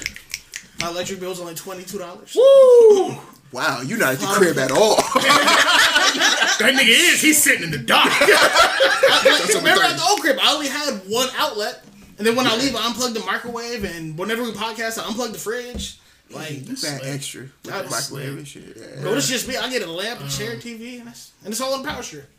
[0.81, 2.35] My electric bill's only twenty two dollars.
[2.35, 3.15] Woo!
[3.52, 4.95] wow, you're not at the crib at all.
[5.57, 7.22] that nigga is.
[7.22, 8.10] He's sitting in the dark.
[8.19, 11.84] That's Remember at the old crib, I only had one outlet,
[12.18, 15.31] and then when I leave, I unplug the microwave, and whenever we podcast, I unplug
[15.31, 15.99] the fridge.
[16.30, 18.76] Like, You that extra with the That's microwave and shit.
[18.76, 19.03] Yeah.
[19.03, 19.56] But it's just me.
[19.56, 20.56] I get a lamp, a chair, uh.
[20.56, 22.30] TV, and, that's, and it's all on power strip.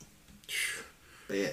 [1.29, 1.49] But yeah,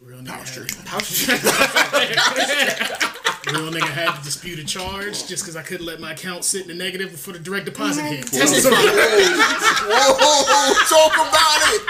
[0.00, 0.68] Real nigga, Power had, strip.
[0.84, 1.42] power strip.
[3.52, 6.62] real nigga had to dispute a charge just because I couldn't let my account sit
[6.62, 8.26] in the negative before the direct deposit hit.
[8.26, 8.70] Tesla.
[8.70, 11.82] Whoa, talk about it.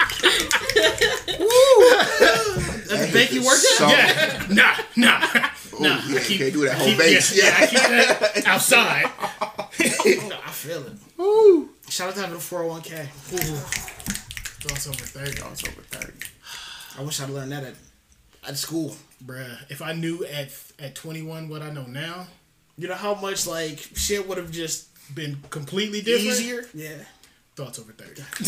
[2.89, 3.59] That's the bank you work at.
[3.59, 4.45] So- Yeah.
[4.49, 5.27] Nah, nah.
[5.73, 6.01] Oh, Nah.
[6.07, 7.31] yeah, keep- can't do that whole keep- base.
[7.37, 7.57] Yeah, Yeah.
[7.57, 9.05] I keep that outside.
[9.21, 10.97] I feel it.
[11.91, 13.07] Shout out to having a 401k.
[14.61, 15.41] Thoughts over 30.
[15.41, 16.13] Oh, it's over 30.
[16.99, 17.75] I wish I'd learned that at,
[18.47, 18.95] at school.
[19.25, 20.49] Bruh, if I knew at
[20.79, 22.27] at 21 what I know now,
[22.77, 26.27] You know how much like shit would have just been completely different.
[26.39, 27.03] Easier, yeah.
[27.55, 28.21] Thoughts over thirty.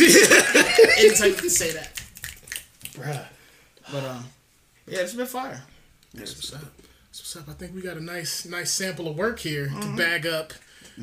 [1.00, 1.96] Anytime you can say that.
[2.96, 3.26] Bruh.
[3.92, 4.24] But um,
[4.88, 5.62] yeah, it's been fire.
[6.14, 6.62] That's what's up.
[7.10, 7.50] That's what's up.
[7.50, 9.92] I think we got a nice nice sample of work here Mm-hmm.
[9.92, 10.54] to bag up.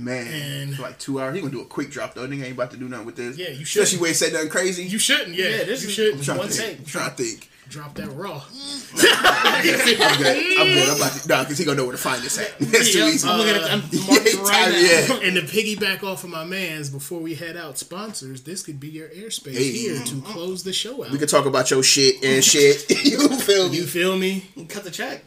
[0.04, 0.26] Man,
[0.62, 1.34] And- for like two hours.
[1.34, 2.26] He gonna do a quick drop though.
[2.26, 3.36] Nigga ain't about to do nothing with this.
[3.36, 3.82] Yeah, you should.
[3.82, 4.84] Especially when he say nothing crazy.
[4.84, 5.48] You shouldn't, yeah.
[5.48, 6.68] Yeah, this you is- should I'm trying one to think.
[6.70, 6.78] take.
[6.80, 7.48] I'm trying to think.
[7.68, 8.42] drop that raw.
[8.96, 10.00] I'm good.
[10.00, 10.58] I'm good.
[10.90, 12.58] I'm about to nah, cause he gonna know where to find this at.
[12.60, 13.28] That's too easy.
[13.28, 13.70] I'm looking at.
[13.70, 14.78] I'm Yeah, marking right time- now.
[15.20, 15.28] yeah.
[15.28, 18.88] And to piggyback off of my man's, before we head out, sponsors, this could be
[18.88, 19.70] your airspace Hey.
[19.72, 21.10] here to close the show out.
[21.10, 22.88] We could talk about your shit and shit.
[23.04, 23.76] you feel me?
[23.76, 24.44] you feel me?
[24.68, 25.22] Cut the check.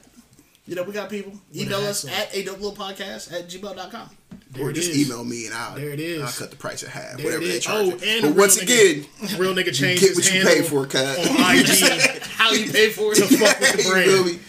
[0.67, 1.33] You know, we got people.
[1.55, 4.09] Email us at a dope little podcast at gmail.com.
[4.51, 5.07] There or just is.
[5.07, 6.21] email me and I'll, There it is.
[6.21, 7.17] I'll cut the price in half.
[7.17, 7.87] There whatever it they charge.
[7.87, 9.05] Oh, and but once real again,
[9.39, 11.01] real nigga you changed get what you pay for, cuz.
[11.01, 13.39] on IG How you pay for it to it?
[13.39, 13.91] fuck with the You feel
[14.23, 14.25] brand.
[14.25, 14.39] me?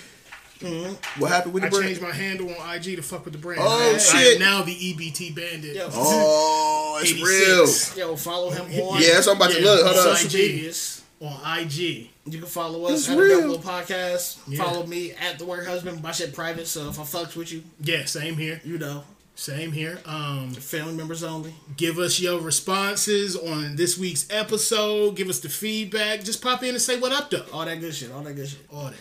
[0.61, 1.21] Mm-hmm.
[1.21, 1.85] What happened with the I brand?
[1.87, 3.61] changed my handle on IG to fuck with the brand.
[3.63, 4.35] Oh, I, I shit.
[4.35, 5.77] am now the EBT bandit.
[5.77, 7.97] Yo, Oh, it's 86.
[7.97, 8.09] real.
[8.11, 9.85] yo, follow him on Yeah, that's what I'm about to look.
[9.87, 10.17] Hold on on.
[10.17, 11.02] social IG.
[11.23, 11.43] Medias.
[11.45, 12.11] On IG.
[12.27, 13.41] You can follow us It's at a real.
[13.41, 14.39] dope little podcast.
[14.49, 14.63] Yeah.
[14.65, 16.03] Follow me at the work husband.
[16.03, 18.61] My shit private, so if I fucks with you, Yeah, same here.
[18.65, 19.05] you know,
[19.35, 19.99] Same here.
[20.05, 21.55] Um, family members only.
[21.77, 25.17] give us your responses on this week's episode.
[25.17, 26.23] Give us the feedback.
[26.23, 27.45] Just pop in and say what up, though.
[27.53, 28.13] All that good shit.
[28.13, 28.61] All that good shit.
[28.73, 28.95] All that.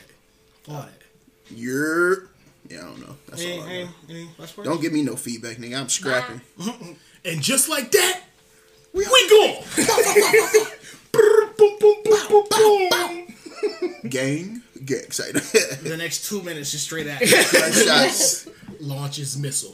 [0.69, 0.89] All that.
[1.49, 2.29] You're.
[2.69, 3.15] Yeah, I don't know.
[3.27, 3.91] That's Any, all I any, know.
[4.09, 4.29] any?
[4.63, 5.79] Don't give me no feedback, nigga.
[5.79, 6.41] I'm scrapping.
[7.23, 8.21] And just like that,
[8.93, 9.61] we, we go.
[12.05, 13.25] bow, bow, bow.
[14.09, 15.35] Gang, get excited.
[15.83, 18.47] the next two minutes is straight at gunshots.
[18.79, 19.73] Launches missile.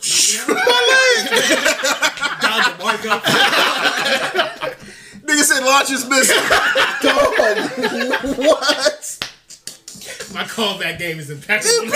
[2.41, 3.24] Dodge markup.
[5.28, 6.41] Nigga said launches missile.
[8.44, 9.18] What?
[10.34, 11.88] My callback game is impeccable.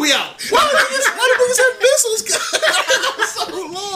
[0.00, 0.40] we out.
[0.50, 2.22] Why do niggas, have missiles?
[3.34, 3.88] so long.